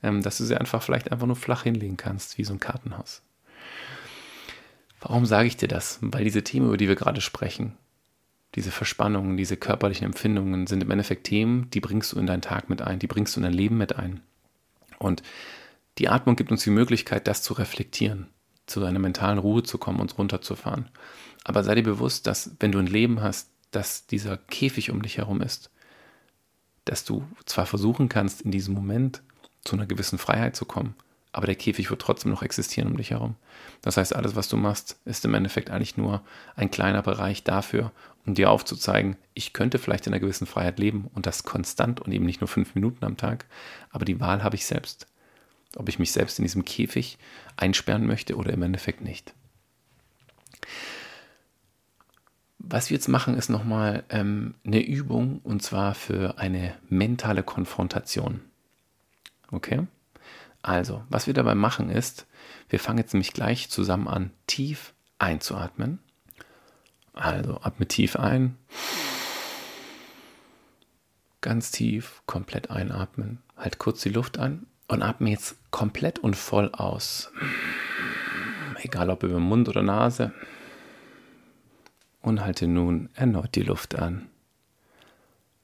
ähm, 0.02 0.22
dass 0.22 0.38
du 0.38 0.44
sie 0.44 0.56
einfach 0.56 0.82
vielleicht 0.82 1.10
einfach 1.10 1.26
nur 1.26 1.34
flach 1.34 1.64
hinlegen 1.64 1.96
kannst, 1.96 2.38
wie 2.38 2.44
so 2.44 2.52
ein 2.52 2.60
Kartenhaus. 2.60 3.22
Warum 5.00 5.26
sage 5.26 5.48
ich 5.48 5.56
dir 5.56 5.66
das? 5.66 5.98
Weil 6.02 6.24
diese 6.24 6.44
Themen, 6.44 6.66
über 6.66 6.76
die 6.76 6.88
wir 6.88 6.94
gerade 6.94 7.20
sprechen, 7.20 7.72
diese 8.54 8.70
Verspannungen, 8.70 9.36
diese 9.36 9.56
körperlichen 9.56 10.04
Empfindungen 10.04 10.66
sind 10.66 10.82
im 10.82 10.90
Endeffekt 10.90 11.24
Themen, 11.24 11.70
die 11.70 11.80
bringst 11.80 12.12
du 12.12 12.18
in 12.18 12.26
deinen 12.26 12.42
Tag 12.42 12.68
mit 12.68 12.82
ein, 12.82 12.98
die 12.98 13.06
bringst 13.06 13.34
du 13.34 13.40
in 13.40 13.44
dein 13.44 13.52
Leben 13.52 13.78
mit 13.78 13.96
ein. 13.96 14.20
Und 14.98 15.22
die 15.96 16.08
Atmung 16.08 16.36
gibt 16.36 16.50
uns 16.50 16.64
die 16.64 16.70
Möglichkeit, 16.70 17.26
das 17.26 17.42
zu 17.42 17.54
reflektieren, 17.54 18.28
zu 18.68 18.84
einer 18.84 18.98
mentalen 18.98 19.38
Ruhe 19.38 19.62
zu 19.62 19.78
kommen 19.78 20.00
und 20.00 20.16
runterzufahren. 20.18 20.88
Aber 21.44 21.64
sei 21.64 21.74
dir 21.74 21.82
bewusst, 21.82 22.26
dass 22.26 22.52
wenn 22.60 22.72
du 22.72 22.78
ein 22.78 22.86
Leben 22.86 23.22
hast, 23.22 23.50
dass 23.70 24.06
dieser 24.06 24.36
Käfig 24.36 24.90
um 24.90 25.02
dich 25.02 25.18
herum 25.18 25.40
ist, 25.40 25.70
dass 26.84 27.04
du 27.04 27.24
zwar 27.44 27.66
versuchen 27.66 28.08
kannst, 28.08 28.42
in 28.42 28.50
diesem 28.50 28.74
Moment 28.74 29.22
zu 29.64 29.76
einer 29.76 29.86
gewissen 29.86 30.18
Freiheit 30.18 30.56
zu 30.56 30.64
kommen, 30.64 30.94
aber 31.32 31.46
der 31.46 31.56
Käfig 31.56 31.90
wird 31.90 32.00
trotzdem 32.00 32.30
noch 32.30 32.42
existieren 32.42 32.88
um 32.88 32.96
dich 32.96 33.10
herum. 33.10 33.36
Das 33.82 33.96
heißt, 33.96 34.14
alles, 34.16 34.34
was 34.34 34.48
du 34.48 34.56
machst, 34.56 34.98
ist 35.04 35.24
im 35.24 35.34
Endeffekt 35.34 35.70
eigentlich 35.70 35.96
nur 35.96 36.22
ein 36.56 36.70
kleiner 36.70 37.02
Bereich 37.02 37.44
dafür, 37.44 37.92
um 38.24 38.34
dir 38.34 38.50
aufzuzeigen, 38.50 39.16
ich 39.34 39.52
könnte 39.52 39.78
vielleicht 39.78 40.06
in 40.06 40.12
einer 40.12 40.20
gewissen 40.20 40.46
Freiheit 40.46 40.78
leben 40.78 41.10
und 41.14 41.26
das 41.26 41.44
konstant 41.44 42.00
und 42.00 42.12
eben 42.12 42.24
nicht 42.24 42.40
nur 42.40 42.48
fünf 42.48 42.74
Minuten 42.74 43.04
am 43.04 43.16
Tag, 43.16 43.46
aber 43.90 44.04
die 44.04 44.20
Wahl 44.20 44.42
habe 44.42 44.56
ich 44.56 44.66
selbst. 44.66 45.06
Ob 45.76 45.88
ich 45.88 45.98
mich 45.98 46.12
selbst 46.12 46.38
in 46.38 46.44
diesem 46.44 46.64
Käfig 46.64 47.18
einsperren 47.56 48.06
möchte 48.06 48.36
oder 48.36 48.52
im 48.52 48.62
Endeffekt 48.62 49.00
nicht. 49.00 49.34
Was 52.58 52.90
wir 52.90 52.96
jetzt 52.96 53.08
machen, 53.08 53.34
ist 53.34 53.48
nochmal 53.48 54.04
ähm, 54.10 54.54
eine 54.66 54.84
Übung 54.84 55.40
und 55.42 55.62
zwar 55.62 55.94
für 55.94 56.38
eine 56.38 56.74
mentale 56.88 57.42
Konfrontation. 57.42 58.40
Okay? 59.50 59.86
Also, 60.60 61.04
was 61.08 61.26
wir 61.26 61.34
dabei 61.34 61.54
machen 61.54 61.88
ist, 61.88 62.26
wir 62.68 62.80
fangen 62.80 62.98
jetzt 62.98 63.14
nämlich 63.14 63.32
gleich 63.32 63.70
zusammen 63.70 64.08
an, 64.08 64.32
tief 64.46 64.92
einzuatmen. 65.18 66.00
Also, 67.14 67.60
atme 67.62 67.86
tief 67.86 68.16
ein. 68.16 68.56
Ganz 71.40 71.70
tief, 71.70 72.22
komplett 72.26 72.70
einatmen. 72.70 73.38
Halt 73.56 73.78
kurz 73.78 74.02
die 74.02 74.10
Luft 74.10 74.38
an 74.38 74.66
und 74.88 75.02
atme 75.02 75.30
jetzt 75.30 75.56
komplett 75.70 76.18
und 76.18 76.34
voll 76.34 76.70
aus. 76.72 77.30
Egal 78.82 79.10
ob 79.10 79.22
über 79.22 79.38
Mund 79.38 79.68
oder 79.68 79.82
Nase. 79.82 80.32
Und 82.20 82.40
halte 82.40 82.66
nun 82.66 83.08
erneut 83.14 83.54
die 83.54 83.62
Luft 83.62 83.94
an. 83.94 84.28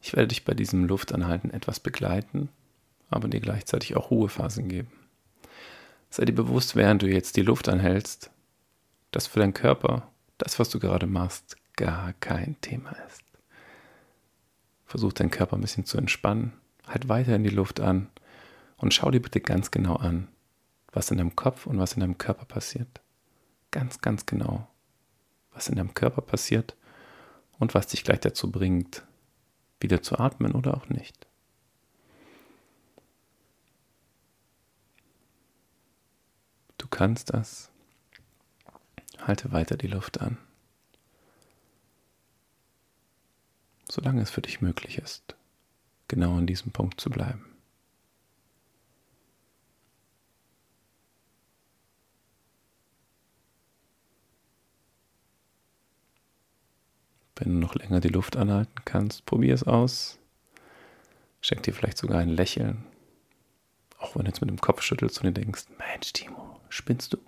Ich 0.01 0.13
werde 0.15 0.29
dich 0.29 0.45
bei 0.45 0.55
diesem 0.55 0.85
Luftanhalten 0.85 1.51
etwas 1.51 1.81
begleiten 1.81 2.49
aber 3.15 3.29
dir 3.29 3.41
gleichzeitig 3.41 3.97
auch 3.97 4.11
Ruhephasen 4.11 4.69
geben. 4.69 4.91
Sei 6.11 6.25
dir 6.25 6.35
bewusst, 6.35 6.75
während 6.75 7.03
du 7.03 7.07
jetzt 7.07 7.37
die 7.37 7.43
Luft 7.43 7.69
anhältst, 7.69 8.31
dass 9.13 9.29
für 9.29 9.41
deinen 9.41 9.55
Körper 9.55 10.09
das, 10.39 10.59
was 10.59 10.69
du 10.69 10.81
gerade 10.81 11.07
machst, 11.07 11.57
gar 11.77 12.13
kein 12.15 12.61
Thema 12.61 12.91
ist. 13.07 13.23
Versuch 14.85 15.13
deinen 15.13 15.31
Körper 15.31 15.57
ein 15.57 15.61
bisschen 15.61 15.85
zu 15.85 15.97
entspannen, 15.97 16.53
halt 16.87 17.09
weiter 17.09 17.37
in 17.37 17.45
die 17.45 17.51
Luft 17.51 17.81
an 17.81 18.09
und 18.77 18.95
schau 18.95 19.11
dir 19.11 19.21
bitte 19.21 19.41
ganz 19.41 19.71
genau 19.71 19.97
an, 19.97 20.29
was 20.93 21.11
in 21.11 21.19
deinem 21.19 21.37
Kopf 21.37 21.67
und 21.67 21.79
was 21.79 21.95
in 21.95 22.01
deinem 22.01 22.19
Körper 22.19 22.45
passiert. 22.45 23.01
Ganz, 23.71 24.01
ganz 24.01 24.27
genau, 24.27 24.69
was 25.53 25.69
in 25.69 25.77
deinem 25.77 25.95
Körper 25.95 26.23
passiert 26.23 26.77
und 27.59 27.75
was 27.75 27.89
dich 27.89 28.05
gleich 28.05 28.21
dazu 28.21 28.51
bringt, 28.51 29.05
wieder 29.81 30.03
zu 30.03 30.19
atmen 30.19 30.53
oder 30.53 30.77
auch 30.77 30.89
nicht. 30.89 31.27
Du 36.79 36.89
kannst 36.89 37.33
das. 37.33 37.71
Halte 39.19 39.53
weiter 39.53 39.77
die 39.77 39.87
Luft 39.87 40.21
an. 40.21 40.39
Solange 43.91 44.23
es 44.23 44.31
für 44.31 44.43
dich 44.43 44.61
möglich 44.61 44.99
ist, 44.99 45.35
genau 46.09 46.37
an 46.37 46.47
diesem 46.47 46.73
Punkt 46.73 47.01
zu 47.01 47.11
bleiben. 47.11 47.54
Wenn 57.45 57.55
du 57.55 57.59
noch 57.59 57.75
länger 57.75 58.01
die 58.01 58.09
Luft 58.09 58.37
anhalten 58.37 58.75
kannst, 58.87 59.27
probier 59.27 59.53
es 59.53 59.65
aus. 59.65 60.19
Schenk 61.43 61.63
dir 61.65 61.75
vielleicht 61.75 61.99
sogar 61.99 62.21
ein 62.21 62.31
Lächeln. 62.31 62.87
Auch 63.99 64.17
wenn 64.17 64.25
du 64.25 64.29
jetzt 64.29 64.41
mit 64.41 64.49
dem 64.49 64.61
Kopf 64.61 64.81
schüttelst 64.81 65.19
und 65.19 65.27
dir 65.27 65.43
denkst, 65.43 65.65
Mensch, 65.79 66.15
Timo, 66.15 66.59
Spinnst 66.71 67.13
du? 67.13 67.19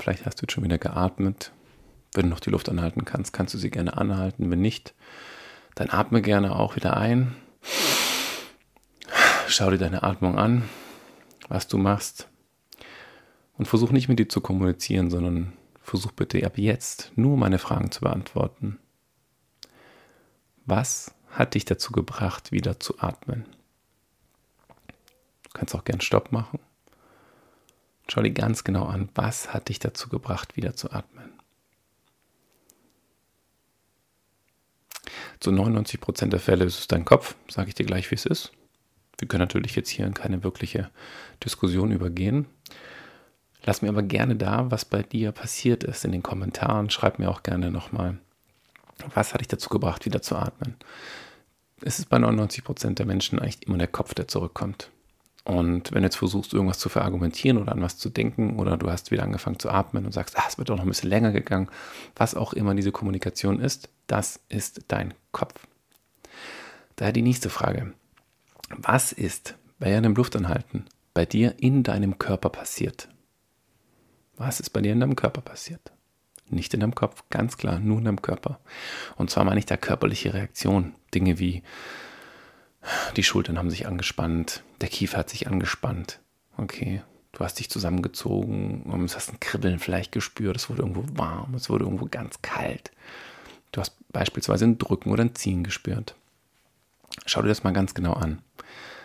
Vielleicht 0.00 0.24
hast 0.24 0.40
du 0.40 0.44
jetzt 0.44 0.52
schon 0.52 0.64
wieder 0.64 0.78
geatmet. 0.78 1.52
Wenn 2.14 2.24
du 2.24 2.28
noch 2.30 2.40
die 2.40 2.50
Luft 2.50 2.70
anhalten 2.70 3.04
kannst, 3.04 3.34
kannst 3.34 3.52
du 3.52 3.58
sie 3.58 3.70
gerne 3.70 3.98
anhalten. 3.98 4.50
Wenn 4.50 4.62
nicht, 4.62 4.94
dann 5.74 5.90
atme 5.90 6.22
gerne 6.22 6.56
auch 6.56 6.76
wieder 6.76 6.96
ein. 6.96 7.36
Schau 9.48 9.70
dir 9.70 9.78
deine 9.78 10.02
Atmung 10.02 10.38
an, 10.38 10.68
was 11.48 11.68
du 11.68 11.78
machst. 11.78 12.28
Und 13.56 13.66
versuch 13.66 13.90
nicht 13.90 14.08
mit 14.08 14.18
dir 14.18 14.28
zu 14.28 14.40
kommunizieren, 14.40 15.08
sondern 15.08 15.52
versuch 15.80 16.12
bitte 16.12 16.44
ab 16.44 16.58
jetzt 16.58 17.12
nur 17.14 17.36
meine 17.36 17.58
Fragen 17.58 17.90
zu 17.90 18.00
beantworten. 18.00 18.78
Was 20.66 21.14
hat 21.30 21.54
dich 21.54 21.64
dazu 21.64 21.92
gebracht, 21.92 22.50
wieder 22.50 22.80
zu 22.80 22.98
atmen? 22.98 23.46
Du 25.44 25.50
kannst 25.54 25.74
auch 25.74 25.84
gern 25.84 26.00
Stopp 26.00 26.32
machen. 26.32 26.58
Schau 28.08 28.22
dir 28.22 28.32
ganz 28.32 28.64
genau 28.64 28.84
an, 28.86 29.08
was 29.14 29.54
hat 29.54 29.68
dich 29.68 29.78
dazu 29.78 30.08
gebracht, 30.08 30.56
wieder 30.56 30.74
zu 30.74 30.90
atmen. 30.90 31.32
Zu 35.38 35.52
99 35.52 36.00
Prozent 36.00 36.32
der 36.32 36.40
Fälle 36.40 36.64
ist 36.64 36.78
es 36.80 36.88
dein 36.88 37.04
Kopf, 37.04 37.36
sage 37.48 37.68
ich 37.68 37.74
dir 37.74 37.86
gleich, 37.86 38.10
wie 38.10 38.16
es 38.16 38.26
ist. 38.26 38.52
Wir 39.18 39.28
können 39.28 39.42
natürlich 39.42 39.74
jetzt 39.76 39.88
hier 39.88 40.06
in 40.06 40.14
keine 40.14 40.42
wirkliche 40.44 40.90
Diskussion 41.44 41.90
übergehen. 41.90 42.46
Lass 43.64 43.82
mir 43.82 43.88
aber 43.88 44.02
gerne 44.02 44.36
da, 44.36 44.70
was 44.70 44.84
bei 44.84 45.02
dir 45.02 45.32
passiert 45.32 45.84
ist 45.84 46.04
in 46.04 46.12
den 46.12 46.22
Kommentaren. 46.22 46.90
Schreib 46.90 47.18
mir 47.18 47.30
auch 47.30 47.42
gerne 47.42 47.70
nochmal, 47.70 48.18
was 49.14 49.32
hat 49.32 49.40
dich 49.40 49.48
dazu 49.48 49.68
gebracht, 49.68 50.04
wieder 50.04 50.22
zu 50.22 50.36
atmen? 50.36 50.76
Es 51.82 51.98
ist 51.98 52.08
bei 52.08 52.18
99 52.18 52.64
Prozent 52.64 52.98
der 52.98 53.06
Menschen 53.06 53.38
eigentlich 53.38 53.66
immer 53.66 53.78
der 53.78 53.88
Kopf, 53.88 54.14
der 54.14 54.28
zurückkommt. 54.28 54.90
Und 55.44 55.92
wenn 55.92 56.02
du 56.02 56.06
jetzt 56.06 56.16
versuchst, 56.16 56.52
irgendwas 56.54 56.78
zu 56.78 56.88
verargumentieren 56.88 57.58
oder 57.58 57.72
an 57.72 57.82
was 57.82 57.98
zu 57.98 58.08
denken 58.08 58.58
oder 58.58 58.76
du 58.76 58.90
hast 58.90 59.12
wieder 59.12 59.22
angefangen 59.22 59.60
zu 59.60 59.70
atmen 59.70 60.04
und 60.04 60.12
sagst, 60.12 60.36
ah, 60.36 60.44
es 60.48 60.58
wird 60.58 60.70
doch 60.70 60.76
noch 60.76 60.82
ein 60.82 60.88
bisschen 60.88 61.10
länger 61.10 61.30
gegangen, 61.30 61.68
was 62.16 62.34
auch 62.34 62.52
immer 62.52 62.74
diese 62.74 62.90
Kommunikation 62.90 63.60
ist, 63.60 63.88
das 64.08 64.40
ist 64.48 64.86
dein 64.88 65.14
Kopf. 65.30 65.66
Daher 66.96 67.12
die 67.12 67.22
nächste 67.22 67.48
Frage. 67.48 67.92
Was 68.70 69.12
ist 69.12 69.56
bei 69.78 69.96
einem 69.96 70.14
Luftanhalten 70.14 70.86
bei 71.14 71.24
dir 71.24 71.54
in 71.58 71.82
deinem 71.82 72.18
Körper 72.18 72.48
passiert? 72.48 73.08
Was 74.36 74.60
ist 74.60 74.70
bei 74.70 74.80
dir 74.80 74.92
in 74.92 75.00
deinem 75.00 75.16
Körper 75.16 75.40
passiert? 75.40 75.92
Nicht 76.48 76.74
in 76.74 76.80
deinem 76.80 76.94
Kopf, 76.94 77.24
ganz 77.30 77.56
klar, 77.56 77.78
nur 77.78 77.98
in 77.98 78.04
deinem 78.04 78.22
Körper. 78.22 78.60
Und 79.16 79.30
zwar 79.30 79.44
meine 79.44 79.58
ich 79.58 79.66
da 79.66 79.76
körperliche 79.76 80.34
Reaktionen. 80.34 80.94
Dinge 81.14 81.38
wie 81.38 81.62
die 83.16 83.24
Schultern 83.24 83.58
haben 83.58 83.70
sich 83.70 83.86
angespannt, 83.86 84.62
der 84.80 84.88
Kiefer 84.88 85.18
hat 85.18 85.30
sich 85.30 85.48
angespannt. 85.48 86.20
Okay, 86.56 87.02
du 87.32 87.40
hast 87.40 87.58
dich 87.58 87.68
zusammengezogen 87.68 88.82
und 88.82 89.14
hast 89.14 89.32
ein 89.32 89.40
Kribbeln 89.40 89.78
vielleicht 89.78 90.12
gespürt, 90.12 90.56
es 90.56 90.70
wurde 90.70 90.82
irgendwo 90.82 91.04
warm, 91.18 91.54
es 91.54 91.68
wurde 91.68 91.84
irgendwo 91.84 92.06
ganz 92.06 92.42
kalt. 92.42 92.92
Du 93.72 93.80
hast 93.80 93.96
beispielsweise 94.12 94.66
ein 94.66 94.78
Drücken 94.78 95.10
oder 95.10 95.24
ein 95.24 95.34
Ziehen 95.34 95.64
gespürt. 95.64 96.14
Schau 97.24 97.42
dir 97.42 97.48
das 97.48 97.64
mal 97.64 97.72
ganz 97.72 97.94
genau 97.94 98.12
an. 98.12 98.42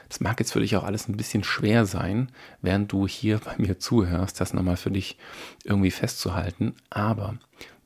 Das 0.09 0.19
mag 0.19 0.39
jetzt 0.39 0.51
für 0.51 0.59
dich 0.59 0.75
auch 0.75 0.83
alles 0.83 1.07
ein 1.07 1.15
bisschen 1.15 1.43
schwer 1.43 1.85
sein, 1.85 2.31
während 2.61 2.91
du 2.91 3.07
hier 3.07 3.37
bei 3.39 3.55
mir 3.57 3.79
zuhörst, 3.79 4.41
das 4.41 4.53
nochmal 4.53 4.75
für 4.75 4.91
dich 4.91 5.17
irgendwie 5.63 5.91
festzuhalten. 5.91 6.75
Aber 6.89 7.37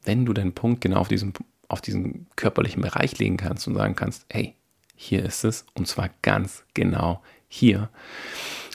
wenn 0.04 0.25
du 0.25 0.34
deinen 0.34 0.54
Punkt 0.54 0.82
genau 0.82 0.97
auf 0.97 1.08
diesem, 1.08 1.34
auf 1.67 1.82
diesen 1.82 2.25
körperlichen 2.36 2.82
Bereich 2.82 3.19
legen 3.19 3.38
kannst 3.38 3.67
und 3.67 3.75
sagen 3.75 3.95
kannst, 3.95 4.25
hey, 4.30 4.56
hier 4.95 5.23
ist 5.23 5.43
es, 5.43 5.65
und 5.75 5.88
zwar 5.88 6.10
ganz 6.23 6.63
genau 6.73 7.21
hier, 7.47 7.89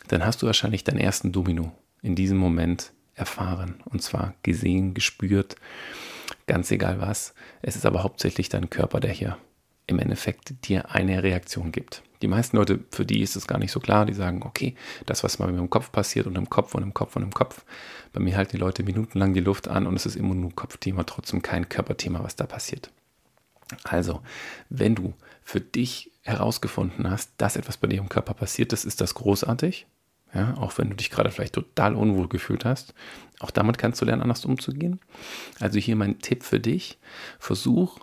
dann 0.09 0.25
hast 0.25 0.43
du 0.43 0.47
wahrscheinlich 0.47 0.85
deinen 0.85 1.01
ersten 1.01 1.33
Domino 1.33 1.73
in 2.03 2.15
diesem 2.15 2.39
Moment 2.39 2.93
erfahren. 3.15 3.83
Und 3.85 4.01
zwar 4.03 4.35
gesehen, 4.43 4.95
gespürt, 4.95 5.57
ganz 6.47 6.71
egal 6.71 7.01
was. 7.01 7.35
Es 7.63 7.75
ist 7.75 7.87
aber 7.87 8.03
hauptsächlich 8.05 8.49
dein 8.49 8.71
Körper, 8.71 9.01
der 9.01 9.13
hier 9.13 9.37
im 9.91 9.99
Endeffekt 9.99 10.69
dir 10.69 10.93
eine 10.93 11.23
Reaktion 11.23 11.73
gibt. 11.73 12.03
Die 12.23 12.29
meisten 12.29 12.57
Leute, 12.57 12.81
für 12.91 13.05
die 13.05 13.23
ist 13.23 13.35
es 13.35 13.47
gar 13.47 13.59
nicht 13.59 13.73
so 13.73 13.81
klar, 13.81 14.07
die 14.07 14.15
sagen, 14.15 14.43
okay, 14.45 14.75
das, 15.07 15.25
was 15.25 15.39
mal 15.39 15.49
im 15.49 15.71
Kopf 15.71 15.91
passiert 15.91 16.27
und 16.27 16.37
im 16.37 16.49
Kopf 16.49 16.75
und 16.75 16.83
im 16.83 16.95
Kopf 16.95 17.17
und 17.17 17.23
im 17.23 17.33
Kopf. 17.33 17.65
Bei 18.13 18.21
mir 18.21 18.37
halten 18.37 18.53
die 18.53 18.61
Leute 18.61 18.83
minutenlang 18.83 19.35
die 19.35 19.41
Luft 19.41 19.69
an 19.69 19.87
und 19.87 19.97
es 19.97 20.07
ist 20.07 20.17
immer 20.17 20.35
nur 20.35 20.55
Kopfthema, 20.55 21.05
trotzdem 21.05 21.43
kein 21.43 21.69
Körperthema, 21.69 22.23
was 22.23 22.37
da 22.37 22.47
passiert. 22.47 22.91
Also, 23.85 24.21
wenn 24.69 24.95
du 24.95 25.15
für 25.43 25.61
dich 25.61 26.11
herausgefunden 26.23 27.11
hast, 27.11 27.33
dass 27.39 27.57
etwas 27.57 27.77
bei 27.77 27.89
dir 27.89 27.99
im 27.99 28.09
Körper 28.09 28.35
passiert 28.35 28.73
ist, 28.73 28.85
ist 28.85 29.01
das 29.01 29.15
großartig. 29.15 29.87
Ja, 30.33 30.55
auch 30.59 30.79
wenn 30.79 30.91
du 30.91 30.97
dich 30.97 31.11
gerade 31.11 31.33
vielleicht 31.33 31.55
total 31.55 31.97
unwohl 31.97 32.29
gefühlt 32.29 32.65
hast. 32.65 32.95
Auch 33.41 33.51
damit 33.51 33.79
kannst 33.79 34.01
du 34.01 34.05
lernen, 34.05 34.23
anders 34.23 34.45
umzugehen. 34.45 35.01
Also 35.59 35.81
hier 35.81 35.97
mein 35.97 36.21
Tipp 36.21 36.45
für 36.45 36.61
dich. 36.61 36.99
Versuch, 37.41 37.99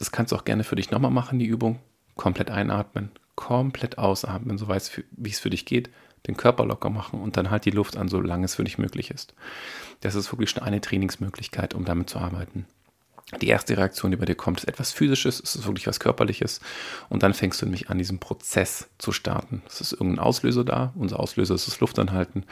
das 0.00 0.10
kannst 0.10 0.32
du 0.32 0.36
auch 0.36 0.44
gerne 0.44 0.64
für 0.64 0.76
dich 0.76 0.90
nochmal 0.90 1.10
machen, 1.10 1.38
die 1.38 1.46
Übung. 1.46 1.78
Komplett 2.16 2.50
einatmen, 2.50 3.10
komplett 3.34 3.98
ausatmen, 3.98 4.56
so 4.56 4.66
weißt, 4.66 5.02
wie 5.10 5.30
es 5.30 5.38
für 5.38 5.50
dich 5.50 5.66
geht. 5.66 5.90
Den 6.26 6.38
Körper 6.38 6.64
locker 6.64 6.88
machen 6.88 7.20
und 7.20 7.36
dann 7.36 7.50
halt 7.50 7.66
die 7.66 7.70
Luft 7.70 7.98
an, 7.98 8.08
solange 8.08 8.46
es 8.46 8.54
für 8.54 8.64
dich 8.64 8.78
möglich 8.78 9.10
ist. 9.10 9.34
Das 10.00 10.14
ist 10.14 10.32
wirklich 10.32 10.50
schon 10.50 10.62
eine 10.62 10.80
Trainingsmöglichkeit, 10.80 11.74
um 11.74 11.84
damit 11.84 12.08
zu 12.08 12.18
arbeiten. 12.18 12.64
Die 13.42 13.48
erste 13.48 13.76
Reaktion, 13.76 14.10
die 14.10 14.16
bei 14.16 14.24
dir 14.24 14.34
kommt, 14.34 14.60
ist 14.60 14.68
etwas 14.68 14.90
Physisches, 14.90 15.38
es 15.38 15.54
ist 15.54 15.66
wirklich 15.66 15.86
was 15.86 16.00
Körperliches. 16.00 16.60
Und 17.10 17.22
dann 17.22 17.34
fängst 17.34 17.60
du 17.60 17.66
nämlich 17.66 17.90
an, 17.90 17.98
diesen 17.98 18.20
Prozess 18.20 18.88
zu 18.96 19.12
starten. 19.12 19.62
Es 19.66 19.82
ist 19.82 19.92
irgendein 19.92 20.18
Auslöser 20.18 20.64
da. 20.64 20.94
Unser 20.96 21.20
Auslöser 21.20 21.54
ist 21.54 21.66
das 21.66 21.78
Luftanhalten. 21.80 22.46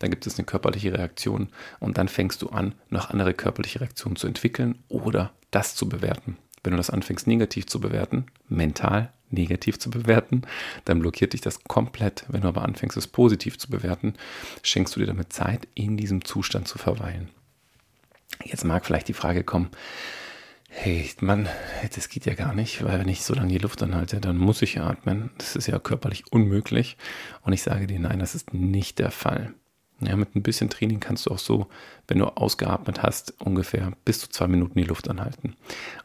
Dann 0.00 0.10
gibt 0.10 0.26
es 0.26 0.36
eine 0.36 0.46
körperliche 0.46 0.92
Reaktion. 0.92 1.48
Und 1.78 1.96
dann 1.96 2.08
fängst 2.08 2.42
du 2.42 2.48
an, 2.48 2.74
noch 2.90 3.10
andere 3.10 3.34
körperliche 3.34 3.80
Reaktionen 3.80 4.16
zu 4.16 4.26
entwickeln 4.26 4.82
oder 4.88 5.32
das 5.52 5.76
zu 5.76 5.88
bewerten. 5.88 6.36
Wenn 6.68 6.72
du 6.72 6.76
das 6.76 6.90
anfängst, 6.90 7.26
negativ 7.26 7.66
zu 7.66 7.80
bewerten, 7.80 8.26
mental 8.50 9.10
negativ 9.30 9.78
zu 9.78 9.88
bewerten, 9.88 10.42
dann 10.84 11.00
blockiert 11.00 11.32
dich 11.32 11.40
das 11.40 11.64
komplett. 11.64 12.26
Wenn 12.28 12.42
du 12.42 12.48
aber 12.48 12.62
anfängst, 12.62 12.94
es 12.98 13.06
positiv 13.06 13.58
zu 13.58 13.70
bewerten, 13.70 14.12
schenkst 14.62 14.94
du 14.94 15.00
dir 15.00 15.06
damit 15.06 15.32
Zeit, 15.32 15.66
in 15.72 15.96
diesem 15.96 16.26
Zustand 16.26 16.68
zu 16.68 16.76
verweilen. 16.76 17.30
Jetzt 18.44 18.66
mag 18.66 18.84
vielleicht 18.84 19.08
die 19.08 19.14
Frage 19.14 19.44
kommen, 19.44 19.70
hey, 20.68 21.10
Mann, 21.20 21.48
das 21.94 22.10
geht 22.10 22.26
ja 22.26 22.34
gar 22.34 22.54
nicht, 22.54 22.84
weil 22.84 23.00
wenn 23.00 23.08
ich 23.08 23.22
so 23.22 23.32
lange 23.32 23.48
die 23.48 23.56
Luft 23.56 23.82
anhalte, 23.82 24.20
dann 24.20 24.36
muss 24.36 24.60
ich 24.60 24.78
atmen. 24.78 25.30
Das 25.38 25.56
ist 25.56 25.68
ja 25.68 25.78
körperlich 25.78 26.30
unmöglich. 26.30 26.98
Und 27.40 27.54
ich 27.54 27.62
sage 27.62 27.86
dir, 27.86 27.98
nein, 27.98 28.18
das 28.18 28.34
ist 28.34 28.52
nicht 28.52 28.98
der 28.98 29.10
Fall. 29.10 29.54
Ja, 30.00 30.14
mit 30.14 30.36
ein 30.36 30.42
bisschen 30.42 30.70
Training 30.70 31.00
kannst 31.00 31.26
du 31.26 31.32
auch 31.32 31.38
so, 31.38 31.66
wenn 32.06 32.18
du 32.18 32.26
ausgeatmet 32.26 33.02
hast, 33.02 33.34
ungefähr 33.40 33.92
bis 34.04 34.20
zu 34.20 34.28
zwei 34.28 34.46
Minuten 34.46 34.78
die 34.78 34.84
Luft 34.84 35.10
anhalten. 35.10 35.56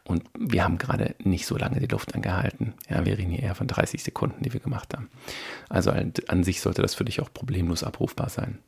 Und 0.02 0.24
wir 0.36 0.64
haben 0.64 0.78
gerade 0.78 1.14
nicht 1.22 1.46
so 1.46 1.56
lange 1.56 1.78
die 1.78 1.86
Luft 1.86 2.12
angehalten. 2.12 2.74
Ja, 2.88 3.04
wir 3.04 3.16
reden 3.16 3.30
hier 3.30 3.44
eher 3.44 3.54
von 3.54 3.68
30 3.68 4.02
Sekunden, 4.02 4.42
die 4.42 4.52
wir 4.52 4.58
gemacht 4.58 4.94
haben. 4.94 5.10
Also 5.68 5.92
an 5.92 6.42
sich 6.42 6.60
sollte 6.60 6.82
das 6.82 6.94
für 6.94 7.04
dich 7.04 7.20
auch 7.20 7.32
problemlos 7.32 7.84
abrufbar 7.84 8.30
sein. 8.30 8.58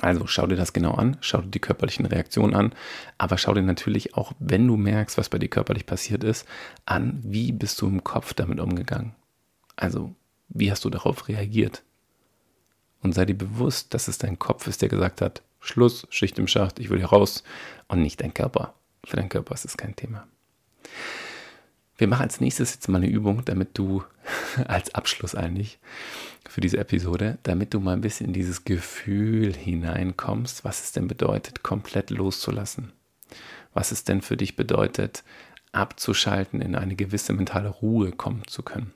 Also 0.00 0.26
schau 0.26 0.46
dir 0.46 0.56
das 0.56 0.72
genau 0.72 0.92
an, 0.92 1.18
schau 1.20 1.42
dir 1.42 1.50
die 1.50 1.58
körperlichen 1.58 2.06
Reaktionen 2.06 2.54
an, 2.54 2.74
aber 3.18 3.36
schau 3.36 3.52
dir 3.52 3.62
natürlich 3.62 4.14
auch, 4.14 4.32
wenn 4.38 4.66
du 4.66 4.78
merkst, 4.78 5.18
was 5.18 5.28
bei 5.28 5.38
dir 5.38 5.48
körperlich 5.48 5.84
passiert 5.84 6.24
ist, 6.24 6.46
an, 6.86 7.20
wie 7.22 7.52
bist 7.52 7.80
du 7.82 7.88
im 7.88 8.02
Kopf 8.02 8.32
damit 8.32 8.60
umgegangen. 8.60 9.14
Also, 9.76 10.14
wie 10.48 10.70
hast 10.70 10.84
du 10.84 10.90
darauf 10.90 11.28
reagiert? 11.28 11.82
Und 13.02 13.14
sei 13.14 13.24
dir 13.24 13.36
bewusst, 13.36 13.94
dass 13.94 14.08
es 14.08 14.18
dein 14.18 14.38
Kopf 14.38 14.66
ist, 14.66 14.80
der 14.80 14.88
gesagt 14.88 15.20
hat, 15.20 15.42
Schluss, 15.60 16.06
Schicht 16.10 16.38
im 16.38 16.46
Schacht, 16.46 16.78
ich 16.78 16.90
will 16.90 16.98
hier 16.98 17.08
raus 17.08 17.42
und 17.88 18.02
nicht 18.02 18.20
dein 18.20 18.34
Körper. 18.34 18.74
Für 19.04 19.16
deinen 19.16 19.28
Körper 19.28 19.54
ist 19.54 19.64
es 19.64 19.76
kein 19.76 19.96
Thema. 19.96 20.26
Wir 21.96 22.08
machen 22.08 22.22
als 22.22 22.40
nächstes 22.40 22.74
jetzt 22.74 22.88
mal 22.88 22.98
eine 22.98 23.10
Übung, 23.10 23.44
damit 23.44 23.76
du 23.78 24.02
als 24.66 24.94
Abschluss 24.94 25.34
eigentlich 25.34 25.78
für 26.48 26.60
diese 26.60 26.78
Episode, 26.78 27.38
damit 27.42 27.74
du 27.74 27.80
mal 27.80 27.92
ein 27.92 28.00
bisschen 28.00 28.28
in 28.28 28.32
dieses 28.32 28.64
Gefühl 28.64 29.52
hineinkommst, 29.54 30.64
was 30.64 30.82
es 30.82 30.92
denn 30.92 31.08
bedeutet, 31.08 31.62
komplett 31.62 32.10
loszulassen. 32.10 32.92
Was 33.72 33.92
es 33.92 34.04
denn 34.04 34.20
für 34.20 34.36
dich 34.36 34.56
bedeutet, 34.56 35.24
abzuschalten, 35.72 36.60
in 36.60 36.74
eine 36.74 36.94
gewisse 36.94 37.32
mentale 37.32 37.68
Ruhe 37.68 38.12
kommen 38.12 38.46
zu 38.46 38.62
können. 38.62 38.92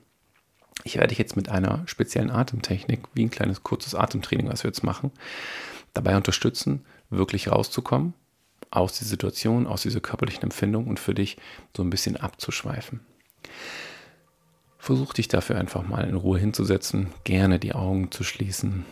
Ich 0.83 0.95
werde 0.95 1.09
dich 1.09 1.17
jetzt 1.17 1.35
mit 1.35 1.49
einer 1.49 1.83
speziellen 1.85 2.31
Atemtechnik, 2.31 3.01
wie 3.13 3.25
ein 3.25 3.31
kleines 3.31 3.63
kurzes 3.63 3.95
Atemtraining, 3.95 4.47
was 4.49 4.63
wir 4.63 4.69
jetzt 4.69 4.83
machen, 4.83 5.11
dabei 5.93 6.15
unterstützen, 6.15 6.85
wirklich 7.09 7.51
rauszukommen 7.51 8.13
aus 8.69 8.93
dieser 8.93 9.09
Situation, 9.09 9.67
aus 9.67 9.81
dieser 9.81 10.01
körperlichen 10.01 10.43
Empfindung 10.43 10.87
und 10.87 10.99
für 10.99 11.13
dich 11.13 11.37
so 11.75 11.83
ein 11.83 11.89
bisschen 11.89 12.17
abzuschweifen. 12.17 12.99
Versuch 14.77 15.13
dich 15.13 15.27
dafür 15.27 15.57
einfach 15.57 15.87
mal 15.87 16.07
in 16.07 16.15
Ruhe 16.15 16.39
hinzusetzen, 16.39 17.09
gerne 17.23 17.59
die 17.59 17.73
Augen 17.73 18.11
zu 18.11 18.23
schließen. 18.23 18.85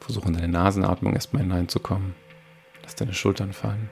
Versuch 0.00 0.26
in 0.26 0.34
deine 0.34 0.48
Nasenatmung 0.48 1.14
erstmal 1.14 1.42
hineinzukommen. 1.42 2.14
Lass 2.82 2.94
deine 2.94 3.14
Schultern 3.14 3.52
fallen. 3.52 3.90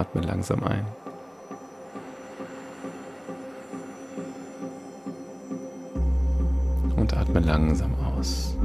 Atme 0.00 0.22
langsam 0.22 0.64
ein. 0.64 0.86
Und 6.96 7.14
atme 7.14 7.40
langsam 7.40 7.94
aus. 7.96 8.56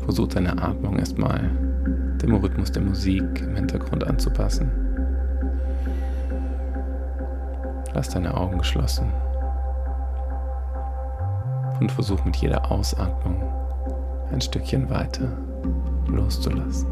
Versuch 0.00 0.28
deine 0.28 0.60
Atmung 0.62 0.98
erstmal 0.98 1.50
dem 2.20 2.34
Rhythmus 2.34 2.70
der 2.70 2.82
Musik 2.82 3.40
im 3.40 3.56
Hintergrund 3.56 4.04
anzupassen. 4.04 4.70
Lass 7.94 8.10
deine 8.10 8.34
Augen 8.36 8.58
geschlossen 8.58 9.10
und 11.84 11.92
versuch 11.92 12.24
mit 12.24 12.36
jeder 12.36 12.72
Ausatmung 12.72 13.36
ein 14.32 14.40
Stückchen 14.40 14.88
weiter 14.88 15.36
loszulassen. 16.08 16.86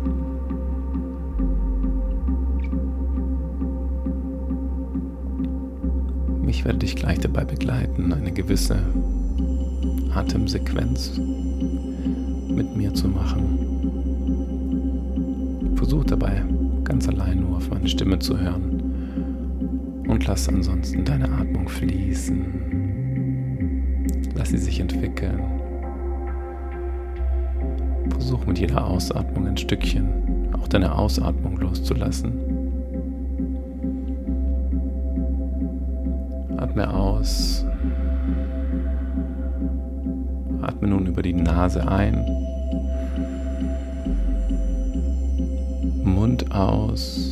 Ich 6.46 6.66
werde 6.66 6.80
dich 6.80 6.94
gleich 6.94 7.20
dabei 7.20 7.46
begleiten, 7.46 8.12
eine 8.12 8.32
gewisse 8.32 8.76
Atemsequenz 10.14 11.16
mit 11.16 12.76
mir 12.76 12.92
zu 12.92 13.08
machen. 13.08 13.70
Versuch 15.74 16.04
dabei 16.04 16.44
ganz 16.84 17.08
allein 17.08 17.40
nur 17.40 17.56
auf 17.56 17.70
meine 17.70 17.88
Stimme 17.88 18.18
zu 18.18 18.38
hören 18.38 20.04
und 20.06 20.26
lass 20.26 20.50
ansonsten 20.50 21.02
deine 21.06 21.32
Atmung 21.32 21.66
fließen. 21.66 22.91
Lass 24.42 24.50
sie 24.50 24.58
sich 24.58 24.80
entwickeln. 24.80 25.40
Versuch 28.10 28.44
mit 28.44 28.58
jeder 28.58 28.84
Ausatmung 28.88 29.46
ein 29.46 29.56
Stückchen 29.56 30.52
auch 30.52 30.66
deine 30.66 30.98
Ausatmung 30.98 31.58
loszulassen. 31.58 32.32
Atme 36.56 36.92
aus. 36.92 37.64
Atme 40.60 40.88
nun 40.88 41.06
über 41.06 41.22
die 41.22 41.34
Nase 41.34 41.86
ein. 41.86 42.26
Mund 46.02 46.50
aus. 46.50 47.31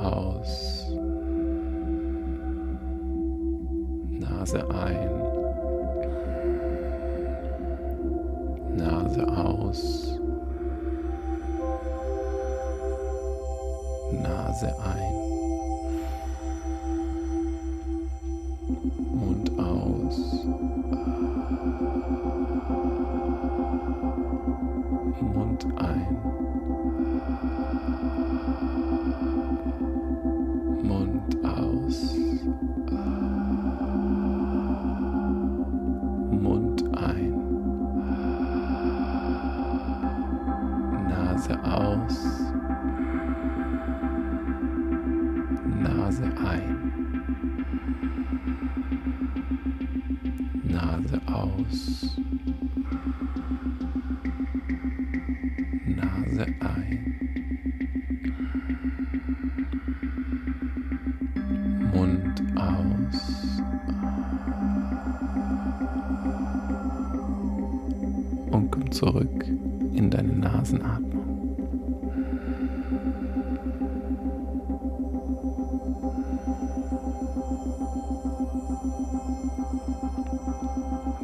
Aus. 0.00 0.86
Nase 4.08 4.68
ein, 4.70 5.10
Nase 8.76 9.28
aus, 9.28 10.18
Nase 14.12 14.74
ein, 14.80 15.12
Mund 19.14 19.50
aus. 19.58 20.46
Mund 25.20 25.66
ein. 25.76 26.89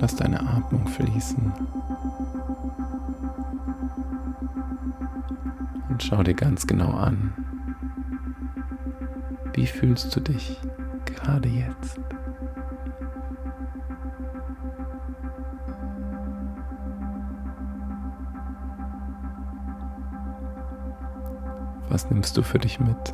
Lass 0.07 0.15
deine 0.15 0.39
Atmung 0.39 0.87
fließen. 0.87 1.53
Und 5.89 6.01
schau 6.01 6.23
dir 6.23 6.35
ganz 6.35 6.69
genau 6.69 6.93
an, 6.93 7.33
wie 9.55 9.67
fühlst 9.67 10.15
du 10.15 10.21
dich 10.21 10.61
gerade 11.07 11.49
jetzt? 11.49 11.99
Was 21.89 22.09
nimmst 22.11 22.37
du 22.37 22.45
für 22.45 22.61
dich 22.61 22.79
mit? 22.79 23.13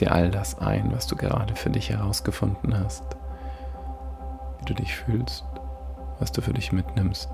Dir 0.00 0.12
all 0.12 0.30
das 0.30 0.58
ein, 0.58 0.92
was 0.92 1.06
du 1.06 1.16
gerade 1.16 1.56
für 1.56 1.70
dich 1.70 1.90
herausgefunden 1.90 2.78
hast, 2.78 3.04
wie 4.58 4.64
du 4.64 4.74
dich 4.74 4.94
fühlst, 4.94 5.44
was 6.18 6.30
du 6.30 6.40
für 6.40 6.52
dich 6.52 6.72
mitnimmst. 6.72 7.30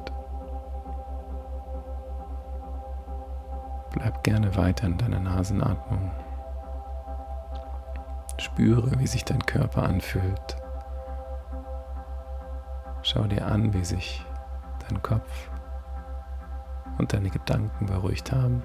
Bleib 3.92 4.24
gerne 4.24 4.56
weiter 4.56 4.86
in 4.86 4.98
deiner 4.98 5.20
Nasenatmung. 5.20 6.10
Spüre, 8.38 8.98
wie 8.98 9.06
sich 9.06 9.24
dein 9.24 9.44
Körper 9.44 9.84
anfühlt. 9.84 10.56
Schau 13.02 13.24
dir 13.24 13.46
an, 13.46 13.74
wie 13.74 13.84
sich 13.84 14.24
dein 14.88 15.02
Kopf 15.02 15.50
und 16.98 17.12
deine 17.12 17.30
Gedanken 17.30 17.86
beruhigt 17.86 18.32
haben. 18.32 18.62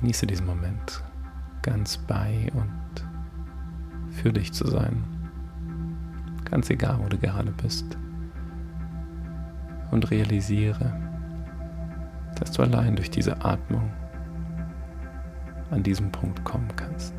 Genieße 0.00 0.26
diesen 0.26 0.46
Moment, 0.46 1.04
ganz 1.60 1.98
bei 1.98 2.48
und 2.54 3.06
für 4.10 4.32
dich 4.32 4.50
zu 4.50 4.66
sein. 4.66 5.04
Ganz 6.46 6.70
egal, 6.70 6.98
wo 7.02 7.08
du 7.08 7.18
gerade 7.18 7.52
bist. 7.52 7.98
Und 9.90 10.10
realisiere, 10.10 10.90
dass 12.38 12.52
du 12.52 12.62
allein 12.62 12.96
durch 12.96 13.10
diese 13.10 13.44
Atmung 13.44 13.90
an 15.70 15.82
diesem 15.82 16.10
Punkt 16.10 16.42
kommen 16.44 16.74
kannst. 16.76 17.14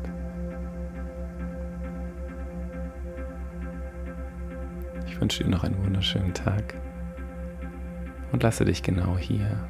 Ich 5.06 5.20
wünsche 5.20 5.44
dir 5.44 5.50
noch 5.50 5.62
einen 5.62 5.78
wunderschönen 5.84 6.34
Tag 6.34 6.74
und 8.32 8.42
lasse 8.42 8.64
dich 8.64 8.82
genau 8.82 9.16
hier 9.16 9.68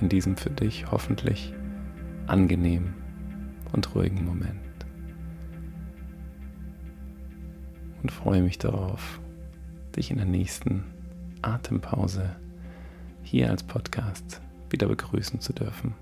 in 0.00 0.08
diesem 0.08 0.38
für 0.38 0.50
dich 0.50 0.90
hoffentlich 0.90 1.52
angenehmen 2.26 2.94
und 3.72 3.94
ruhigen 3.94 4.24
Moment. 4.24 4.60
Und 8.02 8.12
freue 8.12 8.42
mich 8.42 8.58
darauf, 8.58 9.20
dich 9.96 10.10
in 10.10 10.18
der 10.18 10.26
nächsten 10.26 10.84
Atempause 11.42 12.36
hier 13.22 13.50
als 13.50 13.62
Podcast 13.62 14.40
wieder 14.70 14.88
begrüßen 14.88 15.40
zu 15.40 15.52
dürfen. 15.52 15.94